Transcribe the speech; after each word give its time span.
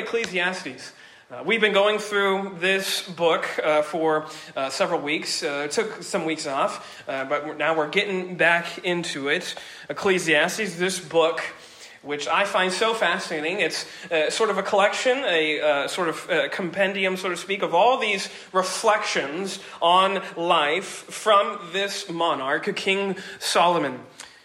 Ecclesiastes. 0.00 0.92
Uh, 1.30 1.42
we've 1.44 1.60
been 1.60 1.74
going 1.74 1.98
through 1.98 2.56
this 2.58 3.06
book 3.06 3.46
uh, 3.62 3.82
for 3.82 4.26
uh, 4.56 4.70
several 4.70 4.98
weeks. 4.98 5.42
Uh, 5.42 5.68
took 5.68 6.02
some 6.02 6.24
weeks 6.24 6.46
off, 6.46 7.04
uh, 7.06 7.26
but 7.26 7.58
now 7.58 7.76
we're 7.76 7.90
getting 7.90 8.34
back 8.34 8.78
into 8.78 9.28
it. 9.28 9.54
Ecclesiastes, 9.90 10.76
this 10.76 10.98
book, 10.98 11.42
which 12.00 12.26
I 12.26 12.46
find 12.46 12.72
so 12.72 12.94
fascinating. 12.94 13.60
It's 13.60 13.84
uh, 14.10 14.30
sort 14.30 14.48
of 14.48 14.56
a 14.56 14.62
collection, 14.62 15.18
a 15.18 15.86
sort 15.88 16.08
of 16.08 16.50
compendium, 16.50 17.18
so 17.18 17.28
to 17.28 17.36
speak, 17.36 17.62
of 17.62 17.74
all 17.74 17.98
these 17.98 18.30
reflections 18.52 19.58
on 19.82 20.22
life 20.34 20.86
from 20.86 21.60
this 21.72 22.08
monarch, 22.10 22.74
King 22.74 23.16
Solomon. 23.38 24.00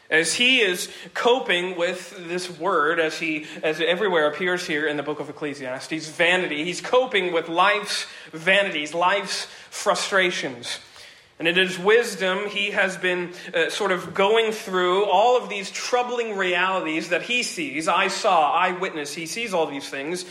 As 0.09 0.35
he 0.35 0.59
is 0.61 0.89
coping 1.15 1.77
with 1.77 2.27
this 2.27 2.59
word, 2.59 2.99
as 2.99 3.17
he 3.17 3.47
as 3.63 3.81
everywhere 3.81 4.27
appears 4.27 4.67
here 4.67 4.87
in 4.87 4.97
the 4.97 5.03
book 5.03 5.19
of 5.19 5.29
Ecclesiastes, 5.29 6.09
vanity, 6.09 6.63
he's 6.63 6.79
coping 6.79 7.33
with 7.33 7.49
life's 7.49 8.05
vanities, 8.31 8.93
life's 8.93 9.47
frustrations. 9.71 10.79
And 11.37 11.47
in 11.47 11.55
his 11.55 11.77
wisdom, 11.77 12.47
he 12.47 12.71
has 12.71 12.95
been 12.95 13.33
uh, 13.53 13.69
sort 13.69 13.91
of 13.91 14.13
going 14.13 14.51
through 14.53 15.05
all 15.05 15.41
of 15.41 15.49
these 15.49 15.69
troubling 15.69 16.37
realities 16.37 17.09
that 17.09 17.23
he 17.23 17.43
sees. 17.43 17.87
I 17.87 18.07
saw, 18.07 18.53
I 18.53 18.71
witness, 18.71 19.13
he 19.13 19.25
sees 19.25 19.53
all 19.53 19.65
these 19.65 19.89
things, 19.89 20.23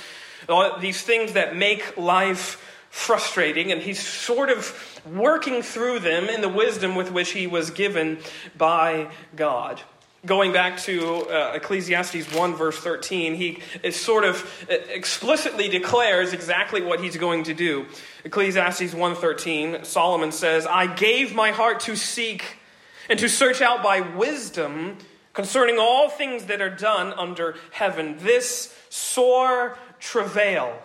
all 0.49 0.79
these 0.79 1.03
things 1.03 1.35
that 1.35 1.57
make 1.57 1.99
life 1.99 2.64
frustrating, 2.95 3.73
and 3.73 3.83
he's 3.83 4.01
sort 4.01 4.49
of 4.49 5.03
working 5.05 5.63
through 5.63 5.99
them 5.99 6.29
in 6.29 6.41
the 6.41 6.49
wisdom 6.49 6.95
with 6.95 7.11
which 7.11 7.33
he 7.33 7.45
was 7.45 7.71
given 7.71 8.17
by 8.57 9.11
God. 9.35 9.81
Going 10.25 10.53
back 10.53 10.79
to 10.83 11.27
uh, 11.29 11.53
Ecclesiastes 11.57 12.33
1, 12.33 12.55
verse 12.55 12.79
13, 12.79 13.35
he 13.35 13.59
is 13.83 13.97
sort 13.97 14.25
of 14.25 14.67
uh, 14.71 14.75
explicitly 14.89 15.69
declares 15.69 16.33
exactly 16.33 16.83
what 16.83 17.01
he's 17.01 17.17
going 17.17 17.43
to 17.45 17.53
do. 17.53 17.87
Ecclesiastes 18.23 18.95
1:13, 18.95 19.85
Solomon 19.85 20.31
says, 20.31 20.65
"I 20.65 20.87
gave 20.87 21.35
my 21.35 21.51
heart 21.51 21.81
to 21.81 21.97
seek 21.97 22.59
and 23.11 23.19
to 23.19 23.29
search 23.29 23.61
out 23.61 23.83
by 23.83 24.01
wisdom 24.03 24.99
concerning 25.33 25.79
all 25.81 26.09
things 26.09 26.45
that 26.45 26.63
are 26.63 26.71
done 26.71 27.13
under 27.15 27.57
heaven. 27.73 28.17
This 28.21 28.73
sore 28.89 29.77
travail 29.99 30.81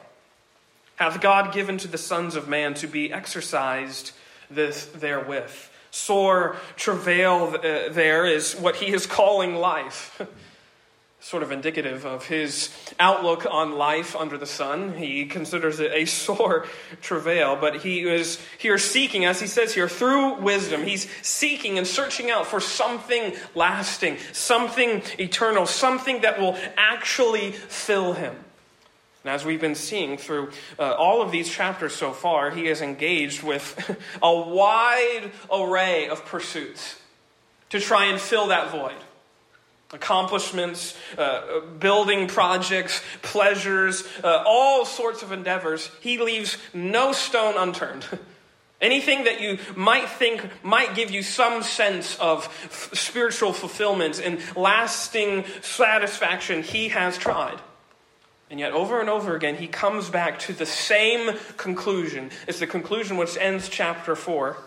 hath 0.99 1.21
God 1.21 1.53
given 1.53 1.77
to 1.77 1.87
the 1.87 1.97
sons 1.97 2.35
of 2.35 2.49
man 2.49 2.73
to 2.75 2.85
be 2.85 3.11
exercised 3.11 4.11
this 4.51 4.85
therewith. 4.85 5.49
Sore 5.91 6.57
travail 6.75 7.55
uh, 7.55 7.89
there 7.89 8.25
is 8.25 8.53
what 8.53 8.75
he 8.75 8.91
is 8.93 9.07
calling 9.07 9.55
life. 9.55 10.21
sort 11.21 11.43
of 11.43 11.51
indicative 11.51 12.05
of 12.05 12.25
his 12.27 12.69
outlook 12.99 13.45
on 13.49 13.77
life 13.77 14.15
under 14.15 14.37
the 14.37 14.45
sun. 14.45 14.93
He 14.93 15.25
considers 15.25 15.79
it 15.79 15.91
a 15.93 16.03
sore 16.25 16.65
travail, 17.01 17.57
but 17.59 17.77
he 17.77 18.01
is 18.01 18.41
here 18.57 18.77
seeking, 18.77 19.23
as 19.23 19.39
he 19.39 19.47
says 19.47 19.73
here, 19.73 19.87
through 19.87 20.35
wisdom. 20.41 20.83
He's 20.83 21.09
seeking 21.21 21.77
and 21.77 21.87
searching 21.87 22.29
out 22.29 22.45
for 22.45 22.59
something 22.59 23.33
lasting, 23.55 24.17
something 24.33 25.01
eternal, 25.17 25.65
something 25.65 26.21
that 26.21 26.39
will 26.39 26.57
actually 26.77 27.51
fill 27.51 28.13
him. 28.13 28.35
And 29.29 29.35
as 29.35 29.45
we've 29.45 29.61
been 29.61 29.75
seeing 29.75 30.17
through 30.17 30.49
uh, 30.79 30.93
all 30.93 31.21
of 31.21 31.31
these 31.31 31.47
chapters 31.47 31.93
so 31.93 32.13
far, 32.13 32.49
he 32.49 32.65
is 32.65 32.81
engaged 32.81 33.43
with 33.43 33.95
a 34.23 34.35
wide 34.35 35.31
array 35.53 36.09
of 36.09 36.25
pursuits 36.25 36.95
to 37.69 37.79
try 37.79 38.05
and 38.05 38.19
fill 38.19 38.47
that 38.47 38.71
void. 38.71 38.97
Accomplishments, 39.93 40.97
uh, 41.15 41.59
building 41.77 42.27
projects, 42.27 43.03
pleasures, 43.21 44.03
uh, 44.23 44.41
all 44.47 44.83
sorts 44.83 45.21
of 45.21 45.31
endeavors. 45.31 45.91
He 46.01 46.17
leaves 46.17 46.57
no 46.73 47.11
stone 47.11 47.53
unturned. 47.55 48.07
Anything 48.81 49.25
that 49.25 49.41
you 49.41 49.59
might 49.75 50.09
think 50.09 50.41
might 50.63 50.95
give 50.95 51.11
you 51.11 51.21
some 51.21 51.61
sense 51.61 52.17
of 52.17 52.45
f- 52.45 52.89
spiritual 52.93 53.53
fulfillment 53.53 54.19
and 54.19 54.39
lasting 54.55 55.45
satisfaction, 55.61 56.63
he 56.63 56.87
has 56.87 57.15
tried. 57.15 57.59
And 58.49 58.59
yet, 58.59 58.71
over 58.71 58.99
and 58.99 59.09
over 59.09 59.35
again, 59.35 59.55
he 59.55 59.67
comes 59.67 60.09
back 60.09 60.39
to 60.39 60.53
the 60.53 60.65
same 60.65 61.37
conclusion. 61.57 62.31
It's 62.47 62.59
the 62.59 62.67
conclusion 62.67 63.17
which 63.17 63.37
ends 63.37 63.69
chapter 63.69 64.15
4. 64.15 64.57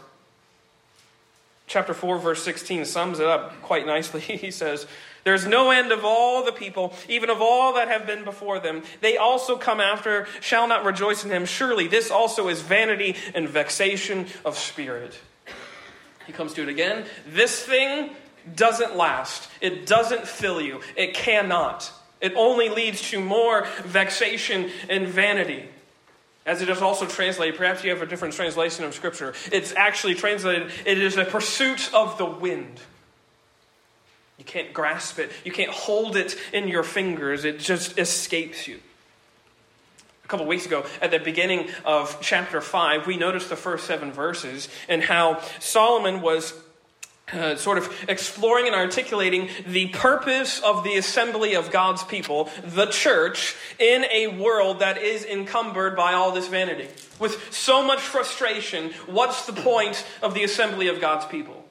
Chapter 1.67 1.95
4, 1.95 2.19
verse 2.19 2.43
16 2.43 2.85
sums 2.85 3.19
it 3.19 3.27
up 3.27 3.61
quite 3.63 3.87
nicely. 3.87 4.21
He 4.43 4.51
says, 4.51 4.87
There's 5.25 5.47
no 5.47 5.71
end 5.71 5.91
of 5.91 6.05
all 6.05 6.45
the 6.45 6.53
people, 6.53 6.95
even 7.09 7.29
of 7.31 7.41
all 7.41 7.75
that 7.75 7.89
have 7.89 8.07
been 8.07 8.25
before 8.25 8.61
them. 8.61 8.83
They 9.01 9.17
also 9.17 9.57
come 9.57 9.81
after, 9.81 10.29
shall 10.41 10.69
not 10.69 10.85
rejoice 10.85 11.25
in 11.25 11.31
him. 11.31 11.45
Surely 11.45 11.89
this 11.89 12.11
also 12.11 12.49
is 12.49 12.61
vanity 12.61 13.17
and 13.35 13.49
vexation 13.49 14.27
of 14.45 14.59
spirit. 14.59 15.19
He 16.27 16.33
comes 16.33 16.55
to 16.55 16.63
it 16.63 16.69
again. 16.69 17.05
This 17.27 17.65
thing 17.65 18.11
doesn't 18.55 18.97
last, 18.97 19.49
it 19.61 19.87
doesn't 19.87 20.27
fill 20.27 20.61
you, 20.61 20.81
it 20.95 21.15
cannot. 21.15 21.91
It 22.23 22.35
only 22.37 22.69
leads 22.69 23.11
to 23.11 23.21
more 23.21 23.67
vexation 23.83 24.71
and 24.89 25.09
vanity. 25.09 25.69
As 26.47 26.63
it 26.63 26.69
is 26.69 26.81
also 26.81 27.05
translated, 27.05 27.57
perhaps 27.57 27.85
you 27.85 27.91
have 27.91 28.01
a 28.01 28.07
different 28.07 28.35
translation 28.35 28.85
of 28.85 28.95
Scripture. 28.95 29.35
It's 29.51 29.75
actually 29.75 30.15
translated, 30.15 30.71
it 30.87 30.99
is 30.99 31.17
a 31.17 31.25
pursuit 31.25 31.93
of 31.93 32.17
the 32.19 32.25
wind. 32.25 32.81
You 34.39 34.45
can't 34.45 34.73
grasp 34.73 35.19
it, 35.19 35.31
you 35.45 35.53
can't 35.53 35.71
hold 35.71 36.17
it 36.17 36.37
in 36.53 36.69
your 36.69 36.83
fingers, 36.85 37.45
it 37.45 37.59
just 37.59 37.99
escapes 37.99 38.67
you. 38.67 38.81
A 40.25 40.29
couple 40.29 40.47
weeks 40.47 40.67
ago, 40.67 40.85
at 41.01 41.11
the 41.11 41.19
beginning 41.19 41.69
of 41.85 42.19
chapter 42.21 42.61
5, 42.61 43.07
we 43.07 43.17
noticed 43.17 43.51
the 43.51 43.57
first 43.57 43.85
seven 43.85 44.13
verses 44.13 44.69
and 44.89 45.03
how 45.03 45.41
Solomon 45.59 46.23
was 46.23 46.55
uh, 47.33 47.57
sort 47.57 47.79
of 47.79 48.05
exploring 48.09 48.67
and 48.67 48.75
articulating 48.75 49.49
the 49.67 49.89
purpose 49.89 50.61
of 50.61 50.85
the 50.85 50.97
assembly 50.97 51.55
of 51.55 51.71
God's 51.71 52.03
people, 52.03 52.51
the 52.65 52.87
church, 52.87 53.55
in 53.79 54.05
a 54.13 54.27
world 54.27 54.81
that 54.81 54.99
is 54.99 55.25
encumbered 55.25 55.97
by 55.97 56.13
all 56.13 56.33
this 56.33 56.49
vanity. 56.49 56.89
With 57.19 57.53
so 57.53 57.83
much 57.83 58.01
frustration, 58.01 58.91
what's 59.07 59.47
the 59.47 59.53
point 59.53 60.05
of 60.21 60.35
the 60.35 60.45
assembly 60.45 60.89
of 60.89 61.01
God's 61.01 61.27
people? 61.27 61.62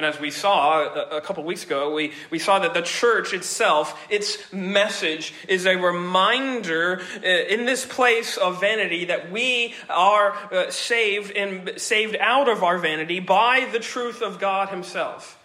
And 0.00 0.06
as 0.06 0.18
we 0.18 0.30
saw 0.30 0.80
a, 0.80 1.18
a 1.18 1.20
couple 1.20 1.44
weeks 1.44 1.62
ago, 1.62 1.92
we, 1.92 2.14
we 2.30 2.38
saw 2.38 2.58
that 2.60 2.72
the 2.72 2.80
church 2.80 3.34
itself, 3.34 4.02
its 4.08 4.50
message, 4.50 5.34
is 5.46 5.66
a 5.66 5.76
reminder 5.76 7.02
uh, 7.22 7.26
in 7.26 7.66
this 7.66 7.84
place 7.84 8.38
of 8.38 8.62
vanity 8.62 9.04
that 9.04 9.30
we 9.30 9.74
are 9.90 10.32
uh, 10.32 10.70
saved 10.70 11.32
and 11.36 11.78
saved 11.78 12.16
out 12.18 12.48
of 12.48 12.62
our 12.62 12.78
vanity 12.78 13.20
by 13.20 13.68
the 13.72 13.78
truth 13.78 14.22
of 14.22 14.38
God 14.38 14.70
Himself. 14.70 15.38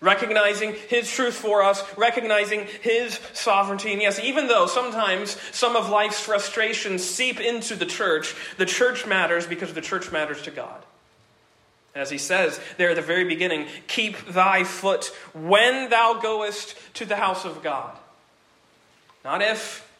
Recognizing 0.00 0.72
His 0.88 1.12
truth 1.12 1.34
for 1.34 1.62
us, 1.62 1.84
recognizing 1.98 2.64
His 2.80 3.20
sovereignty. 3.34 3.92
And 3.92 4.00
yes, 4.00 4.18
even 4.20 4.48
though 4.48 4.66
sometimes 4.66 5.36
some 5.52 5.76
of 5.76 5.90
life's 5.90 6.18
frustrations 6.18 7.04
seep 7.04 7.40
into 7.40 7.76
the 7.76 7.84
church, 7.84 8.34
the 8.56 8.64
church 8.64 9.04
matters 9.06 9.46
because 9.46 9.74
the 9.74 9.82
church 9.82 10.10
matters 10.10 10.40
to 10.44 10.50
God. 10.50 10.82
As 11.96 12.10
he 12.10 12.18
says 12.18 12.60
there 12.76 12.90
at 12.90 12.96
the 12.96 13.02
very 13.02 13.24
beginning, 13.24 13.66
keep 13.88 14.18
thy 14.26 14.64
foot 14.64 15.06
when 15.32 15.88
thou 15.88 16.20
goest 16.20 16.76
to 16.94 17.06
the 17.06 17.16
house 17.16 17.46
of 17.46 17.62
God. 17.62 17.96
Not 19.24 19.40
if, 19.40 19.90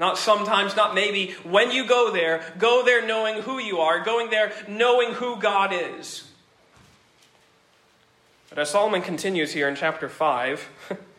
not 0.00 0.18
sometimes, 0.18 0.74
not 0.74 0.94
maybe. 0.94 1.32
When 1.44 1.70
you 1.70 1.86
go 1.86 2.10
there, 2.10 2.42
go 2.58 2.84
there 2.84 3.06
knowing 3.06 3.42
who 3.42 3.58
you 3.58 3.78
are, 3.78 4.00
going 4.00 4.28
there 4.28 4.52
knowing 4.66 5.12
who 5.12 5.36
God 5.36 5.72
is. 5.72 6.28
But 8.50 8.58
as 8.58 8.70
Solomon 8.70 9.02
continues 9.02 9.52
here 9.52 9.68
in 9.68 9.76
chapter 9.76 10.08
5, 10.08 10.68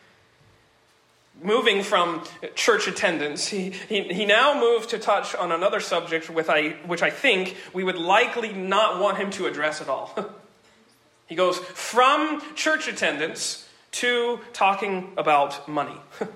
moving 1.42 1.84
from 1.84 2.24
church 2.56 2.88
attendance, 2.88 3.48
he, 3.48 3.72
he, 3.90 4.04
he, 4.04 4.26
now 4.26 4.60
moved 4.60 4.90
to 4.90 5.00
touch 5.00 5.36
on 5.36 5.52
another 5.52 5.80
subject 5.80 6.30
with 6.30 6.50
I, 6.50 6.70
which 6.86 7.02
I 7.02 7.10
think 7.10 7.56
we 7.74 7.84
would 7.84 7.98
likely 7.98 8.54
not 8.54 9.00
want 9.00 9.18
him 9.18 9.30
to 9.32 9.46
address 9.46 9.82
at 9.82 9.90
all. 9.90 10.18
he 11.28 11.36
goes 11.36 11.58
from 11.60 12.42
church 12.56 12.88
attendance 12.88 13.68
to 13.92 14.40
talking 14.54 15.14
about 15.18 15.68
money. 15.68 15.96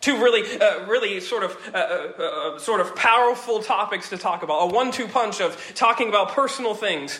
Two 0.00 0.22
really, 0.22 0.60
uh, 0.60 0.86
really 0.86 1.20
sort 1.20 1.42
of, 1.42 1.56
uh, 1.74 1.76
uh, 1.76 2.22
uh, 2.22 2.58
sort 2.58 2.80
of 2.80 2.94
powerful 2.94 3.62
topics 3.62 4.10
to 4.10 4.18
talk 4.18 4.42
about. 4.42 4.70
A 4.70 4.72
one-two 4.72 5.08
punch 5.08 5.40
of 5.40 5.72
talking 5.74 6.08
about 6.08 6.30
personal 6.30 6.74
things. 6.74 7.18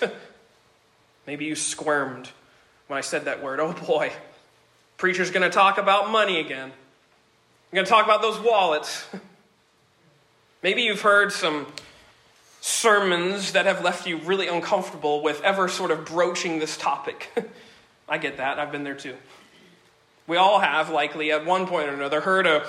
Maybe 1.27 1.45
you 1.45 1.57
squirmed 1.57 2.31
when 2.87 2.97
I 2.97 3.01
said 3.01 3.25
that 3.25 3.43
word. 3.43 3.59
Oh 3.59 3.73
boy, 3.73 4.13
Preacher's 4.99 5.31
going 5.31 5.49
to 5.49 5.51
talk 5.51 5.79
about 5.79 6.11
money 6.11 6.41
again. 6.41 6.71
I'm 6.71 7.75
going 7.75 7.85
to 7.85 7.91
talk 7.91 8.05
about 8.05 8.21
those 8.21 8.39
wallets. 8.41 9.07
Maybe 10.63 10.83
you've 10.83 11.01
heard 11.01 11.33
some 11.33 11.69
sermons 12.61 13.53
that 13.53 13.65
have 13.65 13.85
left 13.85 14.09
you 14.09 14.19
really 14.19 14.49
uncomfortable 14.49 15.23
with 15.23 15.41
ever 15.43 15.69
sort 15.69 15.93
of 15.93 16.05
broaching 16.05 16.59
this 16.59 16.77
topic. 16.77 17.31
I 18.09 18.19
get 18.19 18.39
that. 18.39 18.59
I've 18.59 18.73
been 18.73 18.83
there 18.83 18.97
too. 18.97 19.15
We 20.27 20.37
all 20.37 20.59
have, 20.59 20.91
likely, 20.91 21.31
at 21.31 21.47
one 21.47 21.69
point 21.69 21.89
or 21.89 21.95
another, 21.95 22.21
heard 22.21 22.49
a 22.49 22.67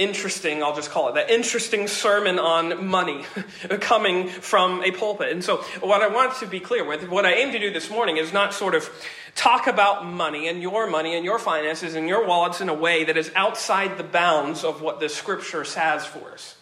interesting, 0.00 0.62
I'll 0.62 0.74
just 0.74 0.90
call 0.90 1.10
it 1.10 1.14
that 1.14 1.30
interesting 1.30 1.86
sermon 1.86 2.38
on 2.38 2.86
money 2.86 3.24
coming 3.80 4.28
from 4.28 4.82
a 4.82 4.90
pulpit. 4.90 5.30
And 5.30 5.44
so, 5.44 5.58
what 5.80 6.02
I 6.02 6.08
want 6.08 6.34
to 6.36 6.46
be 6.46 6.58
clear 6.58 6.84
with, 6.84 7.08
what 7.08 7.26
I 7.26 7.34
aim 7.34 7.52
to 7.52 7.58
do 7.58 7.70
this 7.70 7.90
morning 7.90 8.16
is 8.16 8.32
not 8.32 8.54
sort 8.54 8.74
of 8.74 8.90
talk 9.34 9.66
about 9.66 10.06
money 10.06 10.48
and 10.48 10.62
your 10.62 10.88
money 10.88 11.14
and 11.14 11.24
your 11.24 11.38
finances 11.38 11.94
and 11.94 12.08
your 12.08 12.26
wallets 12.26 12.60
in 12.60 12.70
a 12.70 12.74
way 12.74 13.04
that 13.04 13.16
is 13.16 13.30
outside 13.36 13.98
the 13.98 14.04
bounds 14.04 14.64
of 14.64 14.80
what 14.80 14.98
the 15.00 15.08
scripture 15.08 15.62
has 15.62 16.06
for 16.06 16.32
us. 16.32 16.56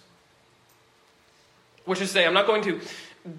Which 1.84 2.00
is 2.00 2.08
to 2.08 2.14
say, 2.14 2.26
I'm 2.26 2.34
not 2.34 2.46
going 2.46 2.62
to 2.64 2.80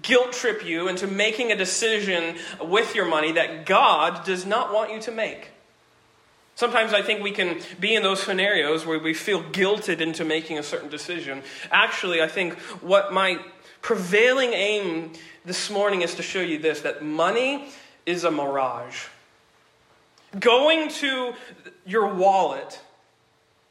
guilt 0.02 0.32
trip 0.32 0.64
you 0.64 0.88
into 0.88 1.06
making 1.06 1.52
a 1.52 1.56
decision 1.56 2.36
with 2.60 2.94
your 2.94 3.06
money 3.06 3.32
that 3.32 3.66
God 3.66 4.24
does 4.24 4.46
not 4.46 4.72
want 4.72 4.92
you 4.92 5.00
to 5.02 5.12
make. 5.12 5.50
Sometimes 6.60 6.92
I 6.92 7.00
think 7.00 7.22
we 7.22 7.30
can 7.30 7.58
be 7.80 7.94
in 7.94 8.02
those 8.02 8.22
scenarios 8.22 8.84
where 8.84 8.98
we 8.98 9.14
feel 9.14 9.42
guilted 9.42 10.02
into 10.02 10.26
making 10.26 10.58
a 10.58 10.62
certain 10.62 10.90
decision. 10.90 11.42
Actually, 11.70 12.20
I 12.20 12.28
think 12.28 12.52
what 12.82 13.14
my 13.14 13.38
prevailing 13.80 14.52
aim 14.52 15.14
this 15.42 15.70
morning 15.70 16.02
is 16.02 16.16
to 16.16 16.22
show 16.22 16.42
you 16.42 16.58
this 16.58 16.82
that 16.82 17.02
money 17.02 17.70
is 18.04 18.24
a 18.24 18.30
mirage. 18.30 19.06
Going 20.38 20.90
to 20.90 21.32
your 21.86 22.12
wallet, 22.12 22.78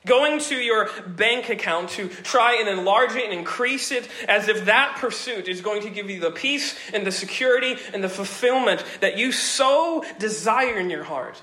going 0.08 0.40
to 0.40 0.56
your 0.56 0.90
bank 1.06 1.50
account 1.50 1.90
to 1.92 2.08
try 2.08 2.56
and 2.56 2.68
enlarge 2.68 3.14
it 3.16 3.26
and 3.26 3.34
increase 3.34 3.92
it 3.92 4.10
as 4.28 4.48
if 4.48 4.66
that 4.66 4.98
pursuit 4.98 5.48
is 5.48 5.62
going 5.62 5.84
to 5.84 5.92
give 5.92 6.10
you 6.10 6.20
the 6.20 6.32
peace 6.32 6.76
and 6.92 7.06
the 7.06 7.12
security 7.12 7.76
and 7.94 8.04
the 8.04 8.10
fulfillment 8.10 8.84
that 9.02 9.16
you 9.16 9.32
so 9.32 10.04
desire 10.18 10.80
in 10.80 10.90
your 10.90 11.04
heart 11.04 11.40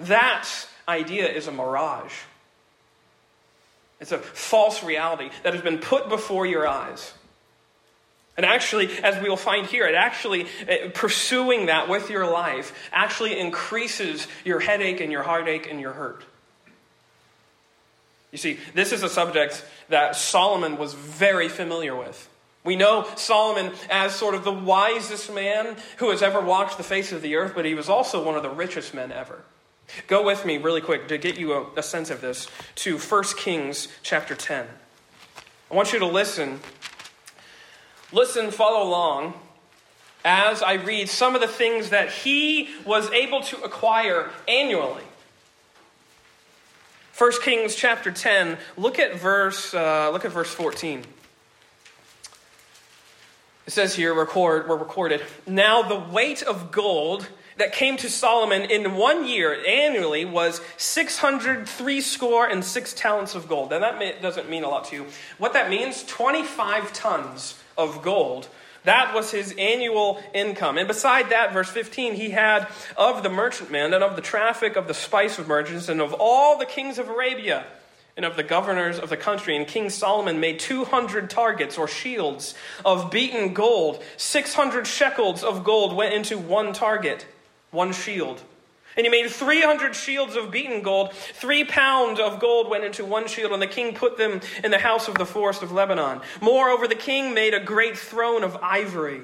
that 0.00 0.48
idea 0.86 1.28
is 1.28 1.46
a 1.46 1.52
mirage. 1.52 2.14
It's 4.00 4.12
a 4.12 4.18
false 4.18 4.82
reality 4.82 5.30
that 5.42 5.54
has 5.54 5.62
been 5.62 5.78
put 5.78 6.08
before 6.08 6.46
your 6.46 6.66
eyes. 6.66 7.12
And 8.36 8.46
actually, 8.46 8.88
as 9.02 9.20
we 9.20 9.28
will 9.28 9.36
find 9.36 9.66
here, 9.66 9.84
it 9.86 9.96
actually, 9.96 10.46
uh, 10.68 10.90
pursuing 10.94 11.66
that 11.66 11.88
with 11.88 12.08
your 12.08 12.30
life 12.30 12.72
actually 12.92 13.38
increases 13.38 14.28
your 14.44 14.60
headache 14.60 15.00
and 15.00 15.10
your 15.10 15.24
heartache 15.24 15.68
and 15.68 15.80
your 15.80 15.92
hurt. 15.92 16.24
You 18.30 18.38
see, 18.38 18.60
this 18.74 18.92
is 18.92 19.02
a 19.02 19.08
subject 19.08 19.64
that 19.88 20.14
Solomon 20.14 20.76
was 20.76 20.94
very 20.94 21.48
familiar 21.48 21.96
with. 21.96 22.28
We 22.62 22.76
know 22.76 23.08
Solomon 23.16 23.72
as 23.90 24.14
sort 24.14 24.36
of 24.36 24.44
the 24.44 24.52
wisest 24.52 25.32
man 25.32 25.76
who 25.96 26.10
has 26.10 26.22
ever 26.22 26.40
walked 26.40 26.76
the 26.76 26.84
face 26.84 27.10
of 27.10 27.22
the 27.22 27.34
earth, 27.34 27.52
but 27.56 27.64
he 27.64 27.74
was 27.74 27.88
also 27.88 28.22
one 28.22 28.36
of 28.36 28.44
the 28.44 28.50
richest 28.50 28.94
men 28.94 29.10
ever. 29.10 29.42
Go 30.06 30.24
with 30.24 30.44
me 30.44 30.58
really 30.58 30.80
quick 30.80 31.08
to 31.08 31.18
get 31.18 31.38
you 31.38 31.52
a, 31.52 31.66
a 31.76 31.82
sense 31.82 32.10
of 32.10 32.20
this 32.20 32.48
to 32.76 32.98
1 32.98 33.24
Kings 33.36 33.88
chapter 34.02 34.34
10. 34.34 34.66
I 35.70 35.74
want 35.74 35.92
you 35.92 35.98
to 35.98 36.06
listen. 36.06 36.60
Listen, 38.12 38.50
follow 38.50 38.88
along 38.88 39.34
as 40.24 40.62
I 40.62 40.74
read 40.74 41.08
some 41.08 41.34
of 41.34 41.40
the 41.40 41.48
things 41.48 41.90
that 41.90 42.10
he 42.10 42.68
was 42.84 43.10
able 43.10 43.42
to 43.42 43.62
acquire 43.62 44.30
annually. 44.46 45.04
1 47.16 47.32
Kings 47.42 47.74
chapter 47.74 48.10
10, 48.10 48.58
look 48.76 48.98
at 48.98 49.18
verse, 49.18 49.74
uh, 49.74 50.10
look 50.12 50.24
at 50.24 50.30
verse 50.30 50.52
14. 50.54 51.02
It 53.66 53.70
says 53.70 53.94
here, 53.94 54.14
record, 54.14 54.68
we're 54.68 54.76
recorded. 54.76 55.22
Now 55.46 55.82
the 55.82 55.98
weight 55.98 56.42
of 56.42 56.70
gold 56.70 57.28
that 57.58 57.72
came 57.72 57.96
to 57.98 58.08
Solomon 58.08 58.62
in 58.62 58.94
one 58.94 59.26
year 59.26 59.56
annually 59.66 60.24
was 60.24 60.60
603 60.76 62.00
score 62.00 62.48
and 62.48 62.64
six 62.64 62.94
talents 62.94 63.34
of 63.34 63.48
gold. 63.48 63.70
Now, 63.70 63.80
that 63.80 64.22
doesn't 64.22 64.48
mean 64.48 64.64
a 64.64 64.68
lot 64.68 64.86
to 64.86 64.96
you. 64.96 65.06
What 65.38 65.52
that 65.52 65.68
means 65.68 66.04
25 66.04 66.92
tons 66.92 67.58
of 67.76 68.00
gold. 68.02 68.48
That 68.84 69.12
was 69.12 69.32
his 69.32 69.54
annual 69.58 70.22
income. 70.32 70.78
And 70.78 70.86
beside 70.86 71.30
that, 71.30 71.52
verse 71.52 71.68
15, 71.68 72.14
he 72.14 72.30
had 72.30 72.68
of 72.96 73.22
the 73.22 73.28
merchantmen 73.28 73.92
and 73.92 74.04
of 74.04 74.14
the 74.14 74.22
traffic 74.22 74.76
of 74.76 74.86
the 74.86 74.94
spice 74.94 75.38
of 75.38 75.48
merchants 75.48 75.88
and 75.88 76.00
of 76.00 76.14
all 76.18 76.58
the 76.58 76.64
kings 76.64 76.98
of 76.98 77.08
Arabia 77.08 77.64
and 78.16 78.24
of 78.24 78.36
the 78.36 78.44
governors 78.44 79.00
of 79.00 79.10
the 79.10 79.16
country. 79.16 79.56
And 79.56 79.66
King 79.66 79.90
Solomon 79.90 80.38
made 80.38 80.60
200 80.60 81.28
targets 81.28 81.76
or 81.76 81.88
shields 81.88 82.54
of 82.84 83.10
beaten 83.10 83.52
gold. 83.52 84.02
600 84.16 84.86
shekels 84.86 85.42
of 85.42 85.64
gold 85.64 85.94
went 85.94 86.14
into 86.14 86.38
one 86.38 86.72
target 86.72 87.26
one 87.70 87.92
shield. 87.92 88.42
And 88.96 89.06
he 89.06 89.10
made 89.10 89.30
300 89.30 89.94
shields 89.94 90.34
of 90.34 90.50
beaten 90.50 90.82
gold. 90.82 91.12
Three 91.12 91.64
pounds 91.64 92.18
of 92.18 92.40
gold 92.40 92.68
went 92.68 92.84
into 92.84 93.04
one 93.04 93.28
shield, 93.28 93.52
and 93.52 93.62
the 93.62 93.66
king 93.66 93.94
put 93.94 94.16
them 94.16 94.40
in 94.64 94.70
the 94.70 94.78
house 94.78 95.06
of 95.06 95.14
the 95.14 95.26
forest 95.26 95.62
of 95.62 95.70
Lebanon. 95.70 96.20
Moreover, 96.40 96.88
the 96.88 96.96
king 96.96 97.32
made 97.32 97.54
a 97.54 97.60
great 97.60 97.96
throne 97.96 98.42
of 98.42 98.56
ivory 98.60 99.22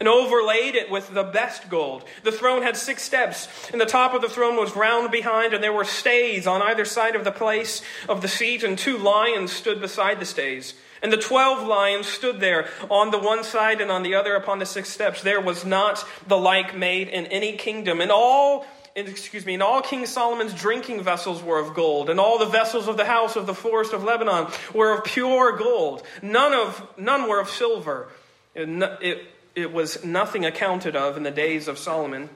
and 0.00 0.08
overlaid 0.08 0.74
it 0.74 0.90
with 0.90 1.14
the 1.14 1.22
best 1.22 1.70
gold. 1.70 2.04
The 2.24 2.32
throne 2.32 2.62
had 2.62 2.76
six 2.76 3.02
steps, 3.02 3.48
and 3.70 3.80
the 3.80 3.86
top 3.86 4.12
of 4.12 4.20
the 4.20 4.28
throne 4.28 4.56
was 4.56 4.76
round 4.76 5.10
behind, 5.10 5.54
and 5.54 5.62
there 5.62 5.72
were 5.72 5.84
stays 5.84 6.46
on 6.46 6.60
either 6.60 6.84
side 6.84 7.16
of 7.16 7.24
the 7.24 7.32
place 7.32 7.80
of 8.08 8.20
the 8.20 8.28
seat, 8.28 8.64
and 8.64 8.76
two 8.76 8.98
lions 8.98 9.52
stood 9.52 9.80
beside 9.80 10.20
the 10.20 10.26
stays. 10.26 10.74
And 11.04 11.12
the 11.12 11.18
twelve 11.18 11.64
lions 11.64 12.06
stood 12.06 12.40
there 12.40 12.66
on 12.90 13.10
the 13.10 13.18
one 13.18 13.44
side 13.44 13.80
and 13.82 13.90
on 13.90 14.02
the 14.02 14.14
other 14.14 14.34
upon 14.34 14.58
the 14.58 14.64
six 14.64 14.88
steps. 14.88 15.22
There 15.22 15.40
was 15.40 15.64
not 15.64 16.02
the 16.26 16.38
like 16.38 16.74
made 16.74 17.08
in 17.08 17.26
any 17.26 17.58
kingdom. 17.58 18.00
And 18.00 18.10
all 18.10 18.66
excuse 18.96 19.44
me, 19.44 19.54
and 19.54 19.62
all 19.62 19.82
King 19.82 20.06
Solomon's 20.06 20.54
drinking 20.54 21.02
vessels 21.02 21.42
were 21.42 21.58
of 21.58 21.74
gold, 21.74 22.08
and 22.08 22.18
all 22.18 22.38
the 22.38 22.46
vessels 22.46 22.88
of 22.88 22.96
the 22.96 23.04
house 23.04 23.36
of 23.36 23.46
the 23.46 23.54
forest 23.54 23.92
of 23.92 24.02
Lebanon 24.02 24.46
were 24.72 24.96
of 24.96 25.04
pure 25.04 25.56
gold. 25.58 26.02
None 26.22 26.54
of 26.54 26.88
none 26.96 27.28
were 27.28 27.38
of 27.38 27.50
silver. 27.50 28.08
It, 28.54 28.68
it, 29.02 29.26
it 29.54 29.72
was 29.72 30.04
nothing 30.04 30.46
accounted 30.46 30.96
of 30.96 31.16
in 31.16 31.22
the 31.22 31.30
days 31.30 31.68
of 31.68 31.76
Solomon. 31.76 32.30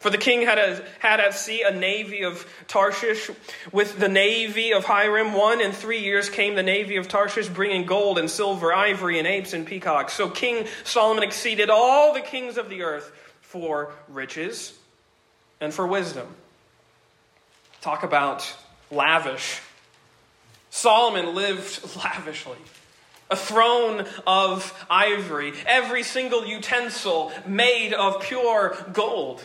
For 0.00 0.08
the 0.08 0.18
king 0.18 0.40
had, 0.42 0.58
a, 0.58 0.82
had 0.98 1.20
at 1.20 1.34
sea 1.34 1.62
a 1.62 1.70
navy 1.70 2.24
of 2.24 2.50
Tarshish 2.66 3.30
with 3.70 3.98
the 3.98 4.08
navy 4.08 4.72
of 4.72 4.86
Hiram. 4.86 5.34
One 5.34 5.60
in 5.60 5.72
three 5.72 6.00
years 6.00 6.30
came 6.30 6.54
the 6.54 6.62
navy 6.62 6.96
of 6.96 7.06
Tarshish, 7.06 7.48
bringing 7.48 7.84
gold 7.84 8.16
and 8.18 8.30
silver, 8.30 8.72
ivory, 8.72 9.18
and 9.18 9.28
apes 9.28 9.52
and 9.52 9.66
peacocks. 9.66 10.14
So 10.14 10.30
King 10.30 10.66
Solomon 10.84 11.22
exceeded 11.22 11.68
all 11.68 12.14
the 12.14 12.22
kings 12.22 12.56
of 12.56 12.70
the 12.70 12.82
earth 12.82 13.12
for 13.42 13.92
riches 14.08 14.72
and 15.60 15.72
for 15.72 15.86
wisdom. 15.86 16.28
Talk 17.82 18.02
about 18.02 18.50
lavish. 18.90 19.60
Solomon 20.70 21.34
lived 21.34 21.94
lavishly. 21.96 22.56
A 23.30 23.36
throne 23.36 24.06
of 24.26 24.72
ivory, 24.88 25.52
every 25.66 26.04
single 26.04 26.46
utensil 26.46 27.32
made 27.46 27.92
of 27.92 28.22
pure 28.22 28.76
gold. 28.94 29.44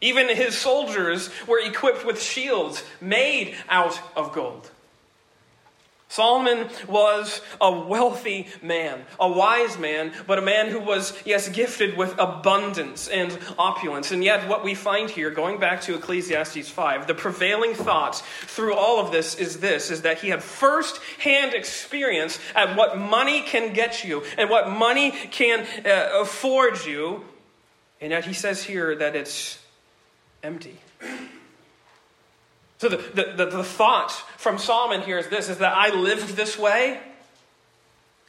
Even 0.00 0.28
his 0.28 0.56
soldiers 0.56 1.30
were 1.46 1.60
equipped 1.60 2.06
with 2.06 2.20
shields 2.20 2.82
made 3.00 3.54
out 3.68 4.00
of 4.16 4.32
gold. 4.32 4.70
Solomon 6.10 6.68
was 6.88 7.40
a 7.60 7.70
wealthy 7.70 8.48
man, 8.60 9.04
a 9.20 9.30
wise 9.30 9.78
man, 9.78 10.12
but 10.26 10.40
a 10.40 10.42
man 10.42 10.68
who 10.68 10.80
was, 10.80 11.16
yes, 11.24 11.48
gifted 11.48 11.96
with 11.96 12.18
abundance 12.18 13.06
and 13.06 13.38
opulence. 13.56 14.10
And 14.10 14.24
yet, 14.24 14.48
what 14.48 14.64
we 14.64 14.74
find 14.74 15.08
here, 15.08 15.30
going 15.30 15.60
back 15.60 15.82
to 15.82 15.94
Ecclesiastes 15.94 16.68
5, 16.68 17.06
the 17.06 17.14
prevailing 17.14 17.74
thought 17.74 18.16
through 18.40 18.74
all 18.74 18.98
of 18.98 19.12
this 19.12 19.36
is 19.36 19.60
this 19.60 19.92
is 19.92 20.02
that 20.02 20.18
he 20.18 20.30
had 20.30 20.42
first 20.42 21.00
hand 21.20 21.54
experience 21.54 22.40
at 22.56 22.76
what 22.76 22.98
money 22.98 23.42
can 23.42 23.72
get 23.72 24.02
you 24.02 24.24
and 24.36 24.50
what 24.50 24.68
money 24.68 25.12
can 25.12 25.64
uh, 25.86 26.20
afford 26.20 26.84
you. 26.84 27.24
And 28.00 28.10
yet, 28.10 28.24
he 28.24 28.32
says 28.32 28.64
here 28.64 28.96
that 28.96 29.14
it's 29.14 29.59
empty. 30.42 30.78
So 32.78 32.88
the, 32.88 32.96
the, 32.96 33.32
the, 33.36 33.46
the, 33.56 33.64
thought 33.64 34.10
from 34.38 34.56
Solomon 34.56 35.02
here 35.02 35.18
is 35.18 35.28
this 35.28 35.50
is 35.50 35.58
that 35.58 35.76
I 35.76 35.94
lived 35.94 36.34
this 36.34 36.58
way 36.58 36.98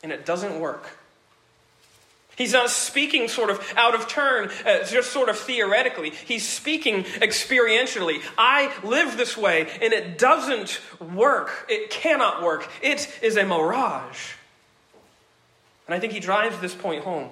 and 0.04 0.12
it 0.12 0.26
doesn't 0.26 0.60
work. 0.60 0.98
He's 2.36 2.54
not 2.54 2.70
speaking 2.70 3.28
sort 3.28 3.50
of 3.50 3.74
out 3.78 3.94
of 3.94 4.08
turn, 4.08 4.50
uh, 4.66 4.84
just 4.86 5.12
sort 5.12 5.30
of 5.30 5.38
theoretically. 5.38 6.10
He's 6.10 6.48
speaking 6.48 7.04
experientially. 7.04 8.22
I 8.38 8.74
live 8.84 9.16
this 9.16 9.38
way 9.38 9.70
and 9.82 9.94
it 9.94 10.18
doesn't 10.18 10.82
work. 11.00 11.68
It 11.70 11.90
cannot 11.90 12.44
work. 12.44 12.68
It 12.82 13.10
is 13.22 13.38
a 13.38 13.46
mirage. 13.46 14.34
And 15.88 15.96
I 15.96 16.00
think 16.00 16.14
he 16.14 16.20
drives 16.20 16.60
this 16.60 16.76
point 16.76 17.04
home 17.04 17.30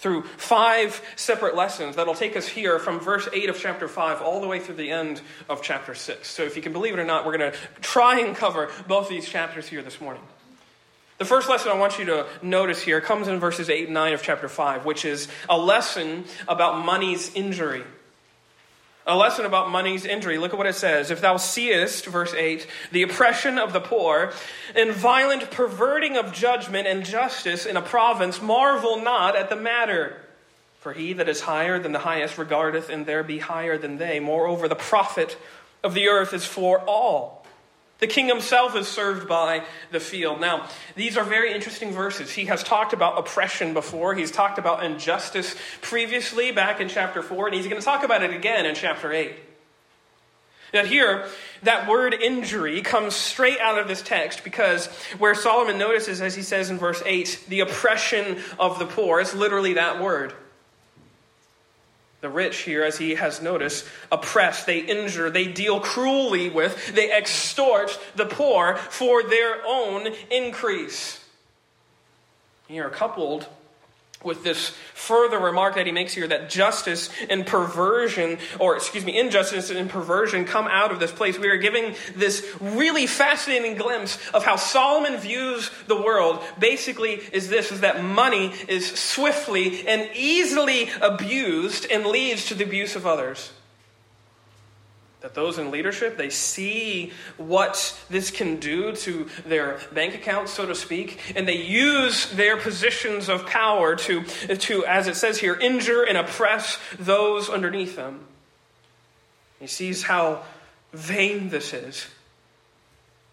through 0.00 0.22
five 0.22 1.00
separate 1.16 1.54
lessons 1.54 1.96
that'll 1.96 2.14
take 2.14 2.36
us 2.36 2.48
here 2.48 2.78
from 2.78 3.00
verse 3.00 3.28
8 3.32 3.50
of 3.50 3.58
chapter 3.58 3.86
5 3.86 4.22
all 4.22 4.40
the 4.40 4.46
way 4.46 4.58
through 4.58 4.76
the 4.76 4.90
end 4.90 5.20
of 5.48 5.62
chapter 5.62 5.94
6. 5.94 6.28
So, 6.28 6.42
if 6.42 6.56
you 6.56 6.62
can 6.62 6.72
believe 6.72 6.94
it 6.94 6.98
or 6.98 7.04
not, 7.04 7.26
we're 7.26 7.36
going 7.36 7.52
to 7.52 7.58
try 7.80 8.20
and 8.20 8.34
cover 8.34 8.70
both 8.88 9.08
these 9.08 9.28
chapters 9.28 9.68
here 9.68 9.82
this 9.82 10.00
morning. 10.00 10.22
The 11.18 11.26
first 11.26 11.50
lesson 11.50 11.70
I 11.70 11.74
want 11.74 11.98
you 11.98 12.06
to 12.06 12.26
notice 12.40 12.80
here 12.80 13.02
comes 13.02 13.28
in 13.28 13.38
verses 13.40 13.68
8 13.68 13.84
and 13.84 13.94
9 13.94 14.14
of 14.14 14.22
chapter 14.22 14.48
5, 14.48 14.86
which 14.86 15.04
is 15.04 15.28
a 15.50 15.58
lesson 15.58 16.24
about 16.48 16.82
money's 16.82 17.34
injury. 17.34 17.84
A 19.10 19.16
lesson 19.16 19.44
about 19.44 19.70
money's 19.70 20.04
injury. 20.04 20.38
Look 20.38 20.52
at 20.52 20.56
what 20.56 20.68
it 20.68 20.76
says. 20.76 21.10
If 21.10 21.20
thou 21.20 21.36
seest, 21.36 22.06
verse 22.06 22.32
8, 22.32 22.64
the 22.92 23.02
oppression 23.02 23.58
of 23.58 23.72
the 23.72 23.80
poor, 23.80 24.32
and 24.76 24.92
violent 24.92 25.50
perverting 25.50 26.16
of 26.16 26.32
judgment 26.32 26.86
and 26.86 27.04
justice 27.04 27.66
in 27.66 27.76
a 27.76 27.82
province, 27.82 28.40
marvel 28.40 29.02
not 29.02 29.34
at 29.34 29.50
the 29.50 29.56
matter. 29.56 30.16
For 30.78 30.92
he 30.92 31.12
that 31.14 31.28
is 31.28 31.40
higher 31.40 31.80
than 31.80 31.90
the 31.90 31.98
highest 31.98 32.38
regardeth, 32.38 32.88
and 32.88 33.04
there 33.04 33.24
be 33.24 33.40
higher 33.40 33.76
than 33.76 33.98
they. 33.98 34.20
Moreover, 34.20 34.68
the 34.68 34.76
profit 34.76 35.36
of 35.82 35.94
the 35.94 36.06
earth 36.06 36.32
is 36.32 36.44
for 36.44 36.78
all. 36.78 37.39
The 38.00 38.06
king 38.06 38.26
himself 38.26 38.74
is 38.74 38.88
served 38.88 39.28
by 39.28 39.64
the 39.92 40.00
field. 40.00 40.40
Now, 40.40 40.68
these 40.96 41.16
are 41.16 41.24
very 41.24 41.52
interesting 41.52 41.92
verses. 41.92 42.32
He 42.32 42.46
has 42.46 42.62
talked 42.62 42.92
about 42.92 43.18
oppression 43.18 43.74
before, 43.74 44.14
he's 44.14 44.30
talked 44.30 44.58
about 44.58 44.82
injustice 44.84 45.54
previously 45.82 46.50
back 46.50 46.80
in 46.80 46.88
chapter 46.88 47.22
4, 47.22 47.48
and 47.48 47.54
he's 47.54 47.66
going 47.66 47.80
to 47.80 47.84
talk 47.84 48.02
about 48.02 48.22
it 48.22 48.34
again 48.34 48.66
in 48.66 48.74
chapter 48.74 49.12
8. 49.12 49.34
Now, 50.72 50.84
here, 50.84 51.26
that 51.64 51.88
word 51.88 52.14
injury 52.14 52.80
comes 52.80 53.14
straight 53.14 53.58
out 53.58 53.78
of 53.78 53.88
this 53.88 54.02
text 54.02 54.44
because 54.44 54.86
where 55.18 55.34
Solomon 55.34 55.78
notices, 55.78 56.22
as 56.22 56.36
he 56.36 56.42
says 56.42 56.70
in 56.70 56.78
verse 56.78 57.02
8, 57.04 57.46
the 57.48 57.60
oppression 57.60 58.38
of 58.58 58.78
the 58.78 58.86
poor, 58.86 59.20
it's 59.20 59.34
literally 59.34 59.74
that 59.74 60.00
word. 60.00 60.32
The 62.20 62.28
rich 62.28 62.58
here, 62.58 62.84
as 62.84 62.98
he 62.98 63.14
has 63.14 63.40
noticed, 63.40 63.86
oppress, 64.12 64.64
they 64.64 64.80
injure, 64.80 65.30
they 65.30 65.46
deal 65.46 65.80
cruelly 65.80 66.50
with, 66.50 66.94
they 66.94 67.10
extort 67.10 67.98
the 68.14 68.26
poor 68.26 68.76
for 68.76 69.22
their 69.22 69.64
own 69.66 70.08
increase. 70.30 71.24
Here, 72.68 72.90
coupled 72.90 73.46
with 74.22 74.44
this 74.44 74.70
further 74.94 75.38
remark 75.38 75.76
that 75.76 75.86
he 75.86 75.92
makes 75.92 76.12
here 76.12 76.26
that 76.28 76.50
justice 76.50 77.08
and 77.30 77.46
perversion, 77.46 78.38
or 78.58 78.76
excuse 78.76 79.04
me, 79.04 79.18
injustice 79.18 79.70
and 79.70 79.88
perversion 79.88 80.44
come 80.44 80.66
out 80.66 80.92
of 80.92 81.00
this 81.00 81.12
place. 81.12 81.38
We 81.38 81.48
are 81.48 81.56
giving 81.56 81.94
this 82.14 82.46
really 82.60 83.06
fascinating 83.06 83.76
glimpse 83.76 84.18
of 84.34 84.44
how 84.44 84.56
Solomon 84.56 85.18
views 85.18 85.70
the 85.86 86.00
world. 86.00 86.42
Basically, 86.58 87.14
is 87.32 87.48
this 87.48 87.72
is 87.72 87.80
that 87.80 88.04
money 88.04 88.52
is 88.68 88.90
swiftly 88.90 89.86
and 89.86 90.08
easily 90.14 90.90
abused 91.00 91.86
and 91.90 92.04
leads 92.04 92.46
to 92.46 92.54
the 92.54 92.64
abuse 92.64 92.96
of 92.96 93.06
others 93.06 93.50
that 95.20 95.34
those 95.34 95.58
in 95.58 95.70
leadership 95.70 96.16
they 96.16 96.30
see 96.30 97.12
what 97.36 97.98
this 98.08 98.30
can 98.30 98.56
do 98.56 98.92
to 98.92 99.28
their 99.46 99.78
bank 99.92 100.14
accounts 100.14 100.52
so 100.52 100.66
to 100.66 100.74
speak 100.74 101.18
and 101.36 101.46
they 101.46 101.56
use 101.56 102.30
their 102.32 102.56
positions 102.56 103.28
of 103.28 103.46
power 103.46 103.96
to, 103.96 104.24
to 104.56 104.84
as 104.86 105.06
it 105.06 105.16
says 105.16 105.38
here 105.38 105.54
injure 105.54 106.02
and 106.02 106.16
oppress 106.16 106.78
those 106.98 107.48
underneath 107.48 107.96
them 107.96 108.20
he 109.58 109.66
sees 109.66 110.04
how 110.04 110.42
vain 110.92 111.50
this 111.50 111.72
is 111.72 112.06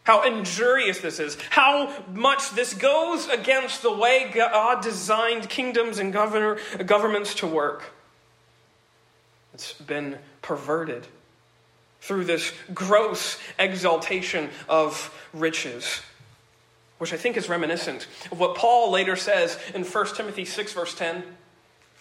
how 0.07 0.23
injurious 0.23 0.99
this 1.01 1.19
is, 1.19 1.37
how 1.49 1.93
much 2.13 2.51
this 2.51 2.73
goes 2.73 3.27
against 3.27 3.81
the 3.81 3.91
way 3.91 4.31
God 4.33 4.81
designed 4.81 5.49
kingdoms 5.49 5.99
and 5.99 6.13
governor, 6.13 6.59
governments 6.85 7.35
to 7.35 7.47
work. 7.47 7.91
It's 9.53 9.73
been 9.73 10.17
perverted 10.41 11.05
through 12.01 12.25
this 12.25 12.53
gross 12.73 13.37
exaltation 13.59 14.49
of 14.69 15.13
riches, 15.33 16.01
which 16.97 17.13
I 17.13 17.17
think 17.17 17.37
is 17.37 17.49
reminiscent 17.49 18.07
of 18.31 18.39
what 18.39 18.55
Paul 18.55 18.91
later 18.91 19.15
says 19.15 19.59
in 19.73 19.83
1 19.83 20.05
Timothy 20.15 20.45
6, 20.45 20.73
verse 20.73 20.95
10. 20.95 21.23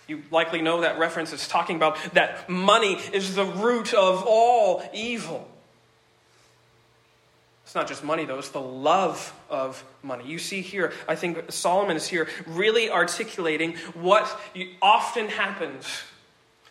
You 0.08 0.22
likely 0.30 0.62
know 0.62 0.82
that 0.82 0.98
reference 0.98 1.32
is 1.32 1.48
talking 1.48 1.76
about 1.76 1.98
that 2.14 2.48
money 2.48 2.94
is 3.12 3.34
the 3.34 3.44
root 3.44 3.92
of 3.92 4.24
all 4.26 4.88
evil. 4.94 5.48
It's 7.64 7.74
not 7.74 7.88
just 7.88 8.04
money, 8.04 8.24
though, 8.24 8.38
it's 8.38 8.50
the 8.50 8.60
love 8.60 9.34
of 9.50 9.82
money. 10.04 10.24
You 10.24 10.38
see 10.38 10.60
here, 10.60 10.92
I 11.08 11.16
think 11.16 11.50
Solomon 11.50 11.96
is 11.96 12.06
here 12.06 12.28
really 12.46 12.88
articulating 12.88 13.74
what 13.94 14.24
often 14.80 15.26
happens 15.26 15.84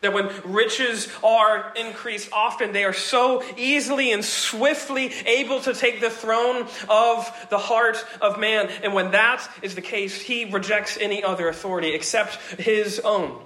that 0.05 0.13
when 0.13 0.29
riches 0.43 1.09
are 1.23 1.73
increased, 1.75 2.29
often 2.31 2.73
they 2.73 2.83
are 2.83 2.93
so 2.93 3.43
easily 3.57 4.11
and 4.11 4.23
swiftly 4.23 5.11
able 5.25 5.59
to 5.61 5.73
take 5.73 5.99
the 5.99 6.11
throne 6.11 6.67
of 6.87 7.47
the 7.49 7.57
heart 7.57 8.05
of 8.21 8.39
man. 8.39 8.69
And 8.83 8.93
when 8.93 9.11
that 9.11 9.49
is 9.63 9.73
the 9.73 9.81
case, 9.81 10.21
he 10.21 10.45
rejects 10.45 10.95
any 11.01 11.23
other 11.23 11.49
authority 11.49 11.95
except 11.95 12.35
his 12.59 12.99
own. 12.99 13.41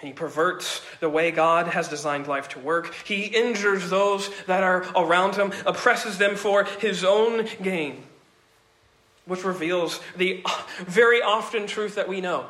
And 0.00 0.06
he 0.06 0.12
perverts 0.12 0.82
the 1.00 1.08
way 1.08 1.32
God 1.32 1.66
has 1.66 1.88
designed 1.88 2.28
life 2.28 2.50
to 2.50 2.60
work. 2.60 2.94
He 3.04 3.24
injures 3.24 3.90
those 3.90 4.30
that 4.44 4.62
are 4.62 4.86
around 4.94 5.34
him, 5.34 5.52
oppresses 5.66 6.18
them 6.18 6.36
for 6.36 6.62
his 6.62 7.02
own 7.02 7.48
gain, 7.60 8.04
which 9.24 9.42
reveals 9.42 10.00
the 10.16 10.44
very 10.78 11.20
often 11.20 11.66
truth 11.66 11.96
that 11.96 12.08
we 12.08 12.20
know 12.20 12.46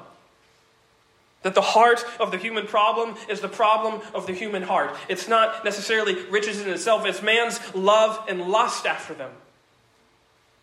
that 1.49 1.55
the 1.55 1.63
heart 1.63 2.05
of 2.21 2.31
the 2.31 2.37
human 2.37 2.67
problem 2.67 3.17
is 3.27 3.41
the 3.41 3.49
problem 3.49 4.03
of 4.13 4.27
the 4.27 4.35
human 4.35 4.63
heart. 4.63 4.95
It's 5.09 5.29
not 5.29 5.65
necessarily 5.65 6.15
riches 6.27 6.61
in 6.61 6.69
itself, 6.69 7.07
it's 7.07 7.23
man's 7.23 7.59
love 7.75 8.23
and 8.29 8.51
lust 8.51 8.85
after 8.85 9.15
them. 9.15 9.31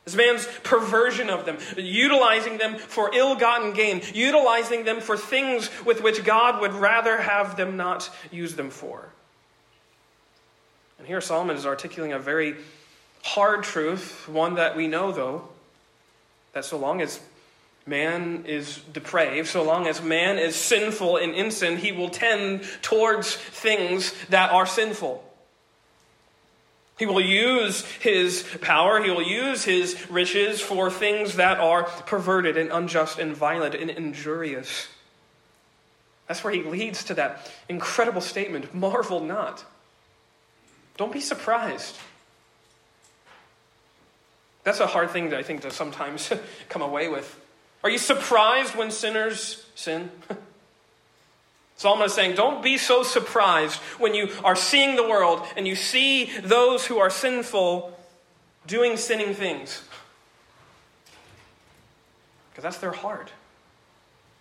It's 0.06 0.15
man's 0.15 0.48
perversion 0.62 1.32
of 1.32 1.48
them, 1.48 1.58
utilizing 1.75 2.60
them 2.60 2.77
for 2.77 3.10
ill 3.15 3.36
gotten 3.36 3.74
gain, 3.74 4.04
utilizing 4.13 4.86
them 4.86 5.01
for 5.01 5.18
things 5.18 5.72
with 5.84 6.04
which 6.04 6.24
God 6.24 6.62
would 6.62 6.74
rather 6.74 7.18
have 7.18 7.58
them 7.58 7.77
not 7.77 8.08
use 8.30 8.54
them 8.56 8.70
for. 8.70 9.10
And 11.00 11.08
here 11.08 11.20
Solomon 11.20 11.56
is 11.56 11.65
articulating 11.65 12.13
a 12.13 12.20
very 12.20 12.58
hard 13.24 13.63
truth, 13.63 14.30
one 14.30 14.54
that 14.56 14.77
we 14.77 14.86
know, 14.86 15.12
though, 15.12 15.50
that 16.54 16.63
so 16.63 16.77
long 16.77 17.01
as 17.01 17.20
man 17.86 18.46
is 18.48 18.80
depraved, 18.94 19.48
so 19.48 19.63
long 19.63 19.88
as 19.88 20.01
man 20.01 20.38
is 20.38 20.56
sinful 20.56 21.18
and 21.18 21.34
in 21.34 21.51
sin, 21.51 21.77
he 21.77 21.92
will 21.92 22.10
tend 22.10 22.63
towards 22.82 23.36
things 23.36 24.13
that 24.30 24.51
are 24.51 24.65
sinful. 24.65 25.24
He 26.98 27.06
will 27.06 27.22
use 27.22 27.86
his 27.86 28.44
power, 28.62 29.04
he 29.04 29.12
will 29.12 29.22
use 29.22 29.65
his 29.65 30.10
riches 30.10 30.62
for 30.62 30.89
things 30.89 31.36
that 31.36 31.60
are 31.60 31.84
perverted 31.84 32.58
and 32.58 32.72
unjust 32.72 33.20
and 33.20 33.36
violent 33.36 33.75
and 33.75 33.89
injurious. 33.89 34.88
That's 36.27 36.44
where 36.44 36.54
he 36.54 36.63
leads 36.63 37.04
to 37.06 37.13
that 37.15 37.51
incredible 37.70 38.22
statement 38.22 38.74
marvel 38.74 39.20
not. 39.20 39.63
Don't 40.98 41.12
be 41.12 41.20
surprised. 41.20 41.98
That's 44.63 44.80
a 44.80 44.88
hard 44.88 45.12
thing, 45.12 45.32
I 45.34 45.44
think, 45.44 45.62
to 45.62 45.72
sometimes 45.72 46.32
come 46.70 46.82
away 46.82 47.10
with. 47.10 47.39
Are 47.86 47.89
you 47.92 48.00
surprised 48.00 48.75
when 48.75 48.89
sinners 48.89 49.63
sin? 49.75 50.10
Solomon 51.75 52.08
is 52.08 52.15
saying, 52.15 52.36
don't 52.36 52.63
be 52.63 52.80
so 52.80 53.04
surprised 53.04 53.77
when 54.00 54.15
you 54.15 54.32
are 54.44 54.56
seeing 54.56 54.96
the 54.96 55.08
world 55.08 55.46
and 55.56 55.68
you 55.68 55.75
see 55.75 56.32
those 56.39 56.88
who 56.88 56.98
are 56.98 57.12
sinful 57.12 57.96
doing 58.65 58.98
sinning 58.98 59.36
things. 59.36 59.84
Because 62.50 62.63
that's 62.63 62.80
their 62.80 62.92
heart. 62.92 63.32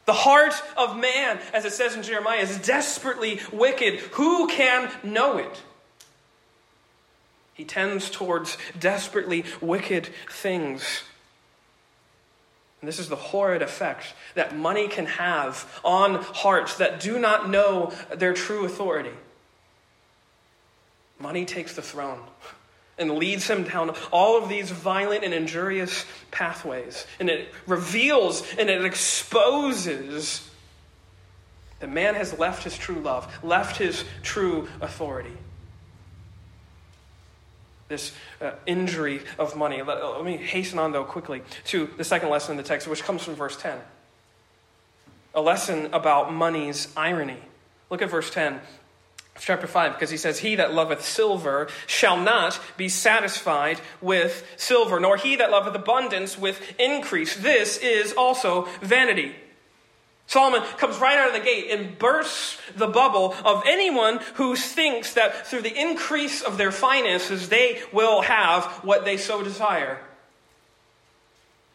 The 0.06 0.14
heart 0.14 0.54
of 0.78 0.96
man, 0.96 1.38
as 1.52 1.66
it 1.66 1.74
says 1.74 1.94
in 1.94 2.02
Jeremiah, 2.02 2.38
is 2.38 2.56
desperately 2.60 3.40
wicked. 3.52 4.00
Who 4.12 4.48
can 4.48 4.90
know 5.02 5.36
it? 5.36 5.62
He 7.52 7.66
tends 7.66 8.08
towards 8.08 8.56
desperately 8.80 9.44
wicked 9.60 10.08
things. 10.30 11.02
And 12.84 12.88
this 12.90 12.98
is 12.98 13.08
the 13.08 13.16
horrid 13.16 13.62
effect 13.62 14.12
that 14.34 14.54
money 14.54 14.88
can 14.88 15.06
have 15.06 15.80
on 15.82 16.16
hearts 16.16 16.76
that 16.76 17.00
do 17.00 17.18
not 17.18 17.48
know 17.48 17.94
their 18.14 18.34
true 18.34 18.66
authority. 18.66 19.14
Money 21.18 21.46
takes 21.46 21.74
the 21.74 21.80
throne 21.80 22.20
and 22.98 23.12
leads 23.12 23.48
him 23.48 23.64
down 23.64 23.96
all 24.12 24.36
of 24.36 24.50
these 24.50 24.70
violent 24.70 25.24
and 25.24 25.32
injurious 25.32 26.04
pathways. 26.30 27.06
And 27.18 27.30
it 27.30 27.48
reveals 27.66 28.46
and 28.58 28.68
it 28.68 28.84
exposes 28.84 30.46
that 31.80 31.88
man 31.88 32.16
has 32.16 32.38
left 32.38 32.64
his 32.64 32.76
true 32.76 33.00
love, 33.00 33.34
left 33.42 33.78
his 33.78 34.04
true 34.22 34.68
authority 34.82 35.32
this 37.88 38.12
uh, 38.40 38.52
injury 38.66 39.20
of 39.38 39.56
money. 39.56 39.82
Let, 39.82 40.02
let 40.02 40.24
me 40.24 40.36
hasten 40.36 40.78
on, 40.78 40.92
though, 40.92 41.04
quickly 41.04 41.42
to 41.66 41.88
the 41.96 42.04
second 42.04 42.30
lesson 42.30 42.52
in 42.52 42.56
the 42.56 42.62
text, 42.62 42.88
which 42.88 43.02
comes 43.02 43.22
from 43.22 43.34
verse 43.34 43.56
10. 43.56 43.78
A 45.34 45.40
lesson 45.40 45.92
about 45.92 46.32
money's 46.32 46.92
irony. 46.96 47.38
Look 47.90 48.02
at 48.02 48.10
verse 48.10 48.30
10 48.30 48.60
chapter 49.40 49.66
5 49.66 49.94
because 49.94 50.10
he 50.10 50.16
says 50.16 50.38
he 50.38 50.54
that 50.54 50.72
loveth 50.72 51.04
silver 51.04 51.68
shall 51.86 52.16
not 52.16 52.60
be 52.76 52.88
satisfied 52.88 53.80
with 54.00 54.46
silver 54.56 55.00
nor 55.00 55.16
he 55.16 55.34
that 55.34 55.50
loveth 55.50 55.74
abundance 55.74 56.38
with 56.38 56.78
increase 56.78 57.34
this 57.36 57.76
is 57.78 58.12
also 58.12 58.68
vanity 58.80 59.34
Solomon 60.26 60.62
comes 60.78 60.98
right 60.98 61.18
out 61.18 61.28
of 61.28 61.34
the 61.34 61.44
gate 61.44 61.70
and 61.70 61.98
bursts 61.98 62.58
the 62.76 62.86
bubble 62.86 63.34
of 63.44 63.62
anyone 63.66 64.20
who 64.34 64.56
thinks 64.56 65.14
that 65.14 65.46
through 65.46 65.62
the 65.62 65.80
increase 65.80 66.42
of 66.42 66.56
their 66.56 66.72
finances, 66.72 67.48
they 67.48 67.82
will 67.92 68.22
have 68.22 68.64
what 68.82 69.04
they 69.04 69.16
so 69.16 69.42
desire. 69.42 70.00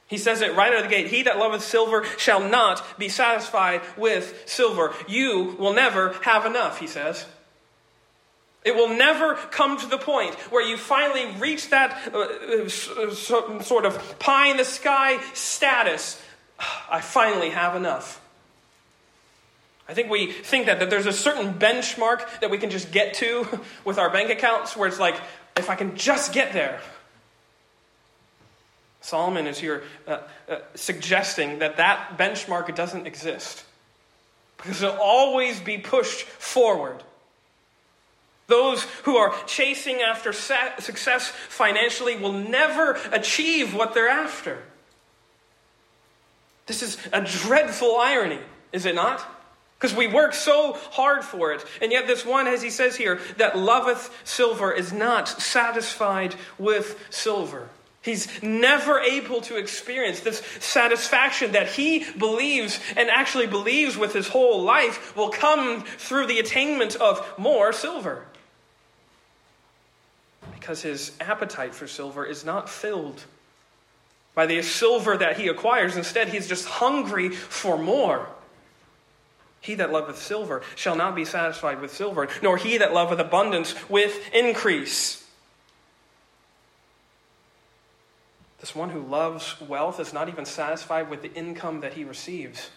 He 0.07 0.17
says 0.17 0.41
it 0.41 0.55
right 0.55 0.73
out 0.73 0.83
of 0.83 0.89
the 0.89 0.95
gate 0.95 1.07
He 1.07 1.23
that 1.23 1.37
loveth 1.37 1.63
silver 1.63 2.03
shall 2.17 2.41
not 2.41 2.97
be 2.97 3.09
satisfied 3.09 3.81
with 3.95 4.43
silver. 4.47 4.93
You 5.07 5.55
will 5.59 5.73
never 5.73 6.13
have 6.23 6.47
enough, 6.47 6.79
he 6.79 6.87
says. 6.87 7.25
It 8.65 8.75
will 8.75 8.89
never 8.89 9.35
come 9.35 9.77
to 9.77 9.85
the 9.85 9.99
point 9.99 10.33
where 10.51 10.67
you 10.67 10.75
finally 10.77 11.27
reach 11.37 11.69
that 11.69 12.13
uh, 12.13 12.67
sort 12.67 13.85
of 13.85 14.19
pie 14.19 14.47
in 14.47 14.57
the 14.57 14.65
sky 14.65 15.21
status. 15.33 16.21
I 16.89 17.01
finally 17.01 17.51
have 17.51 17.75
enough. 17.75 18.19
I 19.89 19.95
think 19.95 20.11
we 20.11 20.31
think 20.31 20.67
that, 20.67 20.79
that 20.79 20.91
there's 20.91 21.07
a 21.07 21.11
certain 21.11 21.55
benchmark 21.55 22.41
that 22.41 22.51
we 22.51 22.59
can 22.59 22.69
just 22.69 22.91
get 22.91 23.15
to 23.15 23.59
with 23.83 23.97
our 23.97 24.11
bank 24.11 24.29
accounts 24.29 24.77
where 24.77 24.87
it's 24.87 24.99
like, 24.99 25.19
if 25.57 25.67
I 25.67 25.75
can 25.75 25.97
just 25.97 26.31
get 26.31 26.53
there. 26.53 26.79
Solomon 29.01 29.47
is 29.47 29.57
here 29.57 29.83
uh, 30.07 30.19
uh, 30.47 30.59
suggesting 30.75 31.59
that 31.59 31.77
that 31.77 32.19
benchmark 32.19 32.73
doesn't 32.75 33.07
exist 33.07 33.63
because 34.57 34.83
it'll 34.83 34.97
always 34.97 35.59
be 35.59 35.79
pushed 35.79 36.21
forward. 36.21 37.01
Those 38.45 38.83
who 39.03 39.17
are 39.17 39.33
chasing 39.47 40.01
after 40.01 40.31
success 40.33 41.29
financially 41.29 42.15
will 42.15 42.33
never 42.33 42.99
achieve 43.11 43.73
what 43.73 43.95
they're 43.95 44.09
after. 44.09 44.61
This 46.67 46.83
is 46.83 46.97
a 47.11 47.21
dreadful 47.21 47.95
irony, 47.95 48.39
is 48.71 48.85
it 48.85 48.93
not? 48.93 49.27
Because 49.79 49.95
we 49.95 50.07
work 50.07 50.33
so 50.33 50.73
hard 50.91 51.23
for 51.23 51.53
it. 51.53 51.63
And 51.81 51.91
yet, 51.91 52.05
this 52.05 52.25
one, 52.25 52.47
as 52.47 52.61
he 52.61 52.69
says 52.69 52.97
here, 52.97 53.21
that 53.37 53.57
loveth 53.57 54.13
silver 54.25 54.73
is 54.73 54.91
not 54.91 55.29
satisfied 55.29 56.35
with 56.57 57.01
silver. 57.09 57.69
He's 58.01 58.41
never 58.43 58.99
able 58.99 59.39
to 59.41 59.57
experience 59.57 60.19
this 60.19 60.39
satisfaction 60.59 61.53
that 61.53 61.67
he 61.69 62.05
believes 62.17 62.79
and 62.97 63.09
actually 63.09 63.47
believes 63.47 63.95
with 63.95 64.13
his 64.13 64.27
whole 64.27 64.63
life 64.63 65.15
will 65.15 65.29
come 65.29 65.83
through 65.83 66.27
the 66.27 66.39
attainment 66.39 66.97
of 66.97 67.25
more 67.37 67.71
silver. 67.71 68.25
Because 70.53 70.81
his 70.81 71.13
appetite 71.21 71.73
for 71.73 71.87
silver 71.87 72.25
is 72.25 72.43
not 72.43 72.69
filled 72.69 73.23
by 74.35 74.45
the 74.45 74.61
silver 74.61 75.17
that 75.17 75.37
he 75.37 75.47
acquires. 75.47 75.95
Instead, 75.95 76.29
he's 76.29 76.47
just 76.47 76.67
hungry 76.67 77.29
for 77.29 77.77
more. 77.77 78.29
He 79.61 79.75
that 79.75 79.91
loveth 79.91 80.21
silver 80.21 80.61
shall 80.75 80.95
not 80.95 81.15
be 81.15 81.25
satisfied 81.25 81.81
with 81.81 81.93
silver, 81.93 82.27
nor 82.41 82.57
he 82.57 82.77
that 82.77 82.93
loveth 82.93 83.19
abundance 83.19 83.75
with 83.89 84.33
increase. 84.33 85.25
This 88.59 88.75
one 88.75 88.89
who 88.89 89.01
loves 89.01 89.59
wealth 89.61 89.99
is 89.99 90.13
not 90.13 90.29
even 90.29 90.45
satisfied 90.45 91.09
with 91.09 91.21
the 91.21 91.33
income 91.33 91.81
that 91.81 91.93
he 91.93 92.03
receives. 92.03 92.69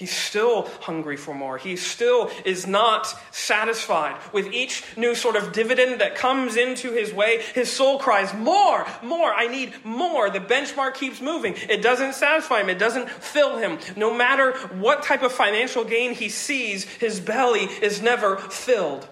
He's 0.00 0.16
still 0.16 0.62
hungry 0.80 1.18
for 1.18 1.34
more. 1.34 1.58
He 1.58 1.76
still 1.76 2.30
is 2.46 2.66
not 2.66 3.14
satisfied. 3.32 4.16
With 4.32 4.50
each 4.50 4.82
new 4.96 5.14
sort 5.14 5.36
of 5.36 5.52
dividend 5.52 6.00
that 6.00 6.14
comes 6.14 6.56
into 6.56 6.90
his 6.90 7.12
way, 7.12 7.42
his 7.54 7.70
soul 7.70 7.98
cries, 7.98 8.32
More, 8.32 8.86
more, 9.02 9.30
I 9.30 9.46
need 9.48 9.74
more. 9.84 10.30
The 10.30 10.40
benchmark 10.40 10.94
keeps 10.94 11.20
moving. 11.20 11.54
It 11.68 11.82
doesn't 11.82 12.14
satisfy 12.14 12.62
him, 12.62 12.70
it 12.70 12.78
doesn't 12.78 13.10
fill 13.10 13.58
him. 13.58 13.78
No 13.94 14.14
matter 14.14 14.52
what 14.68 15.02
type 15.02 15.22
of 15.22 15.32
financial 15.32 15.84
gain 15.84 16.14
he 16.14 16.30
sees, 16.30 16.84
his 16.84 17.20
belly 17.20 17.64
is 17.82 18.00
never 18.00 18.38
filled. 18.38 19.06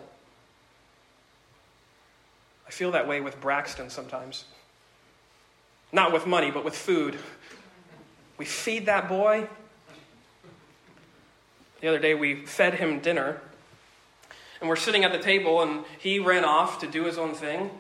I 2.66 2.70
feel 2.70 2.92
that 2.92 3.06
way 3.06 3.20
with 3.20 3.38
Braxton 3.42 3.90
sometimes. 3.90 4.46
Not 5.92 6.14
with 6.14 6.26
money, 6.26 6.50
but 6.50 6.64
with 6.64 6.74
food. 6.74 7.18
We 8.38 8.46
feed 8.46 8.86
that 8.86 9.06
boy, 9.06 9.48
the 11.80 11.88
other 11.88 11.98
day, 11.98 12.14
we 12.14 12.46
fed 12.46 12.74
him 12.74 13.00
dinner, 13.00 13.40
and 14.60 14.68
we're 14.68 14.76
sitting 14.76 15.04
at 15.04 15.12
the 15.12 15.18
table, 15.18 15.62
and 15.62 15.84
he 15.98 16.18
ran 16.18 16.44
off 16.44 16.80
to 16.80 16.86
do 16.86 17.04
his 17.04 17.18
own 17.18 17.34
thing. 17.34 17.70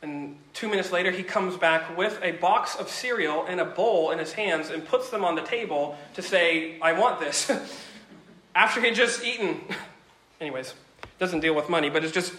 And 0.00 0.36
two 0.52 0.68
minutes 0.68 0.92
later, 0.92 1.10
he 1.10 1.22
comes 1.22 1.56
back 1.56 1.96
with 1.96 2.20
a 2.22 2.32
box 2.32 2.76
of 2.76 2.88
cereal 2.88 3.44
and 3.48 3.60
a 3.60 3.64
bowl 3.64 4.10
in 4.10 4.18
his 4.18 4.32
hands 4.32 4.70
and 4.70 4.84
puts 4.84 5.10
them 5.10 5.24
on 5.24 5.34
the 5.34 5.42
table 5.42 5.98
to 6.14 6.22
say, 6.22 6.78
I 6.80 6.92
want 6.92 7.18
this. 7.18 7.50
After 8.54 8.80
he'd 8.80 8.94
just 8.94 9.24
eaten. 9.24 9.60
Anyways, 10.40 10.74
doesn't 11.18 11.40
deal 11.40 11.54
with 11.54 11.68
money, 11.68 11.90
but 11.90 12.04
it 12.04 12.12
just 12.12 12.32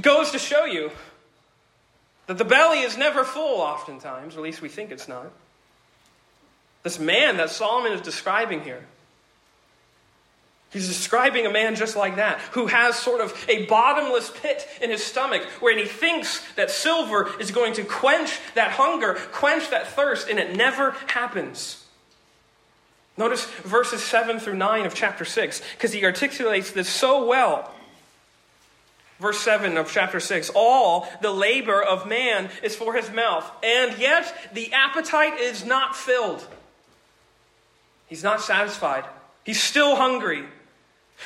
goes 0.00 0.30
to 0.30 0.38
show 0.38 0.66
you 0.66 0.92
that 2.28 2.38
the 2.38 2.44
belly 2.44 2.80
is 2.80 2.96
never 2.96 3.24
full, 3.24 3.60
oftentimes, 3.60 4.36
or 4.36 4.38
at 4.38 4.44
least 4.44 4.62
we 4.62 4.68
think 4.68 4.92
it's 4.92 5.08
not. 5.08 5.32
This 6.84 7.00
man 7.00 7.38
that 7.38 7.50
Solomon 7.50 7.92
is 7.92 8.00
describing 8.00 8.62
here 8.62 8.84
He's 10.70 10.86
describing 10.86 11.46
a 11.46 11.50
man 11.50 11.74
just 11.74 11.96
like 11.96 12.16
that, 12.16 12.38
who 12.52 12.66
has 12.66 12.96
sort 12.96 13.20
of 13.20 13.34
a 13.48 13.66
bottomless 13.66 14.30
pit 14.30 14.68
in 14.80 14.90
his 14.90 15.04
stomach, 15.04 15.42
where 15.58 15.76
he 15.76 15.84
thinks 15.84 16.44
that 16.54 16.70
silver 16.70 17.28
is 17.40 17.50
going 17.50 17.72
to 17.74 17.84
quench 17.84 18.38
that 18.54 18.70
hunger, 18.72 19.14
quench 19.32 19.70
that 19.70 19.88
thirst, 19.88 20.28
and 20.28 20.38
it 20.38 20.54
never 20.54 20.92
happens. 21.08 21.84
Notice 23.16 23.44
verses 23.44 24.02
7 24.02 24.38
through 24.38 24.54
9 24.54 24.86
of 24.86 24.94
chapter 24.94 25.24
6, 25.24 25.60
because 25.72 25.92
he 25.92 26.04
articulates 26.04 26.70
this 26.70 26.88
so 26.88 27.26
well. 27.26 27.74
Verse 29.18 29.40
7 29.40 29.76
of 29.76 29.90
chapter 29.90 30.20
6 30.20 30.52
All 30.54 31.08
the 31.20 31.32
labor 31.32 31.82
of 31.82 32.06
man 32.06 32.48
is 32.62 32.76
for 32.76 32.94
his 32.94 33.10
mouth, 33.10 33.50
and 33.64 33.98
yet 33.98 34.32
the 34.54 34.72
appetite 34.72 35.38
is 35.40 35.64
not 35.64 35.96
filled. 35.96 36.46
He's 38.06 38.22
not 38.22 38.40
satisfied. 38.40 39.04
He's 39.44 39.60
still 39.60 39.96
hungry. 39.96 40.44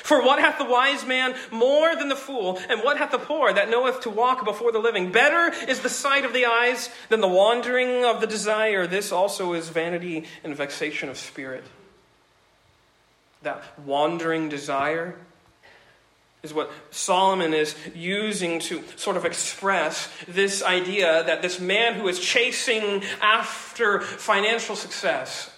For 0.03 0.23
what 0.23 0.41
hath 0.41 0.59
the 0.59 0.65
wise 0.65 1.07
man 1.07 1.35
more 1.53 1.95
than 1.95 2.09
the 2.09 2.17
fool, 2.17 2.59
and 2.69 2.83
what 2.83 2.99
hath 2.99 3.13
the 3.13 3.19
poor 3.19 3.53
that 3.53 3.71
knoweth 3.71 4.01
to 4.01 4.11
walk 4.11 4.45
before 4.45 4.73
the 4.73 4.81
living? 4.81 5.13
Better 5.13 5.55
is 5.69 5.81
the 5.81 5.89
sight 5.89 6.25
of 6.25 6.33
the 6.33 6.47
eyes 6.47 6.91
than 7.09 7.21
the 7.21 7.29
wandering 7.29 8.05
of 8.05 8.21
the 8.21 8.27
desire. 8.27 8.89
This 8.89 9.13
also 9.13 9.53
is 9.53 9.69
vanity 9.69 10.25
and 10.43 10.57
vexation 10.57 11.09
of 11.09 11.17
spirit. 11.17 11.65
That 13.43 13.63
wandering 13.87 14.49
desire 14.49 15.15
is 16.43 16.53
what 16.53 16.73
Solomon 16.91 17.55
is 17.55 17.77
using 17.95 18.59
to 18.61 18.83
sort 18.97 19.17
of 19.17 19.25
express 19.25 20.11
this 20.27 20.63
idea 20.63 21.23
that 21.25 21.41
this 21.41 21.61
man 21.61 21.95
who 21.95 22.09
is 22.09 22.19
chasing 22.19 23.03
after 23.23 24.01
financial 24.01 24.75
success 24.75 25.54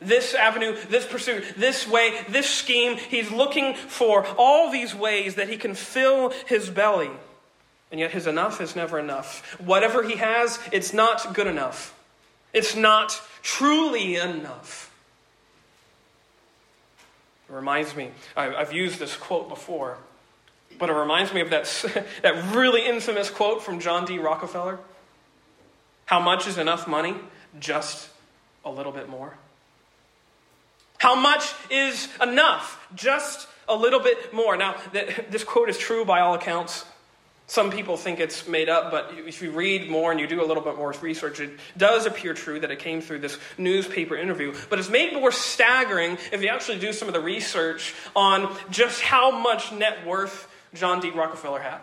this 0.00 0.34
avenue, 0.34 0.76
this 0.88 1.06
pursuit, 1.06 1.44
this 1.56 1.86
way, 1.86 2.18
this 2.28 2.48
scheme. 2.48 2.96
He's 2.96 3.30
looking 3.30 3.74
for 3.74 4.26
all 4.38 4.70
these 4.70 4.94
ways 4.94 5.34
that 5.34 5.48
he 5.48 5.56
can 5.56 5.74
fill 5.74 6.30
his 6.46 6.70
belly. 6.70 7.10
And 7.90 8.00
yet 8.00 8.12
his 8.12 8.26
enough 8.26 8.60
is 8.60 8.76
never 8.76 8.98
enough. 8.98 9.58
Whatever 9.60 10.02
he 10.02 10.16
has, 10.16 10.58
it's 10.72 10.92
not 10.92 11.34
good 11.34 11.46
enough. 11.46 11.94
It's 12.52 12.74
not 12.74 13.20
truly 13.42 14.16
enough. 14.16 14.90
It 17.48 17.52
reminds 17.52 17.96
me, 17.96 18.10
I've 18.36 18.72
used 18.72 18.98
this 19.00 19.16
quote 19.16 19.48
before, 19.48 19.98
but 20.78 20.88
it 20.88 20.94
reminds 20.94 21.34
me 21.34 21.40
of 21.40 21.50
that, 21.50 21.64
that 22.22 22.54
really 22.54 22.86
infamous 22.86 23.28
quote 23.28 23.62
from 23.62 23.80
John 23.80 24.04
D. 24.04 24.18
Rockefeller 24.18 24.78
How 26.06 26.20
much 26.20 26.46
is 26.46 26.58
enough 26.58 26.86
money? 26.86 27.16
Just 27.58 28.08
a 28.64 28.70
little 28.70 28.92
bit 28.92 29.08
more. 29.08 29.34
How 31.00 31.14
much 31.14 31.54
is 31.70 32.08
enough? 32.20 32.86
Just 32.94 33.48
a 33.66 33.74
little 33.74 34.00
bit 34.00 34.34
more. 34.34 34.54
Now, 34.58 34.76
this 35.30 35.44
quote 35.44 35.70
is 35.70 35.78
true 35.78 36.04
by 36.04 36.20
all 36.20 36.34
accounts. 36.34 36.84
Some 37.46 37.70
people 37.70 37.96
think 37.96 38.20
it's 38.20 38.46
made 38.46 38.68
up, 38.68 38.90
but 38.90 39.14
if 39.14 39.40
you 39.40 39.50
read 39.50 39.88
more 39.88 40.10
and 40.10 40.20
you 40.20 40.26
do 40.26 40.44
a 40.44 40.46
little 40.46 40.62
bit 40.62 40.76
more 40.76 40.94
research, 41.00 41.40
it 41.40 41.52
does 41.74 42.04
appear 42.04 42.34
true 42.34 42.60
that 42.60 42.70
it 42.70 42.80
came 42.80 43.00
through 43.00 43.20
this 43.20 43.38
newspaper 43.56 44.14
interview. 44.14 44.54
But 44.68 44.78
it's 44.78 44.90
made 44.90 45.14
more 45.14 45.32
staggering 45.32 46.18
if 46.32 46.42
you 46.42 46.48
actually 46.48 46.80
do 46.80 46.92
some 46.92 47.08
of 47.08 47.14
the 47.14 47.20
research 47.20 47.94
on 48.14 48.54
just 48.68 49.00
how 49.00 49.30
much 49.30 49.72
net 49.72 50.06
worth 50.06 50.54
John 50.74 51.00
D. 51.00 51.08
Rockefeller 51.08 51.60
had. 51.60 51.80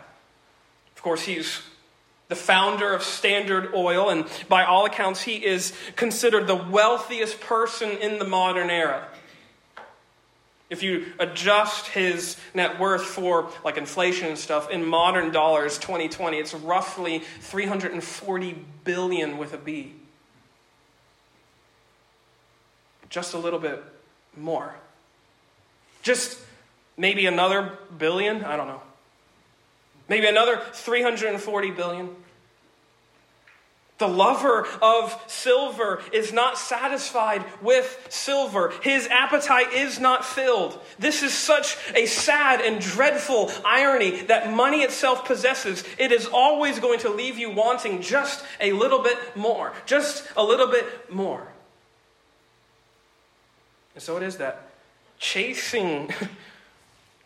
Of 0.94 1.02
course, 1.02 1.22
he's 1.22 1.60
the 2.28 2.36
founder 2.36 2.92
of 2.92 3.02
Standard 3.02 3.74
Oil, 3.74 4.10
and 4.10 4.26
by 4.48 4.64
all 4.64 4.84
accounts, 4.84 5.22
he 5.22 5.44
is 5.44 5.72
considered 5.96 6.46
the 6.46 6.54
wealthiest 6.54 7.40
person 7.40 7.90
in 7.90 8.18
the 8.18 8.26
modern 8.26 8.68
era. 8.70 9.08
If 10.70 10.82
you 10.82 11.06
adjust 11.18 11.86
his 11.86 12.36
net 12.52 12.78
worth 12.78 13.02
for 13.02 13.50
like 13.64 13.78
inflation 13.78 14.28
and 14.28 14.38
stuff 14.38 14.70
in 14.70 14.84
modern 14.84 15.32
dollars 15.32 15.78
2020 15.78 16.36
it's 16.36 16.52
roughly 16.52 17.20
340 17.40 18.64
billion 18.84 19.38
with 19.38 19.54
a 19.54 19.56
B. 19.56 19.94
Just 23.08 23.32
a 23.32 23.38
little 23.38 23.58
bit 23.58 23.82
more 24.36 24.74
Just 26.02 26.38
maybe 26.98 27.24
another 27.24 27.78
billion? 27.96 28.44
I 28.44 28.58
don't 28.58 28.66
know. 28.68 28.82
Maybe 30.08 30.26
another 30.26 30.60
340 30.72 31.70
billion? 31.72 32.16
The 33.98 34.08
lover 34.08 34.64
of 34.80 35.20
silver 35.26 36.00
is 36.12 36.32
not 36.32 36.56
satisfied 36.56 37.44
with 37.60 38.06
silver. 38.08 38.72
His 38.80 39.08
appetite 39.08 39.72
is 39.72 39.98
not 39.98 40.24
filled. 40.24 40.80
This 41.00 41.24
is 41.24 41.34
such 41.34 41.76
a 41.96 42.06
sad 42.06 42.60
and 42.60 42.80
dreadful 42.80 43.50
irony 43.64 44.22
that 44.22 44.52
money 44.52 44.82
itself 44.82 45.24
possesses. 45.24 45.82
It 45.98 46.12
is 46.12 46.26
always 46.26 46.78
going 46.78 47.00
to 47.00 47.10
leave 47.10 47.38
you 47.38 47.50
wanting 47.50 48.00
just 48.00 48.44
a 48.60 48.72
little 48.72 49.02
bit 49.02 49.18
more. 49.36 49.72
Just 49.84 50.28
a 50.36 50.44
little 50.44 50.68
bit 50.68 51.12
more. 51.12 51.48
And 53.96 54.02
so 54.02 54.16
it 54.16 54.22
is 54.22 54.36
that 54.36 54.70
chasing 55.18 56.14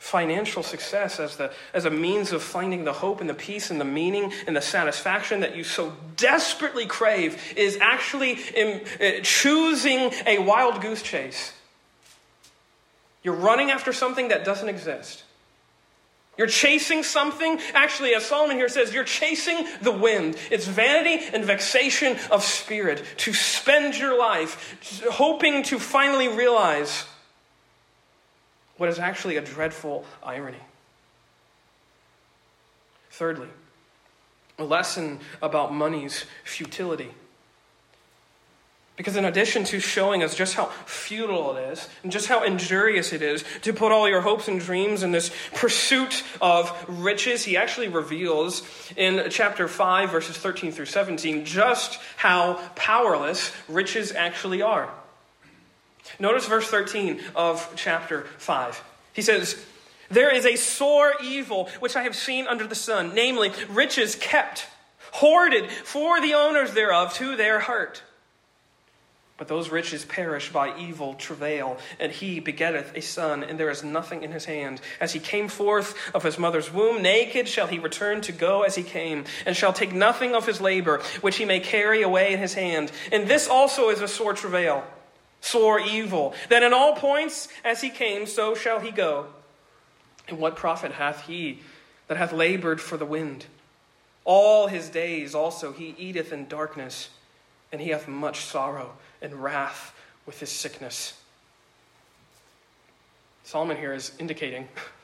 financial 0.03 0.65
success 0.65 1.21
as, 1.21 1.37
the, 1.37 1.49
as 1.73 1.85
a 1.85 1.91
means 1.91 2.33
of 2.33 2.43
finding 2.43 2.83
the 2.83 2.93
hope 2.93 3.21
and 3.21 3.31
the 3.31 3.35
peace 3.35 3.71
and 3.71 3.81
the 3.81 3.85
meaning 3.85 4.33
and 4.49 4.57
the 4.57 4.61
satisfaction 4.61 5.39
that 5.39 5.55
you 5.55 5.63
so 5.63 5.93
desperately 6.17 6.87
crave 6.87 7.41
is 7.57 7.79
actually 7.81 8.33
in, 8.33 8.81
uh, 9.01 9.21
choosing 9.23 10.11
a 10.27 10.41
wild 10.41 10.83
goose 10.83 11.03
chase. 11.03 11.53
You're 13.23 13.37
running 13.37 13.71
after 13.71 13.93
something 13.93 14.27
that 14.29 14.45
doesn't 14.45 14.69
exist. 14.69 15.23
You're 16.37 16.49
chasing 16.49 17.05
something. 17.05 17.61
Actually, 17.73 18.17
as 18.17 18.27
Solomon 18.27 18.57
here 18.57 18.69
says, 18.69 18.93
you're 18.93 19.05
chasing 19.05 19.69
the 19.83 19.93
wind. 19.93 20.37
It's 20.51 20.67
vanity 20.67 21.25
and 21.33 21.45
vexation 21.45 22.17
of 22.33 22.43
spirit 22.43 23.05
to 23.19 23.33
spend 23.33 23.97
your 23.97 24.19
life 24.19 25.05
hoping 25.13 25.63
to 25.65 25.79
finally 25.79 26.27
realize 26.27 27.05
what 28.83 28.89
is 28.89 28.99
actually 28.99 29.37
a 29.37 29.41
dreadful 29.41 30.05
irony. 30.25 30.59
Thirdly, 33.13 33.47
a 34.59 34.65
lesson 34.65 35.21
about 35.41 35.73
money's 35.73 36.25
futility. 36.43 37.11
Because, 38.97 39.15
in 39.15 39.25
addition 39.25 39.63
to 39.67 39.79
showing 39.79 40.25
us 40.25 40.35
just 40.35 40.55
how 40.55 40.65
futile 40.85 41.57
it 41.57 41.71
is 41.71 41.89
and 42.03 42.11
just 42.11 42.27
how 42.27 42.43
injurious 42.43 43.13
it 43.13 43.23
is 43.23 43.45
to 43.61 43.73
put 43.73 43.93
all 43.93 44.09
your 44.09 44.21
hopes 44.21 44.49
and 44.49 44.59
dreams 44.59 45.05
in 45.05 45.13
this 45.13 45.31
pursuit 45.55 46.25
of 46.41 46.85
riches, 46.89 47.45
he 47.45 47.57
actually 47.57 47.87
reveals 47.87 48.65
in 48.97 49.31
chapter 49.31 49.69
5, 49.69 50.11
verses 50.11 50.37
13 50.37 50.73
through 50.73 50.87
17, 50.87 51.45
just 51.45 52.01
how 52.17 52.55
powerless 52.75 53.53
riches 53.69 54.11
actually 54.11 54.61
are. 54.61 54.93
Notice 56.19 56.47
verse 56.47 56.69
13 56.69 57.21
of 57.35 57.73
chapter 57.77 58.27
5. 58.39 58.83
He 59.13 59.23
says, 59.23 59.65
There 60.11 60.35
is 60.35 60.47
a 60.47 60.57
sore 60.57 61.15
evil 61.23 61.69
which 61.81 61.97
I 61.97 62.03
have 62.03 62.17
seen 62.17 62.47
under 62.47 62.67
the 62.67 62.75
sun, 62.75 63.13
namely, 63.15 63.53
riches 63.69 64.15
kept, 64.15 64.67
hoarded 65.13 65.71
for 65.71 66.21
the 66.21 66.35
owners 66.35 66.75
thereof 66.75 67.15
to 67.15 67.37
their 67.37 67.61
hurt. 67.61 68.03
But 69.39 69.49
those 69.49 69.71
riches 69.71 70.05
perish 70.05 70.53
by 70.53 70.79
evil 70.79 71.15
travail, 71.15 71.79
and 71.99 72.13
he 72.13 72.39
begetteth 72.39 72.97
a 72.97 73.01
son, 73.01 73.43
and 73.43 73.59
there 73.59 73.71
is 73.71 73.83
nothing 73.83 74.23
in 74.23 74.31
his 74.31 74.45
hand. 74.45 74.81
As 75.01 75.15
he 75.15 75.19
came 75.19 75.49
forth 75.49 75.97
of 76.15 76.23
his 76.23 76.39
mother's 76.39 76.73
womb, 76.73 77.03
naked 77.03 77.49
shall 77.49 77.67
he 77.67 77.81
return 77.81 78.21
to 78.21 78.33
go 78.33 78.63
as 78.63 78.77
he 78.77 78.85
came, 78.85 79.25
and 79.45 79.57
shall 79.57 79.73
take 79.73 79.93
nothing 79.93 80.37
of 80.37 80.47
his 80.47 80.61
labor, 80.61 81.03
which 81.23 81.39
he 81.39 81.45
may 81.45 81.59
carry 81.59 82.03
away 82.03 82.33
in 82.33 82.39
his 82.39 82.55
hand. 82.55 82.93
And 83.11 83.27
this 83.27 83.49
also 83.49 83.89
is 83.89 84.01
a 84.01 84.07
sore 84.07 84.35
travail 84.35 84.85
sore 85.43 85.81
evil, 85.81 86.33
that 86.49 86.63
in 86.63 86.73
all 86.73 86.95
points 86.95 87.49
as 87.63 87.83
he 87.83 87.91
came, 87.91 88.27
so 88.27 88.55
shall 88.55 88.81
he 88.81 88.91
go. 88.91 89.27
And 90.29 90.39
what 90.39 90.57
profit 90.57 90.93
hath 90.93 91.27
he 91.27 91.61
that 92.09 92.17
hath 92.17 92.33
labored 92.33 92.81
for 92.81 92.97
the 92.97 93.05
wind? 93.05 93.47
All 94.25 94.69
his 94.69 94.89
days 94.89 95.35
also 95.35 95.73
he 95.73 95.95
eateth 95.99 96.33
in 96.33 96.47
darkness, 96.47 97.11
and 97.71 97.81
he 97.81 97.91
hath 97.91 98.09
much 98.09 98.41
sorrow 98.41 98.93
and 99.21 99.43
wrath 99.43 99.95
with 100.25 100.41
his 100.41 100.51
sickness. 100.51 101.15
Solomon 103.45 103.77
here 103.77 103.93
is 103.93 104.13
indicating 104.19 104.69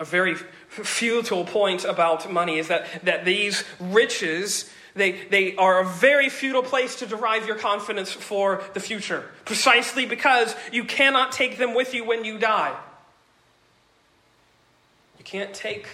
a 0.00 0.04
very 0.04 0.34
futile 0.68 1.44
point 1.44 1.84
about 1.84 2.30
money 2.30 2.58
is 2.58 2.68
that, 2.68 3.04
that 3.04 3.24
these 3.24 3.64
riches 3.80 4.70
they, 4.94 5.12
they 5.30 5.54
are 5.56 5.80
a 5.80 5.84
very 5.84 6.28
futile 6.28 6.62
place 6.62 6.96
to 6.96 7.06
derive 7.06 7.46
your 7.46 7.56
confidence 7.56 8.12
for 8.12 8.62
the 8.74 8.80
future, 8.80 9.24
precisely 9.44 10.06
because 10.06 10.54
you 10.72 10.84
cannot 10.84 11.32
take 11.32 11.56
them 11.56 11.74
with 11.74 11.94
you 11.94 12.04
when 12.04 12.24
you 12.24 12.38
die. 12.38 12.76
You 15.18 15.24
can't 15.24 15.54
take 15.54 15.86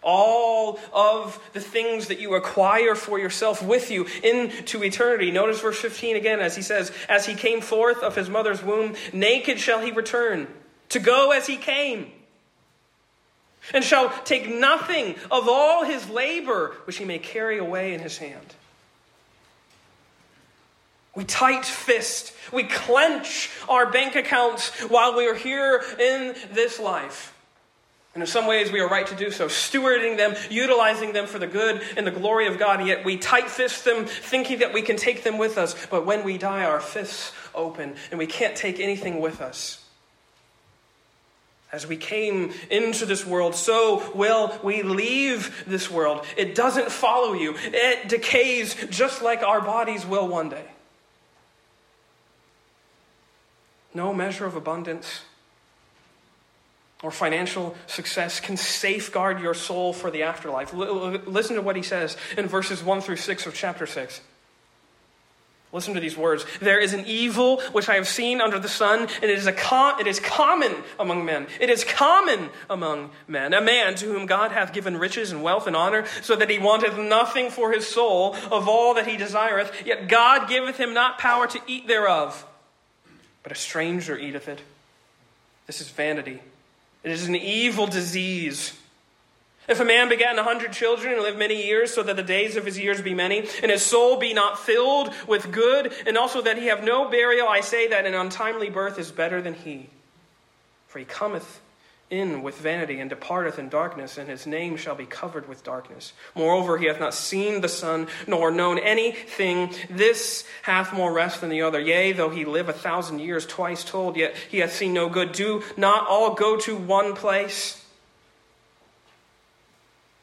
all 0.00 0.78
of 0.92 1.40
the 1.52 1.60
things 1.60 2.08
that 2.08 2.20
you 2.20 2.34
acquire 2.34 2.94
for 2.94 3.18
yourself 3.18 3.62
with 3.62 3.90
you 3.90 4.06
into 4.22 4.82
eternity. 4.82 5.30
Notice 5.30 5.60
verse 5.60 5.78
15 5.78 6.16
again 6.16 6.40
as 6.40 6.56
he 6.56 6.62
says, 6.62 6.92
As 7.08 7.26
he 7.26 7.34
came 7.34 7.60
forth 7.60 8.02
of 8.02 8.16
his 8.16 8.28
mother's 8.28 8.62
womb, 8.62 8.94
naked 9.12 9.58
shall 9.58 9.80
he 9.80 9.92
return, 9.92 10.48
to 10.90 10.98
go 10.98 11.30
as 11.30 11.46
he 11.46 11.56
came 11.56 12.10
and 13.72 13.84
shall 13.84 14.10
take 14.24 14.48
nothing 14.48 15.14
of 15.30 15.48
all 15.48 15.84
his 15.84 16.08
labor 16.08 16.74
which 16.84 16.98
he 16.98 17.04
may 17.04 17.18
carry 17.18 17.58
away 17.58 17.94
in 17.94 18.00
his 18.00 18.18
hand. 18.18 18.54
We 21.14 21.24
tight 21.24 21.66
fist, 21.66 22.32
we 22.52 22.64
clench 22.64 23.50
our 23.68 23.90
bank 23.90 24.16
accounts 24.16 24.70
while 24.84 25.16
we 25.16 25.28
are 25.28 25.34
here 25.34 25.82
in 25.98 26.34
this 26.52 26.80
life. 26.80 27.32
And 28.14 28.22
in 28.22 28.26
some 28.26 28.46
ways, 28.46 28.70
we 28.70 28.80
are 28.80 28.88
right 28.88 29.06
to 29.06 29.14
do 29.14 29.30
so, 29.30 29.46
stewarding 29.46 30.18
them, 30.18 30.34
utilizing 30.50 31.14
them 31.14 31.26
for 31.26 31.38
the 31.38 31.46
good 31.46 31.82
and 31.96 32.06
the 32.06 32.10
glory 32.10 32.46
of 32.46 32.58
God. 32.58 32.80
And 32.80 32.88
yet 32.88 33.06
we 33.06 33.16
tight 33.16 33.48
fist 33.48 33.86
them, 33.86 34.04
thinking 34.04 34.58
that 34.58 34.74
we 34.74 34.82
can 34.82 34.96
take 34.96 35.22
them 35.22 35.38
with 35.38 35.56
us. 35.56 35.86
But 35.86 36.04
when 36.04 36.22
we 36.22 36.36
die, 36.36 36.64
our 36.64 36.80
fists 36.80 37.32
open, 37.54 37.94
and 38.10 38.18
we 38.18 38.26
can't 38.26 38.54
take 38.54 38.80
anything 38.80 39.20
with 39.20 39.40
us. 39.40 39.81
As 41.72 41.86
we 41.86 41.96
came 41.96 42.52
into 42.70 43.06
this 43.06 43.24
world, 43.24 43.54
so 43.54 44.12
will 44.14 44.58
we 44.62 44.82
leave 44.82 45.64
this 45.66 45.90
world. 45.90 46.26
It 46.36 46.54
doesn't 46.54 46.90
follow 46.90 47.32
you, 47.32 47.54
it 47.58 48.08
decays 48.08 48.74
just 48.90 49.22
like 49.22 49.42
our 49.42 49.62
bodies 49.62 50.04
will 50.04 50.28
one 50.28 50.50
day. 50.50 50.66
No 53.94 54.12
measure 54.12 54.44
of 54.44 54.54
abundance 54.54 55.22
or 57.02 57.10
financial 57.10 57.74
success 57.86 58.38
can 58.38 58.56
safeguard 58.56 59.40
your 59.40 59.54
soul 59.54 59.92
for 59.92 60.10
the 60.10 60.22
afterlife. 60.22 60.72
listen 60.72 61.56
to 61.56 61.62
what 61.62 61.76
he 61.76 61.82
says 61.82 62.16
in 62.36 62.46
verses 62.46 62.82
1 62.82 63.00
through 63.00 63.16
6 63.16 63.46
of 63.46 63.54
chapter 63.54 63.86
6. 63.86 64.20
Listen 65.72 65.94
to 65.94 66.00
these 66.00 66.18
words. 66.18 66.44
There 66.60 66.78
is 66.78 66.92
an 66.92 67.04
evil 67.06 67.62
which 67.72 67.88
I 67.88 67.94
have 67.94 68.06
seen 68.06 68.42
under 68.42 68.58
the 68.58 68.68
sun, 68.68 69.00
and 69.00 69.24
it 69.24 69.30
is, 69.30 69.46
a 69.46 69.52
com- 69.52 69.98
it 69.98 70.06
is 70.06 70.20
common 70.20 70.74
among 71.00 71.24
men. 71.24 71.46
It 71.60 71.70
is 71.70 71.82
common 71.82 72.50
among 72.68 73.10
men. 73.26 73.54
A 73.54 73.60
man 73.62 73.94
to 73.94 74.06
whom 74.06 74.26
God 74.26 74.52
hath 74.52 74.74
given 74.74 74.98
riches 74.98 75.32
and 75.32 75.42
wealth 75.42 75.66
and 75.66 75.74
honor, 75.74 76.04
so 76.20 76.36
that 76.36 76.50
he 76.50 76.58
wanteth 76.58 76.98
nothing 76.98 77.48
for 77.48 77.72
his 77.72 77.86
soul 77.86 78.36
of 78.50 78.68
all 78.68 78.92
that 78.94 79.06
he 79.06 79.16
desireth, 79.16 79.86
yet 79.86 80.08
God 80.08 80.46
giveth 80.46 80.76
him 80.76 80.92
not 80.92 81.18
power 81.18 81.46
to 81.46 81.60
eat 81.66 81.88
thereof, 81.88 82.44
but 83.42 83.50
a 83.50 83.56
stranger 83.56 84.18
eateth 84.18 84.48
it. 84.48 84.60
This 85.66 85.80
is 85.80 85.88
vanity. 85.88 86.40
It 87.02 87.10
is 87.10 87.26
an 87.26 87.34
evil 87.34 87.86
disease 87.86 88.78
if 89.68 89.80
a 89.80 89.84
man 89.84 90.08
begat 90.08 90.38
a 90.38 90.42
hundred 90.42 90.72
children 90.72 91.14
and 91.14 91.22
lived 91.22 91.38
many 91.38 91.66
years, 91.66 91.92
so 91.92 92.02
that 92.02 92.16
the 92.16 92.22
days 92.22 92.56
of 92.56 92.64
his 92.64 92.78
years 92.78 93.00
be 93.00 93.14
many, 93.14 93.48
and 93.62 93.70
his 93.70 93.82
soul 93.82 94.18
be 94.18 94.34
not 94.34 94.58
filled 94.58 95.12
with 95.28 95.52
good, 95.52 95.92
and 96.06 96.18
also 96.18 96.42
that 96.42 96.58
he 96.58 96.66
have 96.66 96.82
no 96.82 97.08
burial, 97.08 97.48
I 97.48 97.60
say 97.60 97.88
that 97.88 98.06
an 98.06 98.14
untimely 98.14 98.70
birth 98.70 98.98
is 98.98 99.10
better 99.10 99.40
than 99.40 99.54
he. 99.54 99.88
For 100.88 100.98
he 100.98 101.04
cometh 101.04 101.60
in 102.10 102.42
with 102.42 102.58
vanity 102.58 103.00
and 103.00 103.08
departeth 103.08 103.58
in 103.58 103.70
darkness, 103.70 104.18
and 104.18 104.28
his 104.28 104.46
name 104.46 104.76
shall 104.76 104.94
be 104.94 105.06
covered 105.06 105.48
with 105.48 105.64
darkness. 105.64 106.12
Moreover, 106.34 106.76
he 106.76 106.86
hath 106.86 107.00
not 107.00 107.14
seen 107.14 107.62
the 107.62 107.68
sun, 107.68 108.06
nor 108.26 108.50
known 108.50 108.78
anything. 108.78 109.72
This 109.88 110.44
hath 110.62 110.92
more 110.92 111.12
rest 111.12 111.40
than 111.40 111.48
the 111.48 111.62
other. 111.62 111.80
Yea, 111.80 112.12
though 112.12 112.28
he 112.28 112.44
live 112.44 112.68
a 112.68 112.74
thousand 112.74 113.20
years, 113.20 113.46
twice 113.46 113.82
told, 113.82 114.16
yet 114.16 114.36
he 114.50 114.58
hath 114.58 114.74
seen 114.74 114.92
no 114.92 115.08
good. 115.08 115.32
Do 115.32 115.62
not 115.78 116.06
all 116.06 116.34
go 116.34 116.58
to 116.58 116.76
one 116.76 117.14
place? 117.14 117.81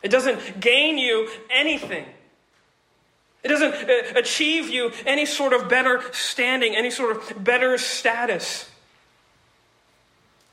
It 0.02 0.10
doesn't 0.10 0.60
gain 0.60 0.98
you 0.98 1.30
anything. 1.50 2.06
It 3.44 3.48
doesn't 3.48 3.74
uh, 3.74 4.20
achieve 4.20 4.70
you 4.70 4.92
any 5.06 5.26
sort 5.26 5.54
of 5.54 5.70
better 5.70 6.02
standing, 6.14 6.76
any 6.76 6.92
sort 6.92 7.16
of 7.16 7.44
better 7.44 7.78
status. 7.78 8.70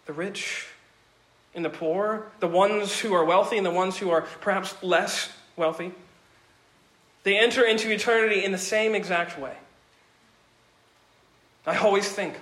The 0.06 0.12
rich 0.12 0.66
and 1.54 1.64
the 1.64 1.70
poor, 1.70 2.26
the 2.38 2.46
ones 2.46 3.00
who 3.00 3.12
are 3.14 3.24
wealthy 3.24 3.56
and 3.56 3.66
the 3.66 3.72
ones 3.72 3.98
who 3.98 4.10
are 4.10 4.22
perhaps 4.40 4.74
less 4.82 5.30
wealthy, 5.56 5.92
they 7.24 7.36
enter 7.36 7.64
into 7.64 7.90
eternity 7.90 8.44
in 8.44 8.52
the 8.52 8.58
same 8.58 8.94
exact 8.94 9.38
way. 9.38 9.56
I 11.66 11.76
always 11.78 12.08
think 12.08 12.34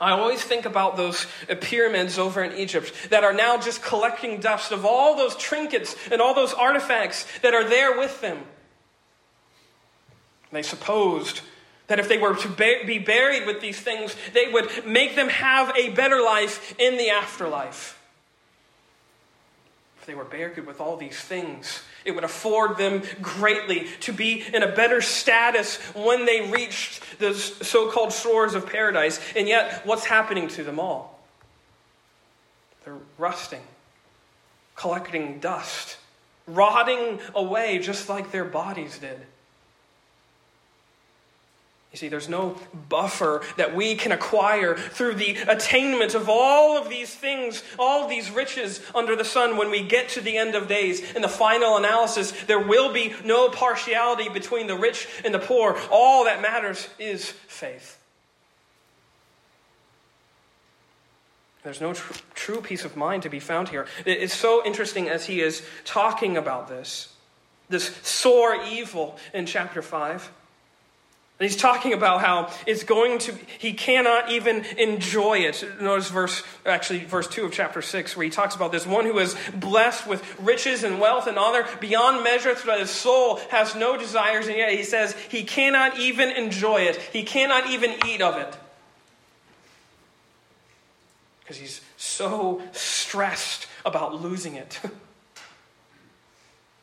I 0.00 0.12
always 0.12 0.42
think 0.42 0.64
about 0.64 0.96
those 0.96 1.26
pyramids 1.60 2.18
over 2.18 2.42
in 2.42 2.56
Egypt 2.56 2.92
that 3.10 3.24
are 3.24 3.32
now 3.32 3.58
just 3.58 3.82
collecting 3.82 4.40
dust 4.40 4.70
of 4.70 4.84
all 4.84 5.16
those 5.16 5.36
trinkets 5.36 5.96
and 6.10 6.20
all 6.20 6.34
those 6.34 6.54
artifacts 6.54 7.26
that 7.42 7.54
are 7.54 7.68
there 7.68 7.98
with 7.98 8.20
them. 8.20 8.38
They 10.52 10.62
supposed 10.62 11.40
that 11.88 11.98
if 11.98 12.08
they 12.08 12.18
were 12.18 12.36
to 12.36 12.48
be 12.48 12.98
buried 12.98 13.46
with 13.46 13.60
these 13.60 13.80
things, 13.80 14.14
they 14.34 14.50
would 14.52 14.86
make 14.86 15.16
them 15.16 15.28
have 15.28 15.74
a 15.76 15.90
better 15.90 16.22
life 16.22 16.74
in 16.78 16.96
the 16.96 17.10
afterlife. 17.10 17.97
They 20.08 20.14
were 20.14 20.24
buried 20.24 20.64
with 20.66 20.80
all 20.80 20.96
these 20.96 21.20
things, 21.20 21.82
it 22.02 22.12
would 22.12 22.24
afford 22.24 22.78
them 22.78 23.02
greatly 23.20 23.88
to 24.00 24.12
be 24.14 24.42
in 24.54 24.62
a 24.62 24.74
better 24.74 25.02
status 25.02 25.76
when 25.94 26.24
they 26.24 26.50
reached 26.50 27.18
the 27.18 27.34
so 27.34 27.90
called 27.90 28.14
shores 28.14 28.54
of 28.54 28.64
paradise. 28.64 29.20
And 29.36 29.46
yet, 29.46 29.84
what's 29.84 30.06
happening 30.06 30.48
to 30.48 30.64
them 30.64 30.80
all? 30.80 31.20
They're 32.86 32.96
rusting, 33.18 33.60
collecting 34.76 35.40
dust, 35.40 35.98
rotting 36.46 37.20
away 37.34 37.78
just 37.78 38.08
like 38.08 38.32
their 38.32 38.46
bodies 38.46 38.98
did. 38.98 39.20
You 41.92 41.96
see, 41.96 42.08
there's 42.08 42.28
no 42.28 42.56
buffer 42.90 43.42
that 43.56 43.74
we 43.74 43.94
can 43.94 44.12
acquire 44.12 44.76
through 44.76 45.14
the 45.14 45.36
attainment 45.48 46.14
of 46.14 46.28
all 46.28 46.76
of 46.76 46.90
these 46.90 47.14
things, 47.14 47.62
all 47.78 48.04
of 48.04 48.10
these 48.10 48.30
riches 48.30 48.82
under 48.94 49.16
the 49.16 49.24
sun 49.24 49.56
when 49.56 49.70
we 49.70 49.82
get 49.82 50.10
to 50.10 50.20
the 50.20 50.36
end 50.36 50.54
of 50.54 50.68
days. 50.68 51.14
In 51.14 51.22
the 51.22 51.28
final 51.28 51.78
analysis, 51.78 52.32
there 52.46 52.58
will 52.58 52.92
be 52.92 53.14
no 53.24 53.48
partiality 53.48 54.28
between 54.28 54.66
the 54.66 54.76
rich 54.76 55.08
and 55.24 55.32
the 55.32 55.38
poor. 55.38 55.78
All 55.90 56.24
that 56.24 56.42
matters 56.42 56.88
is 56.98 57.30
faith. 57.30 57.98
There's 61.62 61.80
no 61.80 61.94
tr- 61.94 62.12
true 62.34 62.60
peace 62.60 62.84
of 62.84 62.96
mind 62.96 63.22
to 63.22 63.30
be 63.30 63.40
found 63.40 63.70
here. 63.70 63.86
It's 64.04 64.34
so 64.34 64.64
interesting 64.64 65.08
as 65.08 65.24
he 65.24 65.40
is 65.40 65.62
talking 65.86 66.36
about 66.36 66.68
this, 66.68 67.14
this 67.70 67.96
sore 68.02 68.56
evil 68.62 69.18
in 69.32 69.46
chapter 69.46 69.80
5. 69.80 70.32
And 71.40 71.48
he's 71.48 71.56
talking 71.56 71.92
about 71.92 72.20
how 72.20 72.50
it's 72.66 72.82
going 72.82 73.18
to, 73.20 73.34
he 73.58 73.72
cannot 73.72 74.32
even 74.32 74.64
enjoy 74.76 75.38
it. 75.38 75.64
Notice 75.80 76.10
verse, 76.10 76.42
actually, 76.66 77.04
verse 77.04 77.28
2 77.28 77.44
of 77.44 77.52
chapter 77.52 77.80
6, 77.80 78.16
where 78.16 78.24
he 78.24 78.30
talks 78.30 78.56
about 78.56 78.72
this 78.72 78.84
one 78.84 79.04
who 79.04 79.16
is 79.20 79.36
blessed 79.54 80.08
with 80.08 80.40
riches 80.40 80.82
and 80.82 80.98
wealth 80.98 81.28
and 81.28 81.38
honor 81.38 81.64
beyond 81.78 82.24
measure, 82.24 82.56
so 82.56 82.66
that 82.66 82.80
his 82.80 82.90
soul 82.90 83.36
has 83.50 83.76
no 83.76 83.96
desires, 83.96 84.48
and 84.48 84.56
yet 84.56 84.72
he 84.72 84.82
says 84.82 85.12
he 85.28 85.44
cannot 85.44 85.96
even 86.00 86.28
enjoy 86.30 86.78
it. 86.78 86.96
He 86.96 87.22
cannot 87.22 87.70
even 87.70 87.94
eat 88.04 88.20
of 88.20 88.36
it. 88.36 88.56
Because 91.40 91.56
he's 91.56 91.80
so 91.96 92.60
stressed 92.72 93.68
about 93.86 94.20
losing 94.20 94.56
it. 94.56 94.80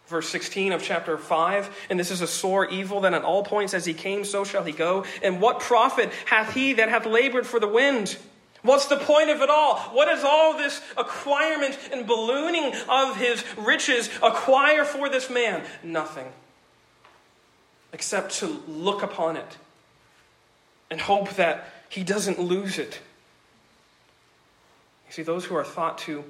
Verse 0.08 0.30
16 0.30 0.72
of 0.72 0.84
chapter 0.84 1.18
5, 1.18 1.88
and 1.90 2.00
this 2.00 2.12
is 2.12 2.22
a 2.22 2.28
sore 2.28 2.68
evil 2.70 3.02
that 3.02 3.16
at 3.16 3.24
all 3.24 3.44
points 3.44 3.74
as 3.74 3.86
he 3.86 3.94
came, 3.94 4.24
so 4.24 4.44
shall 4.44 4.64
he 4.64 4.72
go. 4.72 5.04
And 5.24 5.42
what 5.42 5.60
profit 5.60 6.12
hath 6.26 6.54
he 6.54 6.74
that 6.74 6.90
hath 6.90 7.08
labored 7.08 7.48
for 7.48 7.60
the 7.60 7.68
wind? 7.68 8.16
What's 8.62 8.86
the 8.86 8.98
point 8.98 9.30
of 9.30 9.42
it 9.42 9.50
all? 9.50 9.78
what 9.94 10.08
is 10.10 10.24
all 10.24 10.58
this 10.58 10.82
acquirement 10.98 11.78
and 11.92 12.06
ballooning 12.06 12.74
of 12.90 13.16
his 13.18 13.44
riches 13.58 14.10
acquire 14.22 14.86
for 14.86 15.10
this 15.10 15.30
man? 15.30 15.64
Nothing. 15.84 16.32
Except 17.94 18.34
to 18.40 18.62
look 18.68 19.02
upon 19.02 19.38
it 19.38 19.58
and 20.92 21.02
hope 21.02 21.32
that 21.36 21.70
he 21.90 22.04
doesn't 22.04 22.40
lose 22.40 22.78
it. 22.78 23.00
You 25.08 25.14
see, 25.14 25.24
those 25.24 25.46
who 25.46 25.56
are 25.56 25.64
thought 25.64 25.98
to 26.00 26.24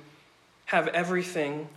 have 0.66 0.88
everything 0.90 1.70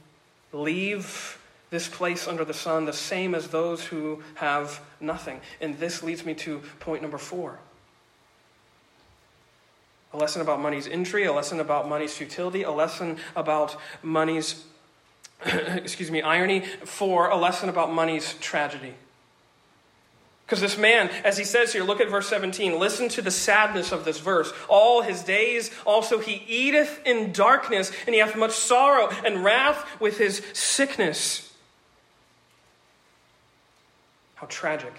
leave 0.52 1.38
this 1.70 1.88
place 1.88 2.26
under 2.26 2.44
the 2.44 2.54
sun 2.54 2.84
the 2.84 2.92
same 2.92 3.34
as 3.34 3.48
those 3.48 3.84
who 3.84 4.22
have 4.34 4.80
nothing. 5.00 5.40
And 5.60 5.78
this 5.78 6.02
leads 6.02 6.24
me 6.24 6.34
to 6.34 6.62
point 6.80 7.02
number 7.02 7.18
four 7.18 7.58
a 10.12 10.16
lesson 10.16 10.40
about 10.40 10.60
money's 10.60 10.86
injury, 10.86 11.24
a 11.24 11.32
lesson 11.32 11.60
about 11.60 11.86
money's 11.88 12.16
futility, 12.16 12.62
a 12.62 12.70
lesson 12.70 13.18
about 13.36 13.76
money's, 14.02 14.64
excuse 15.44 16.10
me, 16.10 16.22
irony, 16.22 16.60
for 16.84 17.28
a 17.28 17.36
lesson 17.36 17.68
about 17.68 17.92
money's 17.92 18.34
tragedy. 18.34 18.94
Because 20.46 20.62
this 20.62 20.78
man, 20.78 21.10
as 21.24 21.36
he 21.36 21.44
says 21.44 21.74
here, 21.74 21.84
look 21.84 22.00
at 22.00 22.08
verse 22.08 22.26
17, 22.28 22.78
listen 22.78 23.10
to 23.10 23.20
the 23.20 23.30
sadness 23.30 23.92
of 23.92 24.06
this 24.06 24.18
verse. 24.18 24.50
All 24.66 25.02
his 25.02 25.22
days 25.22 25.70
also 25.84 26.20
he 26.20 26.42
eateth 26.48 27.02
in 27.04 27.32
darkness, 27.32 27.92
and 28.06 28.14
he 28.14 28.20
hath 28.22 28.34
much 28.34 28.52
sorrow 28.52 29.10
and 29.26 29.44
wrath 29.44 29.86
with 30.00 30.16
his 30.16 30.40
sickness. 30.54 31.47
How 34.38 34.46
tragic. 34.46 34.94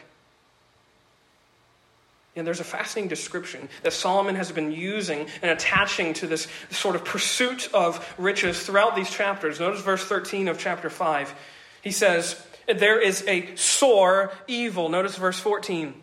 And 2.36 2.46
there's 2.46 2.60
a 2.60 2.66
fascinating 2.66 3.10
description 3.10 3.70
that 3.84 3.94
Solomon 3.94 4.36
has 4.36 4.52
been 4.52 4.72
using 4.72 5.28
and 5.42 5.52
attaching 5.52 6.14
to 6.16 6.28
this 6.28 6.48
sort 6.70 6.96
of 6.96 7.04
pursuit 7.06 7.70
of 7.74 8.06
riches 8.18 8.62
throughout 8.62 8.96
these 8.96 9.10
chapters. 9.10 9.60
Notice 9.60 9.82
verse 9.82 10.04
13 10.04 10.48
of 10.48 10.60
chapter 10.60 10.90
5. 10.90 11.34
He 11.82 11.92
says, 11.92 12.42
There 12.68 13.00
is 13.02 13.26
a 13.28 13.56
sore 13.56 14.32
evil. 14.48 14.90
Notice 14.90 15.16
verse 15.16 15.40
14. 15.40 15.94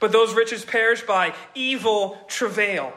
But 0.00 0.12
those 0.12 0.34
riches 0.34 0.64
perish 0.64 1.02
by 1.02 1.34
evil 1.54 2.18
travail. 2.28 2.92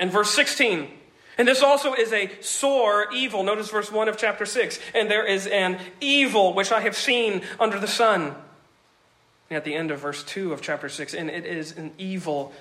And 0.00 0.10
verse 0.10 0.30
16. 0.30 0.88
And 1.36 1.46
this 1.46 1.62
also 1.62 1.94
is 1.94 2.12
a 2.12 2.30
sore 2.40 3.06
evil. 3.12 3.42
Notice 3.42 3.70
verse 3.70 3.90
1 3.90 4.08
of 4.08 4.16
chapter 4.16 4.46
6. 4.46 4.78
And 4.94 5.10
there 5.10 5.26
is 5.26 5.46
an 5.48 5.78
evil 6.00 6.54
which 6.54 6.72
I 6.72 6.80
have 6.80 6.96
seen 6.96 7.42
under 7.60 7.78
the 7.78 7.86
sun 7.86 8.34
at 9.50 9.64
the 9.64 9.74
end 9.74 9.90
of 9.90 10.00
verse 10.00 10.22
2 10.24 10.52
of 10.52 10.60
chapter 10.60 10.88
6, 10.88 11.14
and 11.14 11.30
it 11.30 11.46
is 11.46 11.76
an 11.76 11.92
evil 11.98 12.52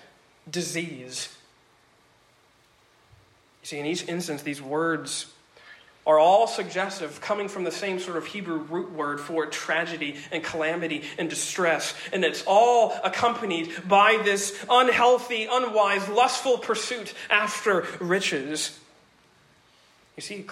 disease. 0.49 1.35
You 3.61 3.67
see, 3.67 3.79
in 3.79 3.85
each 3.85 4.07
instance, 4.07 4.43
these 4.43 4.61
words 4.61 5.27
are 6.05 6.17
all 6.17 6.47
suggestive, 6.47 7.19
coming 7.19 7.49
from 7.49 7.65
the 7.65 7.71
same 7.71 7.99
sort 7.99 8.15
of 8.15 8.25
Hebrew 8.25 8.59
root 8.59 8.93
word 8.93 9.19
for 9.19 9.45
tragedy 9.45 10.15
and 10.31 10.41
calamity 10.41 11.03
and 11.19 11.29
distress. 11.29 11.93
And 12.13 12.23
it's 12.23 12.45
all 12.47 12.97
accompanied 13.03 13.69
by 13.85 14.21
this 14.23 14.57
unhealthy, 14.69 15.49
unwise, 15.51 16.07
lustful 16.07 16.59
pursuit 16.59 17.13
after 17.29 17.85
riches. 17.99 18.79
You 20.15 20.21
see, 20.21 20.45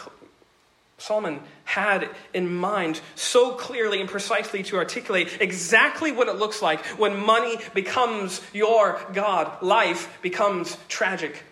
Solomon 0.97 1.41
had 1.65 2.09
in 2.33 2.55
mind 2.55 3.01
so 3.15 3.51
clearly 3.51 3.99
and 3.99 4.09
precisely 4.09 4.63
to 4.63 4.77
articulate 4.77 5.37
exactly 5.41 6.11
what 6.11 6.27
it 6.27 6.37
looks 6.37 6.61
like 6.61 6.85
when 6.97 7.19
money 7.19 7.57
becomes 7.73 8.41
your 8.53 8.99
God. 9.13 9.61
Life 9.61 10.19
becomes 10.21 10.77
tragic, 10.87 11.43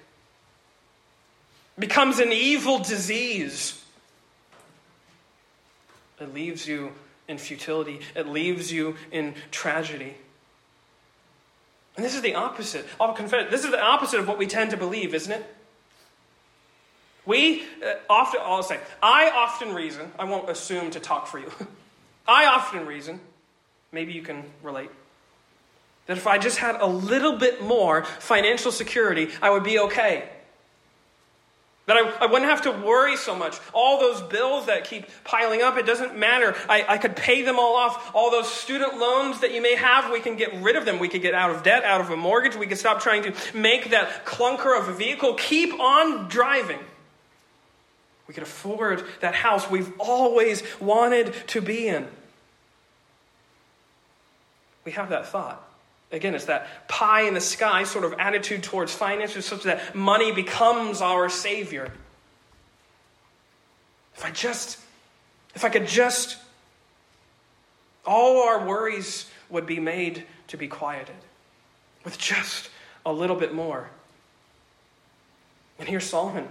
becomes 1.78 2.20
an 2.20 2.32
evil 2.32 2.80
disease. 2.80 3.84
It 6.20 6.34
leaves 6.34 6.66
you 6.66 6.94
in 7.28 7.38
futility, 7.38 8.00
it 8.16 8.28
leaves 8.28 8.72
you 8.72 8.96
in 9.12 9.36
tragedy. 9.52 10.16
And 11.96 12.06
this 12.06 12.16
is 12.16 12.22
the 12.22 12.36
opposite. 12.36 12.88
I'll 13.00 13.14
confess, 13.14 13.52
this 13.52 13.66
is 13.66 13.72
the 13.72 13.82
opposite 13.82 14.20
of 14.20 14.28
what 14.28 14.38
we 14.38 14.48
tend 14.48 14.72
to 14.72 14.78
believe, 14.78 15.14
isn't 15.14 15.32
it? 15.32 15.53
We 17.26 17.64
uh, 17.86 17.96
often, 18.10 18.42
I'll 18.44 18.64
say, 18.64 18.80
I 19.02 19.30
often 19.30 19.74
reason, 19.74 20.12
I 20.20 20.26
won't 20.26 20.50
assume 20.50 20.92
to 20.92 21.00
talk 21.00 21.28
for 21.28 21.40
you. 21.40 21.52
I 22.28 22.46
often 22.46 22.86
reason, 22.86 23.20
maybe 23.92 24.14
you 24.14 24.22
can 24.22 24.44
relate, 24.62 24.90
that 26.06 26.18
if 26.18 26.28
I 26.28 26.38
just 26.38 26.58
had 26.58 26.76
a 26.82 26.88
little 26.88 27.38
bit 27.38 27.64
more 27.64 28.04
financial 28.04 28.72
security, 28.72 29.30
I 29.42 29.50
would 29.50 29.64
be 29.64 29.80
okay. 29.80 30.30
That 31.86 31.98
I, 31.98 32.26
I 32.26 32.26
wouldn't 32.28 32.50
have 32.50 32.62
to 32.62 32.72
worry 32.72 33.18
so 33.18 33.36
much. 33.36 33.60
All 33.74 34.00
those 34.00 34.22
bills 34.22 34.68
that 34.68 34.86
keep 34.86 35.06
piling 35.26 35.62
up, 35.62 35.78
it 35.78 35.86
doesn't 35.86 36.18
matter. 36.18 36.56
I, 36.70 36.86
I 36.88 36.98
could 36.98 37.16
pay 37.16 37.42
them 37.42 37.60
all 37.60 37.76
off. 37.76 38.12
All 38.16 38.32
those 38.32 38.50
student 38.50 39.00
loans 39.00 39.42
that 39.42 39.54
you 39.54 39.62
may 39.62 39.76
have, 39.76 40.12
we 40.12 40.22
can 40.22 40.38
get 40.38 40.54
rid 40.62 40.78
of 40.78 40.86
them. 40.86 41.00
We 41.00 41.10
could 41.10 41.22
get 41.22 41.34
out 41.34 41.52
of 41.52 41.64
debt, 41.64 41.84
out 41.84 42.00
of 42.00 42.10
a 42.10 42.16
mortgage. 42.16 42.56
We 42.56 42.68
could 42.68 42.78
stop 42.78 43.02
trying 43.02 43.24
to 43.24 43.34
make 43.54 43.90
that 43.90 44.26
clunker 44.26 44.80
of 44.80 44.88
a 44.88 44.94
vehicle. 44.94 45.34
Keep 45.34 45.78
on 45.78 46.30
driving. 46.30 46.80
We 48.34 48.38
could 48.38 48.48
afford 48.50 49.06
that 49.20 49.36
house 49.36 49.70
we've 49.70 49.94
always 50.00 50.64
wanted 50.80 51.36
to 51.50 51.62
be 51.62 51.88
in. 51.88 52.08
We 54.86 54.94
have 54.94 55.10
that 55.10 55.28
thought. 55.28 55.62
Again, 56.12 56.34
it's 56.34 56.46
that 56.46 56.88
pie 56.88 57.28
in 57.28 57.36
the 57.36 57.40
sky 57.40 57.84
sort 57.84 58.04
of 58.06 58.14
attitude 58.14 58.64
towards 58.64 58.92
finances, 58.92 59.46
such 59.46 59.62
that 59.64 59.94
money 59.94 60.32
becomes 60.32 61.00
our 61.00 61.30
savior. 61.30 61.94
If 64.16 64.26
I 64.26 64.32
just, 64.32 64.80
if 65.54 65.64
I 65.64 65.70
could 65.70 65.86
just, 65.86 66.38
all 68.04 68.48
our 68.48 68.66
worries 68.66 69.30
would 69.52 69.68
be 69.68 69.80
made 69.80 70.26
to 70.48 70.58
be 70.58 70.68
quieted 70.68 71.14
with 72.04 72.18
just 72.18 72.72
a 73.06 73.14
little 73.14 73.36
bit 73.36 73.54
more. 73.54 73.92
And 75.78 75.88
here's 75.88 76.06
Solomon. 76.06 76.48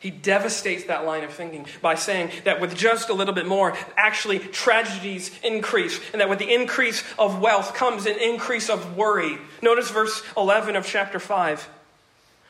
He 0.00 0.10
devastates 0.10 0.84
that 0.84 1.04
line 1.04 1.24
of 1.24 1.32
thinking 1.32 1.66
by 1.82 1.96
saying 1.96 2.30
that 2.44 2.60
with 2.60 2.76
just 2.76 3.08
a 3.08 3.14
little 3.14 3.34
bit 3.34 3.46
more, 3.46 3.76
actually 3.96 4.38
tragedies 4.38 5.30
increase, 5.42 6.00
and 6.12 6.20
that 6.20 6.28
with 6.28 6.38
the 6.38 6.52
increase 6.52 7.02
of 7.18 7.40
wealth 7.40 7.74
comes 7.74 8.06
an 8.06 8.16
increase 8.18 8.70
of 8.70 8.96
worry. 8.96 9.38
Notice 9.60 9.90
verse 9.90 10.22
11 10.36 10.76
of 10.76 10.86
chapter 10.86 11.18
5. 11.18 11.68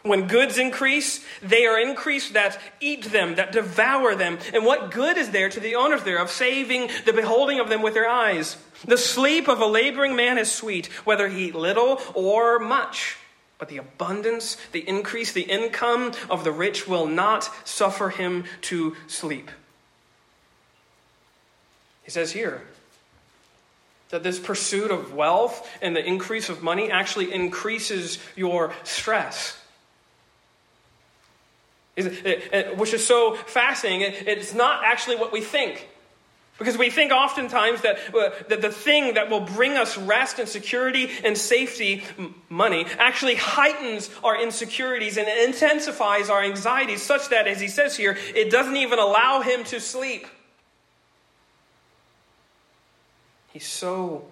When 0.03 0.29
goods 0.29 0.59
increase, 0.59 1.25
they 1.43 1.67
are 1.67 1.79
increased 1.79 2.35
that 2.35 2.59
eat 2.81 3.07
them, 3.07 3.35
that 3.35 3.53
devour 3.53 4.15
them. 4.15 4.39
And 4.55 4.65
what 4.65 4.91
good 4.91 5.19
is 5.19 5.31
there 5.31 5.49
to 5.49 5.61
the 5.61 5.75
owners 5.75 6.05
thereof, 6.05 6.31
saving 6.31 6.91
the 7.05 7.13
beholding 7.13 7.59
of 7.59 7.69
them 7.69 7.83
with 7.83 7.95
their 7.95 8.09
eyes? 8.09 8.57
The 8.85 8.97
sleep 8.97 9.49
of 9.49 9.61
a 9.61 9.67
laboring 9.67 10.15
man 10.15 10.39
is 10.39 10.53
sweet, 10.53 10.87
whether 11.05 11.29
he 11.29 11.47
eat 11.47 11.55
little 11.55 12.01
or 12.15 12.59
much. 12.59 13.17
But 13.59 13.69
the 13.69 13.79
abundance, 13.79 14.57
the 14.71 14.89
increase, 14.89 15.33
the 15.33 15.43
income 15.43 16.13
of 16.31 16.45
the 16.45 16.53
rich 16.53 16.87
will 16.87 17.07
not 17.07 17.51
suffer 17.67 18.11
him 18.11 18.45
to 18.63 18.95
sleep. 19.09 19.51
He 22.05 22.11
says 22.11 22.33
here 22.33 22.63
that 24.11 24.23
this 24.23 24.39
pursuit 24.39 24.91
of 24.91 25.13
wealth 25.13 25.69
and 25.83 25.95
the 25.95 26.05
increase 26.05 26.49
of 26.49 26.63
money 26.63 26.91
actually 26.91 27.35
increases 27.35 28.19
your 28.37 28.73
stress. 28.85 29.61
Which 31.97 32.95
is 32.95 33.05
so 33.05 33.35
fascinating. 33.35 34.15
It's 34.27 34.55
not 34.55 34.85
actually 34.85 35.17
what 35.17 35.33
we 35.33 35.41
think. 35.41 35.89
Because 36.59 36.77
we 36.77 36.91
think 36.91 37.13
oftentimes 37.13 37.83
that, 37.83 37.99
uh, 38.13 38.31
that 38.49 38.63
the 38.63 38.71
thing 38.71 39.15
that 39.15 39.31
will 39.31 39.41
bring 39.41 39.77
us 39.77 39.97
rest 39.97 40.41
and 40.41 40.49
security 40.49 41.09
and 41.23 41.39
safety, 41.39 42.03
m- 42.19 42.35
money, 42.49 42.85
actually 42.99 43.37
heightens 43.37 44.11
our 44.25 44.41
insecurities 44.43 45.17
and 45.17 45.29
intensifies 45.29 46.29
our 46.29 46.43
anxieties, 46.43 47.01
such 47.01 47.29
that, 47.29 47.47
as 47.47 47.61
he 47.61 47.69
says 47.69 47.97
here, 47.97 48.19
it 48.35 48.51
doesn't 48.51 48.77
even 48.77 48.99
allow 48.99 49.41
him 49.41 49.63
to 49.65 49.81
sleep. 49.81 50.27
He's 53.53 53.67
so 53.67 54.25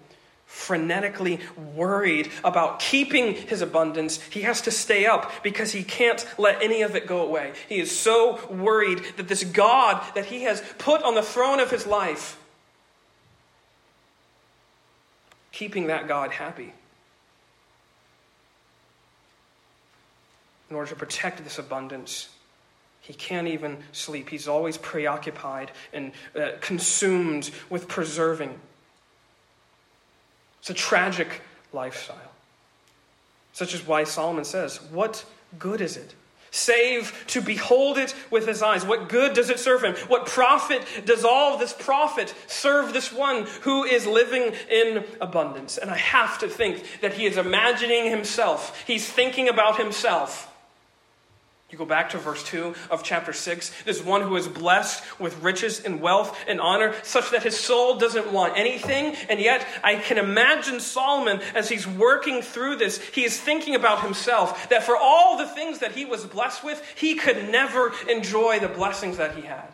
frenetically 0.49 1.41
worried 1.75 2.31
about 2.43 2.79
keeping 2.79 3.33
his 3.33 3.61
abundance, 3.61 4.21
he 4.21 4.41
has 4.41 4.61
to 4.61 4.71
stay 4.71 5.05
up 5.05 5.31
because 5.43 5.71
he 5.71 5.83
can't 5.83 6.25
let 6.37 6.61
any 6.61 6.81
of 6.81 6.95
it 6.95 7.05
go 7.05 7.21
away. 7.21 7.53
He 7.67 7.79
is 7.79 7.97
so 7.97 8.39
worried 8.49 9.03
that 9.17 9.27
this 9.27 9.43
God 9.43 10.01
that 10.15 10.25
he 10.25 10.43
has 10.43 10.63
put 10.77 11.03
on 11.03 11.15
the 11.15 11.21
throne 11.21 11.59
of 11.59 11.69
his 11.69 11.85
life, 11.85 12.39
keeping 15.51 15.87
that 15.87 16.07
God 16.07 16.31
happy. 16.31 16.73
In 20.69 20.75
order 20.75 20.89
to 20.89 20.95
protect 20.95 21.43
this 21.43 21.59
abundance, 21.59 22.29
he 23.01 23.13
can't 23.13 23.47
even 23.47 23.77
sleep. 23.93 24.29
He's 24.29 24.49
always 24.49 24.77
preoccupied 24.77 25.71
and 25.93 26.11
uh, 26.35 26.51
consumed 26.59 27.51
with 27.69 27.87
preserving 27.87 28.59
it's 30.59 30.69
a 30.69 30.73
tragic 30.73 31.41
lifestyle. 31.73 32.31
Such 33.53 33.73
is 33.73 33.85
why 33.85 34.03
Solomon 34.03 34.45
says, 34.45 34.81
What 34.91 35.25
good 35.57 35.81
is 35.81 35.97
it? 35.97 36.13
Save 36.51 37.25
to 37.27 37.41
behold 37.41 37.97
it 37.97 38.15
with 38.31 38.47
his 38.47 38.61
eyes. 38.61 38.85
What 38.85 39.09
good 39.09 39.33
does 39.33 39.49
it 39.49 39.59
serve 39.59 39.83
him? 39.83 39.95
What 40.07 40.25
profit 40.25 40.83
does 41.05 41.25
all 41.25 41.57
this 41.57 41.73
profit 41.73 42.33
serve 42.47 42.93
this 42.93 43.11
one 43.11 43.45
who 43.61 43.83
is 43.83 44.07
living 44.07 44.53
in 44.69 45.03
abundance? 45.19 45.77
And 45.77 45.91
I 45.91 45.97
have 45.97 46.39
to 46.39 46.47
think 46.47 46.83
that 47.01 47.13
he 47.13 47.25
is 47.25 47.37
imagining 47.37 48.09
himself. 48.09 48.83
He's 48.87 49.07
thinking 49.07 49.49
about 49.49 49.77
himself. 49.77 50.46
You 51.69 51.77
go 51.77 51.85
back 51.85 52.11
to 52.11 52.17
verse 52.17 52.43
2 52.43 52.75
of 52.89 53.03
chapter 53.03 53.33
6. 53.33 53.83
This 53.83 54.01
one 54.01 54.21
who 54.21 54.37
is 54.37 54.47
blessed 54.47 55.03
with 55.19 55.41
riches 55.43 55.83
and 55.83 55.99
wealth 55.99 56.37
and 56.47 56.61
honor, 56.61 56.95
such 57.03 57.31
that 57.31 57.43
his 57.43 57.59
soul 57.59 57.97
doesn't 57.97 58.31
want 58.31 58.57
anything. 58.57 59.15
And 59.27 59.37
yet, 59.41 59.67
I 59.83 59.95
can 59.95 60.17
imagine 60.17 60.79
Solomon 60.79 61.41
as 61.53 61.67
he's 61.67 61.85
working 61.85 62.41
through 62.41 62.77
this, 62.77 62.99
he 63.09 63.25
is 63.25 63.37
thinking 63.37 63.75
about 63.75 64.01
himself 64.01 64.69
that 64.69 64.83
for 64.83 64.95
all 64.95 65.37
the 65.37 65.47
things 65.47 65.79
that 65.79 65.91
he 65.91 66.05
was 66.05 66.25
blessed 66.25 66.63
with, 66.63 66.81
he 66.95 67.15
could 67.15 67.49
never 67.49 67.91
enjoy 68.09 68.59
the 68.59 68.69
blessings 68.69 69.17
that 69.17 69.35
he 69.35 69.41
had. 69.41 69.67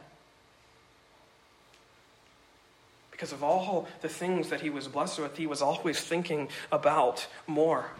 Because 3.12 3.32
of 3.32 3.43
all 3.43 3.88
the 4.01 4.10
things 4.10 4.49
that 4.49 4.62
he 4.62 4.71
was 4.71 4.88
blessed 4.88 5.19
with, 5.19 5.38
he 5.38 5.45
was 5.45 5.62
always 5.62 6.01
thinking 6.01 6.49
about 6.71 7.27
more. 7.45 7.91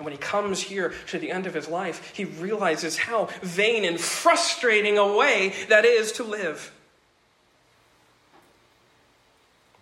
And 0.00 0.06
when 0.06 0.12
he 0.12 0.18
comes 0.18 0.62
here 0.62 0.94
to 1.08 1.18
the 1.18 1.30
end 1.30 1.46
of 1.46 1.52
his 1.52 1.68
life, 1.68 2.14
he 2.16 2.24
realizes 2.24 2.96
how 2.96 3.28
vain 3.42 3.84
and 3.84 4.00
frustrating 4.00 4.96
a 4.96 5.14
way 5.14 5.52
that 5.68 5.84
is 5.84 6.12
to 6.12 6.24
live. 6.24 6.72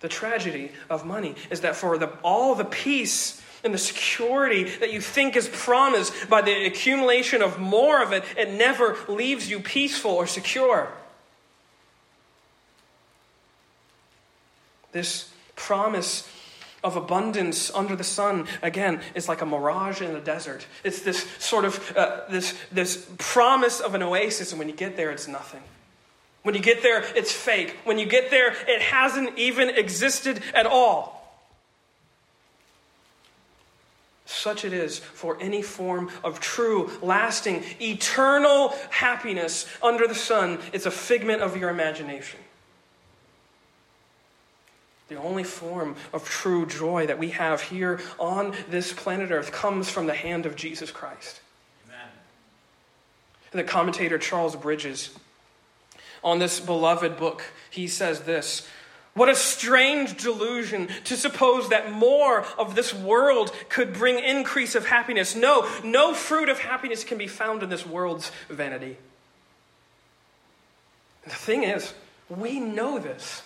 The 0.00 0.08
tragedy 0.08 0.72
of 0.90 1.06
money 1.06 1.36
is 1.50 1.60
that 1.60 1.76
for 1.76 1.98
the, 1.98 2.08
all 2.24 2.56
the 2.56 2.64
peace 2.64 3.40
and 3.62 3.72
the 3.72 3.78
security 3.78 4.64
that 4.64 4.92
you 4.92 5.00
think 5.00 5.36
is 5.36 5.48
promised 5.48 6.28
by 6.28 6.42
the 6.42 6.66
accumulation 6.66 7.40
of 7.40 7.60
more 7.60 8.02
of 8.02 8.10
it, 8.10 8.24
it 8.36 8.50
never 8.50 8.96
leaves 9.06 9.48
you 9.48 9.60
peaceful 9.60 10.10
or 10.10 10.26
secure. 10.26 10.88
This 14.90 15.30
promise 15.54 16.28
of 16.84 16.96
abundance 16.96 17.70
under 17.72 17.96
the 17.96 18.04
sun 18.04 18.46
again 18.62 19.00
is 19.14 19.28
like 19.28 19.40
a 19.40 19.46
mirage 19.46 20.00
in 20.00 20.14
a 20.14 20.20
desert 20.20 20.66
it's 20.84 21.02
this 21.02 21.26
sort 21.38 21.64
of 21.64 21.96
uh, 21.96 22.20
this 22.30 22.54
this 22.70 23.08
promise 23.18 23.80
of 23.80 23.94
an 23.94 24.02
oasis 24.02 24.52
and 24.52 24.58
when 24.58 24.68
you 24.68 24.74
get 24.74 24.96
there 24.96 25.10
it's 25.10 25.28
nothing 25.28 25.62
when 26.42 26.54
you 26.54 26.60
get 26.60 26.82
there 26.82 27.02
it's 27.16 27.32
fake 27.32 27.76
when 27.84 27.98
you 27.98 28.06
get 28.06 28.30
there 28.30 28.54
it 28.66 28.80
hasn't 28.80 29.36
even 29.38 29.68
existed 29.70 30.40
at 30.54 30.66
all 30.66 31.18
such 34.28 34.64
it 34.64 34.74
is 34.74 34.98
for 34.98 35.38
any 35.40 35.62
form 35.62 36.10
of 36.22 36.38
true, 36.38 36.90
lasting, 37.00 37.64
eternal 37.80 38.74
happiness 38.90 39.66
under 39.82 40.06
the 40.06 40.14
sun. 40.14 40.58
It's 40.74 40.84
a 40.84 40.90
figment 40.90 41.40
of 41.40 41.56
your 41.56 41.70
imagination. 41.70 42.38
The 45.08 45.16
only 45.16 45.44
form 45.44 45.96
of 46.12 46.28
true 46.28 46.66
joy 46.66 47.06
that 47.06 47.18
we 47.18 47.30
have 47.30 47.62
here 47.62 48.00
on 48.18 48.54
this 48.68 48.92
planet 48.92 49.30
Earth 49.30 49.52
comes 49.52 49.90
from 49.90 50.06
the 50.06 50.14
hand 50.14 50.44
of 50.44 50.54
Jesus 50.54 50.90
Christ. 50.90 51.40
Amen. 51.86 52.08
The 53.52 53.64
commentator 53.64 54.18
Charles 54.18 54.54
Bridges, 54.54 55.18
on 56.22 56.38
this 56.38 56.60
beloved 56.60 57.16
book, 57.16 57.42
he 57.70 57.88
says 57.88 58.20
this 58.20 58.68
What 59.14 59.30
a 59.30 59.34
strange 59.34 60.22
delusion 60.22 60.88
to 61.04 61.16
suppose 61.16 61.70
that 61.70 61.90
more 61.90 62.44
of 62.58 62.74
this 62.74 62.92
world 62.92 63.50
could 63.70 63.94
bring 63.94 64.18
increase 64.18 64.74
of 64.74 64.84
happiness. 64.84 65.34
No, 65.34 65.66
no 65.82 66.12
fruit 66.12 66.50
of 66.50 66.58
happiness 66.58 67.02
can 67.02 67.16
be 67.16 67.28
found 67.28 67.62
in 67.62 67.70
this 67.70 67.86
world's 67.86 68.30
vanity. 68.50 68.98
The 71.24 71.30
thing 71.30 71.62
is, 71.62 71.94
we 72.28 72.60
know 72.60 72.98
this. 72.98 73.42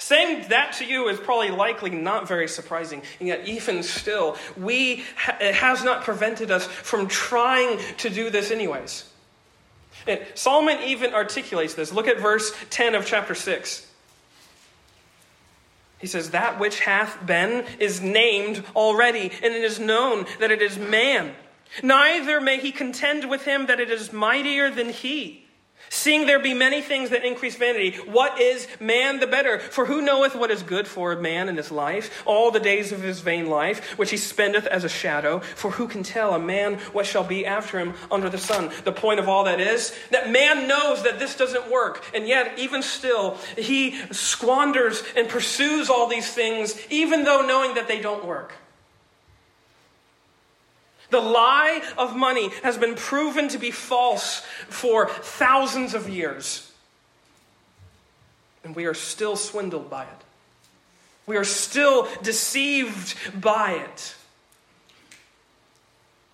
Saying 0.00 0.46
that 0.48 0.74
to 0.74 0.84
you 0.84 1.08
is 1.08 1.18
probably 1.18 1.50
likely 1.50 1.90
not 1.90 2.28
very 2.28 2.46
surprising, 2.46 3.02
and 3.18 3.26
yet, 3.26 3.48
even 3.48 3.82
still, 3.82 4.36
we, 4.56 5.04
it 5.40 5.56
has 5.56 5.82
not 5.82 6.04
prevented 6.04 6.52
us 6.52 6.64
from 6.66 7.08
trying 7.08 7.80
to 7.98 8.08
do 8.08 8.30
this, 8.30 8.52
anyways. 8.52 9.10
And 10.06 10.20
Solomon 10.34 10.78
even 10.84 11.14
articulates 11.14 11.74
this. 11.74 11.92
Look 11.92 12.06
at 12.06 12.20
verse 12.20 12.52
10 12.70 12.94
of 12.94 13.06
chapter 13.06 13.34
6. 13.34 13.86
He 15.98 16.06
says, 16.06 16.30
That 16.30 16.60
which 16.60 16.78
hath 16.78 17.26
been 17.26 17.66
is 17.80 18.00
named 18.00 18.64
already, 18.76 19.32
and 19.42 19.52
it 19.52 19.64
is 19.64 19.80
known 19.80 20.26
that 20.38 20.52
it 20.52 20.62
is 20.62 20.78
man. 20.78 21.34
Neither 21.82 22.40
may 22.40 22.58
he 22.58 22.70
contend 22.70 23.28
with 23.28 23.44
him 23.44 23.66
that 23.66 23.80
it 23.80 23.90
is 23.90 24.12
mightier 24.12 24.70
than 24.70 24.90
he. 24.90 25.47
Seeing 25.90 26.26
there 26.26 26.38
be 26.38 26.54
many 26.54 26.82
things 26.82 27.10
that 27.10 27.24
increase 27.24 27.56
vanity, 27.56 27.96
what 28.06 28.40
is 28.40 28.66
man 28.80 29.20
the 29.20 29.26
better? 29.26 29.58
For 29.58 29.86
who 29.86 30.02
knoweth 30.02 30.34
what 30.34 30.50
is 30.50 30.62
good 30.62 30.86
for 30.86 31.12
a 31.12 31.20
man 31.20 31.48
in 31.48 31.56
his 31.56 31.70
life, 31.70 32.22
all 32.26 32.50
the 32.50 32.60
days 32.60 32.92
of 32.92 33.02
his 33.02 33.20
vain 33.20 33.48
life, 33.48 33.98
which 33.98 34.10
he 34.10 34.16
spendeth 34.16 34.66
as 34.66 34.84
a 34.84 34.88
shadow? 34.88 35.40
For 35.40 35.72
who 35.72 35.88
can 35.88 36.02
tell 36.02 36.34
a 36.34 36.38
man 36.38 36.74
what 36.92 37.06
shall 37.06 37.24
be 37.24 37.46
after 37.46 37.78
him 37.78 37.94
under 38.10 38.28
the 38.28 38.38
sun? 38.38 38.70
The 38.84 38.92
point 38.92 39.20
of 39.20 39.28
all 39.28 39.44
that 39.44 39.60
is 39.60 39.94
that 40.10 40.30
man 40.30 40.68
knows 40.68 41.02
that 41.04 41.18
this 41.18 41.36
doesn't 41.36 41.70
work, 41.70 42.04
and 42.14 42.26
yet, 42.28 42.58
even 42.58 42.82
still, 42.82 43.36
he 43.56 43.98
squanders 44.12 45.02
and 45.16 45.28
pursues 45.28 45.88
all 45.88 46.06
these 46.06 46.32
things, 46.32 46.78
even 46.90 47.24
though 47.24 47.42
knowing 47.42 47.74
that 47.74 47.88
they 47.88 48.00
don't 48.00 48.24
work. 48.24 48.54
The 51.10 51.20
lie 51.20 51.82
of 51.96 52.14
money 52.14 52.50
has 52.62 52.76
been 52.76 52.94
proven 52.94 53.48
to 53.48 53.58
be 53.58 53.70
false 53.70 54.40
for 54.68 55.08
thousands 55.08 55.94
of 55.94 56.08
years. 56.08 56.70
And 58.62 58.76
we 58.76 58.86
are 58.86 58.94
still 58.94 59.36
swindled 59.36 59.88
by 59.88 60.02
it. 60.02 60.24
We 61.26 61.36
are 61.36 61.44
still 61.44 62.08
deceived 62.22 63.14
by 63.40 63.72
it. 63.72 64.14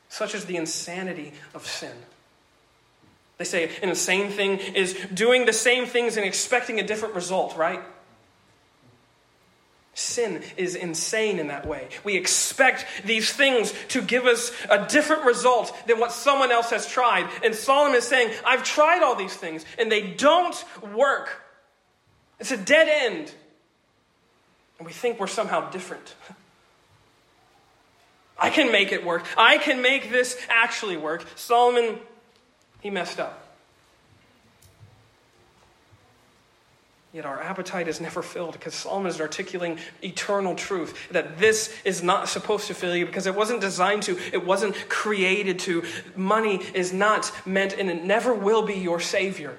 Such 0.08 0.34
is 0.34 0.44
the 0.44 0.56
insanity 0.56 1.32
of 1.54 1.66
sin. 1.66 1.96
They 3.38 3.44
say 3.44 3.70
an 3.82 3.88
insane 3.88 4.30
thing 4.30 4.58
is 4.58 4.94
doing 5.12 5.44
the 5.44 5.52
same 5.52 5.86
things 5.86 6.16
and 6.16 6.24
expecting 6.24 6.78
a 6.78 6.86
different 6.86 7.14
result, 7.14 7.56
right? 7.56 7.80
Sin 9.94 10.42
is 10.56 10.74
insane 10.74 11.38
in 11.38 11.46
that 11.48 11.66
way. 11.66 11.88
We 12.02 12.16
expect 12.16 12.84
these 13.04 13.32
things 13.32 13.72
to 13.88 14.02
give 14.02 14.26
us 14.26 14.50
a 14.68 14.86
different 14.86 15.24
result 15.24 15.72
than 15.86 16.00
what 16.00 16.10
someone 16.10 16.50
else 16.50 16.70
has 16.70 16.86
tried. 16.86 17.30
And 17.44 17.54
Solomon 17.54 17.96
is 17.96 18.04
saying, 18.04 18.34
I've 18.44 18.64
tried 18.64 19.04
all 19.04 19.14
these 19.14 19.34
things 19.34 19.64
and 19.78 19.90
they 19.90 20.02
don't 20.10 20.64
work. 20.94 21.42
It's 22.40 22.50
a 22.50 22.56
dead 22.56 22.88
end. 22.88 23.32
And 24.78 24.86
we 24.86 24.92
think 24.92 25.20
we're 25.20 25.28
somehow 25.28 25.70
different. 25.70 26.14
I 28.38 28.50
can 28.50 28.72
make 28.72 28.90
it 28.90 29.04
work. 29.04 29.24
I 29.38 29.58
can 29.58 29.80
make 29.80 30.10
this 30.10 30.36
actually 30.48 30.96
work. 30.96 31.24
Solomon, 31.36 32.00
he 32.80 32.90
messed 32.90 33.20
up. 33.20 33.43
Yet 37.14 37.24
our 37.24 37.40
appetite 37.40 37.86
is 37.86 38.00
never 38.00 38.22
filled 38.22 38.54
because 38.54 38.74
Solomon 38.74 39.06
is 39.06 39.20
articulating 39.20 39.78
eternal 40.02 40.56
truth 40.56 40.98
that 41.12 41.38
this 41.38 41.72
is 41.84 42.02
not 42.02 42.28
supposed 42.28 42.66
to 42.66 42.74
fill 42.74 42.96
you 42.96 43.06
because 43.06 43.28
it 43.28 43.36
wasn't 43.36 43.60
designed 43.60 44.02
to, 44.02 44.18
it 44.32 44.44
wasn't 44.44 44.88
created 44.88 45.60
to. 45.60 45.84
Money 46.16 46.60
is 46.74 46.92
not 46.92 47.30
meant 47.46 47.74
and 47.78 47.88
it 47.88 48.02
never 48.02 48.34
will 48.34 48.66
be 48.66 48.74
your 48.74 48.98
Savior. 48.98 49.56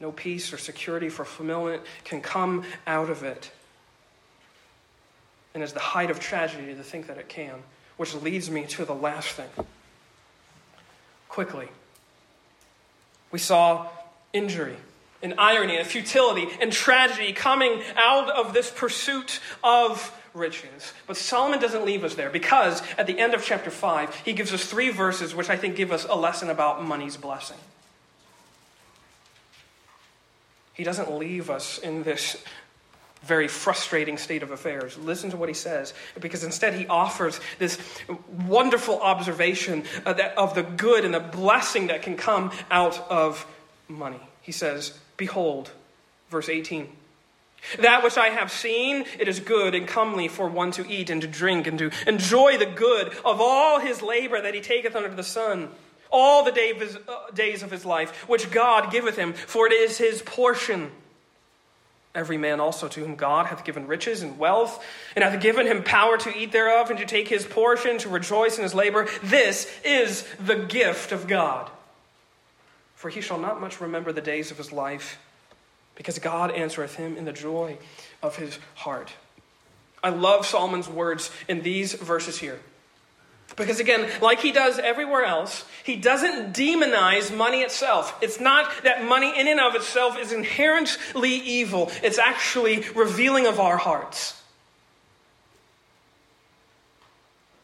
No 0.00 0.12
peace 0.12 0.50
or 0.50 0.56
security 0.56 1.10
for 1.10 1.26
fulfillment 1.26 1.82
can 2.04 2.22
come 2.22 2.64
out 2.86 3.10
of 3.10 3.22
it. 3.22 3.52
And 5.52 5.62
it's 5.62 5.72
the 5.74 5.78
height 5.78 6.10
of 6.10 6.20
tragedy 6.20 6.74
to 6.74 6.82
think 6.82 7.06
that 7.08 7.18
it 7.18 7.28
can, 7.28 7.56
which 7.98 8.14
leads 8.14 8.50
me 8.50 8.64
to 8.68 8.86
the 8.86 8.94
last 8.94 9.28
thing. 9.28 9.50
Quickly, 11.28 11.68
we 13.30 13.38
saw 13.38 13.86
injury 14.32 14.76
and 15.22 15.34
irony 15.38 15.76
and 15.76 15.86
futility 15.86 16.48
and 16.60 16.72
tragedy 16.72 17.32
coming 17.32 17.82
out 17.96 18.30
of 18.30 18.52
this 18.52 18.70
pursuit 18.70 19.40
of 19.62 20.16
riches. 20.32 20.92
But 21.06 21.16
Solomon 21.16 21.60
doesn't 21.60 21.84
leave 21.84 22.04
us 22.04 22.14
there 22.14 22.30
because 22.30 22.82
at 22.96 23.06
the 23.06 23.18
end 23.18 23.34
of 23.34 23.44
chapter 23.44 23.70
5, 23.70 24.14
he 24.24 24.32
gives 24.32 24.52
us 24.52 24.64
three 24.64 24.90
verses 24.90 25.34
which 25.34 25.50
I 25.50 25.56
think 25.56 25.76
give 25.76 25.92
us 25.92 26.06
a 26.08 26.14
lesson 26.14 26.50
about 26.50 26.82
money's 26.82 27.16
blessing. 27.16 27.58
He 30.72 30.84
doesn't 30.84 31.12
leave 31.12 31.50
us 31.50 31.78
in 31.78 32.04
this 32.04 32.42
very 33.22 33.48
frustrating 33.48 34.16
state 34.16 34.42
of 34.42 34.50
affairs. 34.50 34.96
Listen 34.96 35.30
to 35.30 35.36
what 35.36 35.50
he 35.50 35.54
says, 35.54 35.92
because 36.18 36.42
instead 36.42 36.72
he 36.72 36.86
offers 36.86 37.38
this 37.58 37.78
wonderful 38.46 38.98
observation 39.00 39.84
uh, 40.06 40.14
of, 40.38 40.54
the 40.54 40.62
good 40.62 41.04
and 41.04 41.12
the 41.12 41.20
blessing 41.20 41.88
that 41.88 42.00
can 42.00 42.16
come 42.16 42.50
out 42.70 42.98
of 43.10 43.46
money. 43.90 44.20
He 44.42 44.52
says, 44.52 44.98
Behold, 45.16 45.70
verse 46.30 46.48
18. 46.48 46.88
That 47.80 48.02
which 48.02 48.16
I 48.16 48.28
have 48.28 48.50
seen, 48.50 49.04
it 49.18 49.28
is 49.28 49.38
good 49.38 49.74
and 49.74 49.86
comely 49.86 50.28
for 50.28 50.48
one 50.48 50.70
to 50.72 50.88
eat 50.88 51.10
and 51.10 51.20
to 51.20 51.28
drink 51.28 51.66
and 51.66 51.78
to 51.78 51.90
enjoy 52.06 52.56
the 52.56 52.66
good 52.66 53.08
of 53.24 53.40
all 53.40 53.80
his 53.80 54.00
labor 54.00 54.40
that 54.40 54.54
he 54.54 54.60
taketh 54.60 54.96
under 54.96 55.14
the 55.14 55.22
sun 55.22 55.68
all 56.10 56.44
the 56.44 56.52
day 56.52 56.70
of 56.70 56.80
his, 56.80 56.96
uh, 56.96 57.30
days 57.34 57.62
of 57.62 57.70
his 57.70 57.84
life, 57.84 58.28
which 58.28 58.50
God 58.50 58.90
giveth 58.90 59.16
him, 59.16 59.32
for 59.32 59.66
it 59.66 59.72
is 59.72 59.98
his 59.98 60.22
portion. 60.22 60.90
Every 62.14 62.36
man 62.36 62.58
also 62.58 62.88
to 62.88 63.00
whom 63.00 63.14
God 63.14 63.46
hath 63.46 63.64
given 63.64 63.86
riches 63.86 64.22
and 64.22 64.36
wealth, 64.36 64.84
and 65.14 65.22
hath 65.22 65.40
given 65.40 65.66
him 65.66 65.84
power 65.84 66.18
to 66.18 66.36
eat 66.36 66.50
thereof, 66.50 66.90
and 66.90 66.98
to 66.98 67.06
take 67.06 67.28
his 67.28 67.46
portion, 67.46 67.98
to 67.98 68.08
rejoice 68.08 68.56
in 68.56 68.64
his 68.64 68.74
labor, 68.74 69.06
this 69.22 69.70
is 69.84 70.26
the 70.44 70.56
gift 70.56 71.12
of 71.12 71.28
God. 71.28 71.70
For 73.00 73.08
he 73.08 73.22
shall 73.22 73.38
not 73.38 73.62
much 73.62 73.80
remember 73.80 74.12
the 74.12 74.20
days 74.20 74.50
of 74.50 74.58
his 74.58 74.72
life, 74.72 75.18
because 75.94 76.18
God 76.18 76.50
answereth 76.50 76.96
him 76.96 77.16
in 77.16 77.24
the 77.24 77.32
joy 77.32 77.78
of 78.22 78.36
his 78.36 78.58
heart. 78.74 79.10
I 80.04 80.10
love 80.10 80.44
Solomon's 80.44 80.86
words 80.86 81.30
in 81.48 81.62
these 81.62 81.94
verses 81.94 82.36
here. 82.36 82.60
Because 83.56 83.80
again, 83.80 84.06
like 84.20 84.40
he 84.40 84.52
does 84.52 84.78
everywhere 84.78 85.24
else, 85.24 85.64
he 85.82 85.96
doesn't 85.96 86.54
demonize 86.54 87.34
money 87.34 87.62
itself. 87.62 88.14
It's 88.20 88.38
not 88.38 88.70
that 88.84 89.02
money 89.02 89.32
in 89.34 89.48
and 89.48 89.60
of 89.60 89.74
itself 89.76 90.18
is 90.18 90.30
inherently 90.30 91.32
evil, 91.32 91.90
it's 92.02 92.18
actually 92.18 92.84
revealing 92.94 93.46
of 93.46 93.58
our 93.58 93.78
hearts. 93.78 94.39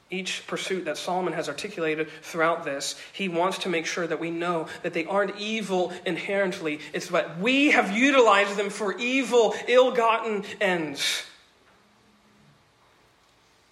Each 0.09 0.47
pursuit 0.47 0.85
that 0.85 0.97
Solomon 0.97 1.33
has 1.33 1.49
articulated 1.49 2.09
throughout 2.23 2.65
this, 2.65 2.95
he 3.13 3.29
wants 3.29 3.59
to 3.59 3.69
make 3.69 3.87
sure 3.87 4.07
that 4.07 4.21
we 4.21 4.31
know 4.31 4.69
that 4.83 4.95
they 4.95 5.05
aren't 5.05 5.37
evil 5.37 5.93
inherently. 6.05 6.79
It's 6.93 7.09
that 7.09 7.41
we 7.41 7.73
have 7.73 7.91
utilized 7.91 8.57
them 8.57 8.71
for 8.71 8.97
evil, 8.99 9.55
ill 9.67 9.91
gotten 9.91 10.45
ends. 10.61 11.25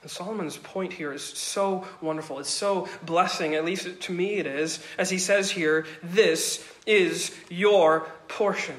And 0.03 0.11
Solomon's 0.11 0.57
point 0.59 0.93
here 0.93 1.13
is 1.13 1.23
so 1.23 1.87
wonderful. 2.03 2.41
It's 2.41 2.51
so 2.51 2.89
blessing, 3.03 3.55
at 3.55 3.65
least 3.65 4.01
to 4.03 4.13
me 4.13 4.35
it 4.35 4.47
is, 4.47 4.85
as 4.99 5.09
he 5.09 5.19
says 5.19 5.51
here, 5.51 5.87
this 6.03 6.63
is 6.85 7.35
your 7.49 8.01
portion. 8.29 8.77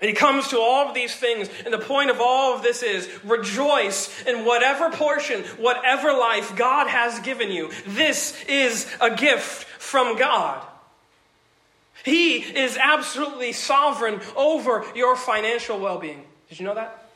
And 0.00 0.10
he 0.10 0.14
comes 0.14 0.48
to 0.48 0.58
all 0.58 0.88
of 0.88 0.94
these 0.94 1.14
things, 1.14 1.48
and 1.64 1.72
the 1.72 1.78
point 1.78 2.10
of 2.10 2.20
all 2.20 2.54
of 2.54 2.62
this 2.62 2.82
is 2.82 3.08
rejoice 3.24 4.24
in 4.26 4.44
whatever 4.44 4.90
portion, 4.90 5.42
whatever 5.58 6.12
life 6.12 6.54
God 6.54 6.86
has 6.86 7.18
given 7.20 7.50
you. 7.50 7.70
This 7.86 8.44
is 8.46 8.86
a 9.00 9.14
gift 9.16 9.64
from 9.80 10.18
God. 10.18 10.62
He 12.04 12.36
is 12.36 12.76
absolutely 12.76 13.52
sovereign 13.52 14.20
over 14.36 14.84
your 14.94 15.16
financial 15.16 15.78
well 15.80 15.98
being. 15.98 16.24
Did 16.50 16.60
you 16.60 16.66
know 16.66 16.74
that? 16.74 17.08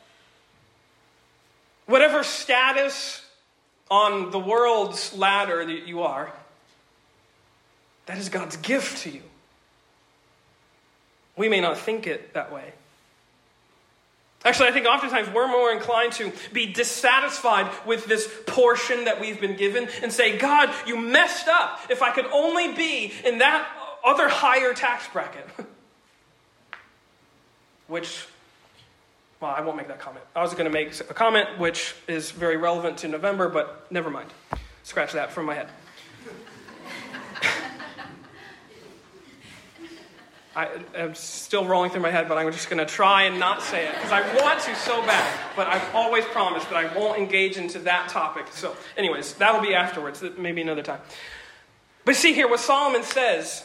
Whatever 1.86 2.24
status 2.24 3.24
on 3.90 4.30
the 4.30 4.38
world's 4.38 5.14
ladder 5.14 5.64
that 5.64 5.86
you 5.86 6.02
are, 6.02 6.32
that 8.06 8.16
is 8.16 8.30
God's 8.30 8.56
gift 8.56 9.02
to 9.02 9.10
you. 9.10 9.22
We 11.40 11.48
may 11.48 11.62
not 11.62 11.78
think 11.78 12.06
it 12.06 12.34
that 12.34 12.52
way. 12.52 12.74
Actually, 14.44 14.68
I 14.68 14.72
think 14.72 14.84
oftentimes 14.84 15.26
we're 15.30 15.48
more 15.48 15.72
inclined 15.72 16.12
to 16.12 16.30
be 16.52 16.66
dissatisfied 16.66 17.66
with 17.86 18.04
this 18.04 18.30
portion 18.46 19.06
that 19.06 19.22
we've 19.22 19.40
been 19.40 19.56
given 19.56 19.88
and 20.02 20.12
say, 20.12 20.36
God, 20.36 20.68
you 20.86 20.98
messed 20.98 21.48
up. 21.48 21.80
If 21.88 22.02
I 22.02 22.10
could 22.10 22.26
only 22.26 22.74
be 22.74 23.14
in 23.24 23.38
that 23.38 23.66
other 24.04 24.28
higher 24.28 24.74
tax 24.74 25.08
bracket. 25.08 25.46
Which 27.86 28.26
well, 29.40 29.54
I 29.56 29.62
won't 29.62 29.78
make 29.78 29.88
that 29.88 29.98
comment. 29.98 30.26
I 30.36 30.42
was 30.42 30.52
going 30.52 30.66
to 30.66 30.70
make 30.70 30.92
a 31.00 31.14
comment 31.14 31.58
which 31.58 31.94
is 32.06 32.32
very 32.32 32.58
relevant 32.58 32.98
to 32.98 33.08
November, 33.08 33.48
but 33.48 33.90
never 33.90 34.10
mind. 34.10 34.28
Scratch 34.82 35.12
that 35.12 35.32
from 35.32 35.46
my 35.46 35.54
head. 35.54 35.68
I, 40.54 40.68
am 40.94 41.14
still 41.14 41.64
rolling 41.64 41.90
through 41.90 42.02
my 42.02 42.10
head, 42.10 42.28
but 42.28 42.36
I'm 42.36 42.50
just 42.50 42.68
going 42.68 42.84
to 42.84 42.92
try 42.92 43.24
and 43.24 43.38
not 43.38 43.62
say 43.62 43.86
it 43.86 43.94
because 43.94 44.10
I 44.10 44.20
want 44.42 44.60
to 44.60 44.74
so 44.74 45.00
bad. 45.02 45.40
But 45.54 45.68
I've 45.68 45.94
always 45.94 46.24
promised 46.26 46.68
that 46.70 46.76
I 46.76 46.96
won't 46.96 47.18
engage 47.18 47.56
into 47.56 47.78
that 47.80 48.08
topic. 48.08 48.46
So, 48.50 48.76
anyways, 48.96 49.34
that'll 49.34 49.60
be 49.60 49.74
afterwards, 49.74 50.24
maybe 50.36 50.60
another 50.60 50.82
time. 50.82 51.00
But 52.04 52.16
see 52.16 52.32
here, 52.32 52.48
what 52.48 52.60
Solomon 52.60 53.04
says 53.04 53.64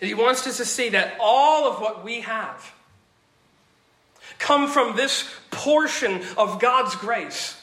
is 0.00 0.08
he 0.08 0.14
wants 0.14 0.46
us 0.46 0.58
to 0.58 0.64
see 0.64 0.90
that 0.90 1.16
all 1.20 1.70
of 1.70 1.80
what 1.80 2.04
we 2.04 2.20
have 2.20 2.72
come 4.38 4.68
from 4.68 4.96
this 4.96 5.28
portion 5.50 6.22
of 6.36 6.60
God's 6.60 6.94
grace. 6.96 7.60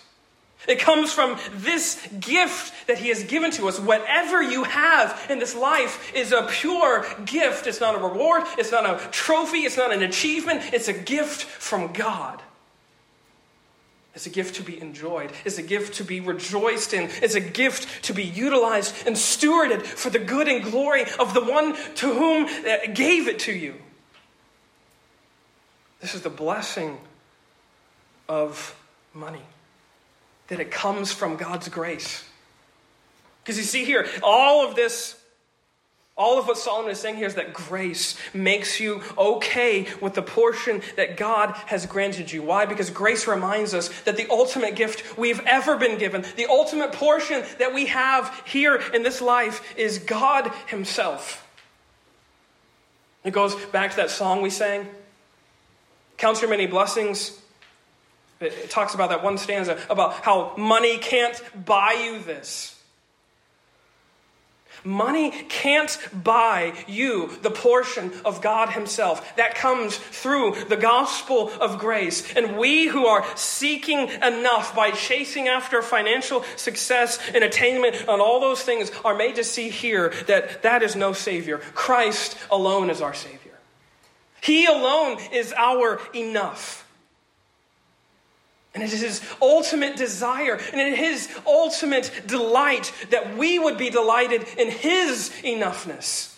It 0.68 0.80
comes 0.80 1.12
from 1.12 1.40
this 1.52 2.06
gift 2.20 2.88
that 2.88 2.98
He 3.00 3.10
has 3.10 3.24
given 3.24 3.52
to 3.52 3.68
us. 3.68 3.80
Whatever 3.80 4.42
you 4.44 4.66
have 4.66 5.26
in 5.30 5.40
this 5.40 5.56
life 5.56 6.14
is 6.14 6.32
a 6.32 6.48
pure 6.50 7.06
gift. 7.26 7.66
It's 7.66 7.80
not 7.80 7.96
a 7.96 7.98
reward, 7.98 8.44
it's 8.58 8.72
not 8.72 8.86
a 8.86 9.08
trophy, 9.10 9.60
it's 9.60 9.78
not 9.78 9.94
an 9.94 10.04
achievement, 10.04 10.74
it's 10.74 10.88
a 10.88 10.94
gift 10.94 11.44
from 11.44 11.94
God. 11.94 12.42
It's 14.16 14.26
a 14.26 14.30
gift 14.30 14.56
to 14.56 14.64
be 14.64 14.82
enjoyed. 14.82 15.32
It's 15.46 15.60
a 15.60 15.64
gift 15.64 15.96
to 15.96 16.04
be 16.04 16.20
rejoiced 16.20 16.94
in. 16.94 17.10
It's 17.22 17.36
a 17.36 17.40
gift 17.40 18.04
to 18.06 18.14
be 18.14 18.24
utilized 18.24 19.08
and 19.08 19.16
stewarded 19.16 19.84
for 19.84 20.10
the 20.10 20.20
good 20.20 20.50
and 20.50 20.64
glory 20.64 21.06
of 21.20 21.34
the 21.34 21.42
one 21.42 21.76
to 21.96 22.14
whom 22.14 22.48
gave 22.94 23.30
it 23.30 23.40
to 23.40 23.54
you. 23.54 23.76
This 26.02 26.16
is 26.16 26.22
the 26.22 26.30
blessing 26.30 26.98
of 28.28 28.76
money, 29.14 29.44
that 30.50 30.60
it 30.60 30.70
comes 30.70 31.12
from 31.12 31.38
God's 31.38 31.70
grace. 31.70 32.24
Because 33.42 33.58
you 33.58 33.64
see 33.64 33.86
here, 33.86 34.08
all 34.22 34.68
of 34.68 34.76
this, 34.76 35.16
All 36.20 36.38
of 36.38 36.48
what 36.48 36.58
Solomon 36.58 36.92
is 36.92 37.00
saying 37.00 37.16
here 37.16 37.28
is 37.28 37.36
that 37.36 37.54
grace 37.54 38.18
makes 38.34 38.82
you 38.82 39.02
okay 39.18 39.88
with 40.02 40.16
the 40.16 40.22
portion 40.22 40.82
that 40.98 41.16
God 41.16 41.52
has 41.68 41.86
granted 41.86 42.30
you. 42.30 42.44
Why? 42.44 42.66
Because 42.66 42.90
grace 42.90 43.26
reminds 43.26 43.74
us 43.74 43.88
that 44.02 44.18
the 44.18 44.30
ultimate 44.30 44.76
gift 44.76 45.18
we've 45.18 45.40
ever 45.46 45.78
been 45.78 45.98
given, 45.98 46.26
the 46.36 46.48
ultimate 46.48 46.92
portion 46.92 47.42
that 47.60 47.74
we 47.74 47.86
have 47.86 48.44
here 48.44 48.76
in 48.94 49.04
this 49.04 49.22
life, 49.22 49.64
is 49.78 50.00
God 50.00 50.52
Himself. 50.68 51.48
It 53.24 53.32
goes 53.32 53.56
back 53.68 53.92
to 53.92 53.98
that 53.98 54.10
song 54.10 54.42
we 54.42 54.50
sang 54.50 54.88
Count 56.18 56.42
your 56.42 56.50
many 56.50 56.68
blessings. 56.68 57.40
It 58.40 58.70
talks 58.70 58.94
about 58.94 59.10
that 59.10 59.24
one 59.24 59.38
stanza 59.38 59.78
about 59.90 60.14
how 60.14 60.54
money 60.58 60.98
can't 60.98 61.42
buy 61.66 61.94
you 62.06 62.20
this. 62.20 62.80
Money 64.84 65.32
can't 65.50 65.98
buy 66.14 66.74
you 66.88 67.30
the 67.42 67.52
portion 67.52 68.14
of 68.24 68.42
God 68.42 68.70
Himself. 68.70 69.36
That 69.36 69.56
comes 69.56 69.98
through 69.98 70.56
the 70.70 70.78
gospel 70.78 71.52
of 71.60 71.80
grace. 71.80 72.34
And 72.36 72.58
we 72.58 72.88
who 72.88 73.06
are 73.06 73.26
seeking 73.36 74.08
enough 74.08 74.76
by 74.76 74.92
chasing 74.92 75.48
after 75.48 75.82
financial 75.82 76.44
success 76.56 77.20
and 77.34 77.44
attainment 77.44 77.96
and 78.08 78.22
all 78.22 78.40
those 78.40 78.62
things 78.62 78.92
are 79.04 79.16
made 79.16 79.36
to 79.36 79.44
see 79.44 79.70
here 79.70 80.14
that 80.28 80.64
that 80.64 80.82
is 80.82 80.96
no 80.96 81.12
Savior. 81.12 81.58
Christ 81.58 82.38
alone 82.50 82.90
is 82.90 83.02
our 83.02 83.14
Savior. 83.14 83.38
He 84.42 84.66
alone 84.66 85.18
is 85.34 85.54
our 85.58 86.00
enough. 86.16 86.89
And 88.74 88.84
it 88.84 88.94
is 88.94 89.02
his 89.02 89.22
ultimate 89.42 89.96
desire 89.96 90.60
and 90.72 90.80
it 90.80 90.94
is 90.94 91.26
his 91.28 91.40
ultimate 91.48 92.12
delight 92.28 92.94
that 93.10 93.36
we 93.38 93.58
would 93.58 93.78
be 93.78 93.90
delighted 93.90 94.46
in 94.58 94.70
his 94.70 95.32
enoughness. 95.44 96.36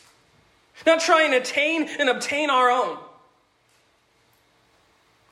Not 0.85 1.01
try 1.01 1.23
and 1.23 1.33
attain 1.33 1.87
and 1.99 2.09
obtain 2.09 2.49
our 2.49 2.69
own. 2.69 2.97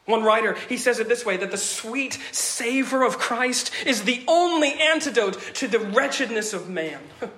One 0.06 0.24
writer, 0.24 0.56
he 0.68 0.78
says 0.78 1.00
it 1.00 1.08
this 1.08 1.26
way 1.26 1.38
that 1.38 1.52
the 1.52 1.58
sweet 1.58 2.20
savor 2.32 3.04
of 3.04 3.20
Christ 3.20 3.72
is 3.86 4.04
the 4.04 4.24
only 4.28 4.74
antidote 4.74 5.40
to 5.56 5.68
the 5.68 5.80
wretchedness 5.80 6.54
of 6.54 6.68
man. 6.68 7.00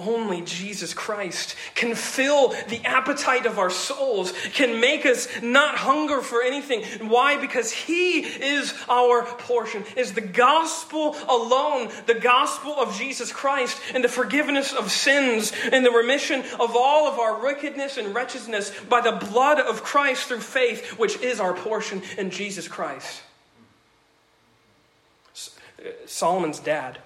Only 0.00 0.40
Jesus 0.40 0.94
Christ 0.94 1.54
can 1.74 1.94
fill 1.94 2.48
the 2.68 2.80
appetite 2.84 3.44
of 3.44 3.58
our 3.58 3.68
souls, 3.70 4.32
can 4.54 4.80
make 4.80 5.04
us 5.04 5.28
not 5.42 5.76
hunger 5.76 6.22
for 6.22 6.42
anything. 6.42 6.82
Why? 7.08 7.38
Because 7.38 7.70
He 7.70 8.20
is 8.20 8.74
our 8.88 9.24
portion. 9.24 9.84
Is 9.96 10.14
the 10.14 10.20
gospel 10.22 11.16
alone, 11.28 11.90
the 12.06 12.14
gospel 12.14 12.72
of 12.72 12.96
Jesus 12.96 13.30
Christ, 13.30 13.78
and 13.94 14.02
the 14.02 14.08
forgiveness 14.08 14.72
of 14.72 14.90
sins, 14.90 15.52
and 15.70 15.84
the 15.84 15.90
remission 15.90 16.42
of 16.58 16.74
all 16.74 17.06
of 17.06 17.18
our 17.18 17.42
wickedness 17.42 17.98
and 17.98 18.14
wretchedness 18.14 18.72
by 18.88 19.00
the 19.02 19.12
blood 19.12 19.60
of 19.60 19.82
Christ 19.82 20.28
through 20.28 20.40
faith, 20.40 20.98
which 20.98 21.18
is 21.20 21.40
our 21.40 21.52
portion 21.52 22.02
in 22.16 22.30
Jesus 22.30 22.68
Christ. 22.68 23.22
Uh, 25.78 25.90
Solomon's 26.06 26.58
dad, 26.58 26.98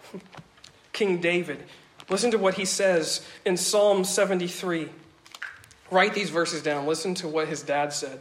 King 0.92 1.20
David, 1.20 1.64
Listen 2.09 2.31
to 2.31 2.39
what 2.39 2.55
he 2.55 2.65
says 2.65 3.27
in 3.45 3.57
Psalm 3.57 4.05
73. 4.05 4.89
Write 5.91 6.15
these 6.15 6.31
verses 6.31 6.63
down. 6.63 6.87
Listen 6.87 7.15
to 7.17 7.29
what 7.29 7.49
his 7.49 7.63
dad 7.63 7.93
said. 7.93 8.21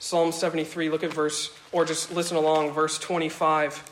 Psalm 0.00 0.30
73, 0.30 0.90
look 0.90 1.02
at 1.02 1.12
verse, 1.12 1.50
or 1.72 1.84
just 1.84 2.12
listen 2.12 2.36
along, 2.36 2.72
verse 2.72 2.98
25. 2.98 3.82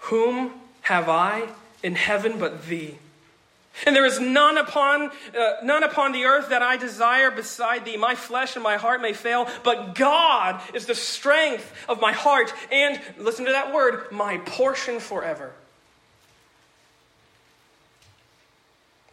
Whom 0.00 0.52
have 0.82 1.08
I 1.08 1.48
in 1.82 1.94
heaven 1.94 2.38
but 2.38 2.66
thee? 2.66 2.98
And 3.86 3.94
there 3.94 4.04
is 4.04 4.18
none 4.18 4.58
upon, 4.58 5.10
uh, 5.38 5.54
none 5.62 5.84
upon 5.84 6.12
the 6.12 6.24
earth 6.24 6.48
that 6.50 6.62
I 6.62 6.76
desire 6.76 7.30
beside 7.30 7.84
thee. 7.84 7.96
My 7.96 8.14
flesh 8.14 8.56
and 8.56 8.62
my 8.62 8.76
heart 8.76 9.00
may 9.00 9.12
fail, 9.12 9.48
but 9.62 9.94
God 9.94 10.60
is 10.74 10.86
the 10.86 10.94
strength 10.94 11.72
of 11.88 12.00
my 12.00 12.12
heart 12.12 12.52
and, 12.72 13.00
listen 13.18 13.44
to 13.46 13.52
that 13.52 13.72
word, 13.72 14.10
my 14.10 14.38
portion 14.38 14.98
forever. 14.98 15.52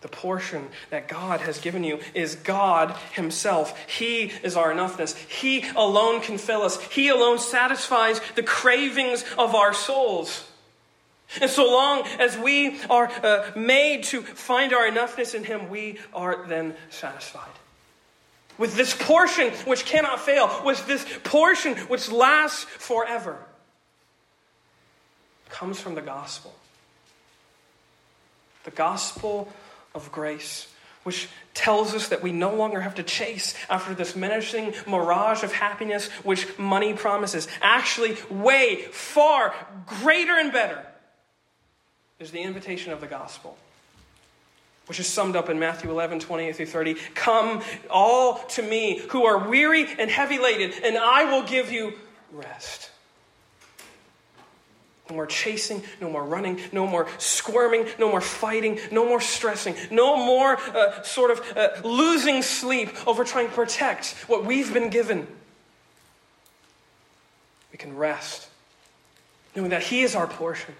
The 0.05 0.09
portion 0.09 0.67
that 0.91 1.07
God 1.07 1.41
has 1.41 1.57
given 1.57 1.83
you 1.83 1.99
is 2.13 2.35
God 2.35 2.91
Himself. 3.13 3.75
He 3.89 4.31
is 4.43 4.55
our 4.55 4.71
enoughness. 4.71 5.17
He 5.17 5.65
alone 5.75 6.21
can 6.21 6.37
fill 6.37 6.61
us. 6.61 6.79
He 6.79 7.09
alone 7.09 7.39
satisfies 7.39 8.21
the 8.35 8.43
cravings 8.43 9.25
of 9.35 9.55
our 9.55 9.73
souls. 9.73 10.47
And 11.41 11.49
so 11.49 11.65
long 11.65 12.03
as 12.19 12.37
we 12.37 12.79
are 12.87 13.07
uh, 13.23 13.49
made 13.55 14.03
to 14.03 14.21
find 14.21 14.73
our 14.73 14.87
enoughness 14.87 15.33
in 15.33 15.43
Him, 15.43 15.71
we 15.71 15.97
are 16.13 16.45
then 16.45 16.75
satisfied. 16.91 17.49
With 18.59 18.75
this 18.75 18.95
portion 18.95 19.49
which 19.65 19.85
cannot 19.85 20.19
fail, 20.19 20.61
with 20.63 20.85
this 20.85 21.03
portion 21.23 21.77
which 21.87 22.11
lasts 22.11 22.63
forever, 22.65 23.39
comes 25.49 25.79
from 25.79 25.95
the 25.95 26.03
gospel. 26.03 26.53
The 28.65 28.71
gospel 28.71 29.51
of 29.95 30.11
grace, 30.11 30.67
which 31.03 31.27
tells 31.53 31.95
us 31.95 32.09
that 32.09 32.21
we 32.21 32.31
no 32.31 32.53
longer 32.53 32.81
have 32.81 32.95
to 32.95 33.03
chase 33.03 33.55
after 33.69 33.95
this 33.95 34.15
menacing 34.15 34.73
mirage 34.85 35.43
of 35.43 35.51
happiness 35.53 36.09
which 36.23 36.57
money 36.59 36.93
promises. 36.93 37.47
Actually, 37.61 38.17
way 38.29 38.83
far 38.91 39.55
greater 39.87 40.37
and 40.37 40.51
better 40.51 40.85
is 42.19 42.31
the 42.31 42.41
invitation 42.41 42.93
of 42.93 43.01
the 43.01 43.07
gospel 43.07 43.57
which 44.87 44.99
is 44.99 45.07
summed 45.07 45.35
up 45.35 45.49
in 45.49 45.59
Matthew 45.59 45.89
11, 45.89 46.19
28 46.19 46.55
through 46.55 46.65
30. 46.67 46.93
Come 47.15 47.63
all 47.89 48.37
to 48.49 48.61
me 48.61 48.99
who 49.09 49.25
are 49.25 49.49
weary 49.49 49.87
and 49.97 50.09
heavy 50.09 50.37
laden, 50.37 50.71
and 50.83 50.97
I 50.97 51.25
will 51.25 51.43
give 51.43 51.71
you 51.71 51.93
rest. 52.31 52.91
No 55.09 55.15
more 55.15 55.27
chasing, 55.27 55.83
no 56.01 56.09
more 56.09 56.23
running, 56.23 56.59
no 56.71 56.87
more 56.87 57.07
squirming, 57.19 57.85
no 57.99 58.09
more 58.09 58.21
fighting, 58.21 58.79
no 58.91 59.05
more 59.05 59.21
stressing, 59.21 59.75
no 59.91 60.17
more 60.17 60.57
uh, 60.75 61.03
sort 61.03 61.29
of 61.29 61.41
uh, 61.55 61.69
losing 61.87 62.41
sleep 62.41 62.89
over 63.07 63.23
trying 63.23 63.47
to 63.47 63.53
protect 63.53 64.15
what 64.27 64.45
we've 64.45 64.73
been 64.73 64.89
given. 64.89 65.27
We 67.71 67.77
can 67.77 67.95
rest, 67.95 68.49
knowing 69.55 69.69
that 69.69 69.83
He 69.83 70.01
is 70.01 70.15
our 70.15 70.25
portion, 70.25 70.73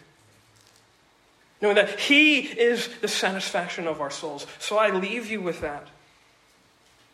knowing 1.61 1.75
that 1.75 1.99
He 1.99 2.39
is 2.39 2.89
the 3.01 3.07
satisfaction 3.07 3.85
of 3.85 4.01
our 4.01 4.09
souls. 4.09 4.47
So 4.57 4.77
I 4.79 4.89
leave 4.89 5.29
you 5.29 5.39
with 5.39 5.61
that 5.61 5.87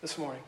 this 0.01 0.17
morning. 0.17 0.43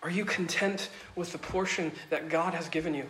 Are 0.00 0.10
you 0.10 0.24
content 0.24 0.90
with 1.16 1.32
the 1.32 1.38
portion 1.38 1.90
that 2.10 2.28
God 2.28 2.54
has 2.54 2.68
given 2.68 2.94
you? 2.94 3.06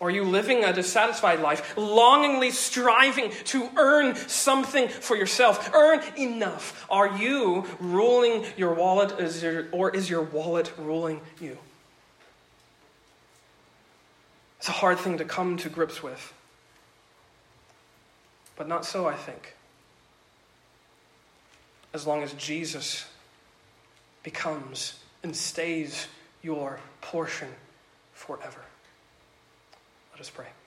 Are 0.00 0.10
you 0.10 0.24
living 0.24 0.64
a 0.64 0.72
dissatisfied 0.72 1.40
life, 1.40 1.76
longingly 1.76 2.50
striving 2.50 3.30
to 3.44 3.68
earn 3.76 4.16
something 4.16 4.88
for 4.88 5.14
yourself? 5.14 5.70
Earn 5.74 6.00
enough. 6.16 6.86
Are 6.88 7.18
you 7.18 7.66
ruling 7.80 8.46
your 8.56 8.72
wallet, 8.72 9.12
or 9.72 9.94
is 9.94 10.08
your 10.08 10.22
wallet 10.22 10.72
ruling 10.78 11.20
you? 11.38 11.58
It's 14.58 14.68
a 14.68 14.72
hard 14.72 14.98
thing 14.98 15.18
to 15.18 15.24
come 15.24 15.58
to 15.58 15.68
grips 15.68 16.02
with. 16.02 16.32
But 18.56 18.68
not 18.68 18.86
so, 18.86 19.06
I 19.06 19.14
think. 19.14 19.54
As 21.92 22.06
long 22.06 22.22
as 22.22 22.32
Jesus 22.34 23.06
becomes 24.22 24.98
and 25.22 25.36
stays 25.36 26.06
your 26.42 26.78
portion 27.00 27.48
forever. 28.12 28.60
Let 30.20 30.26
us 30.26 30.30
pray. 30.36 30.59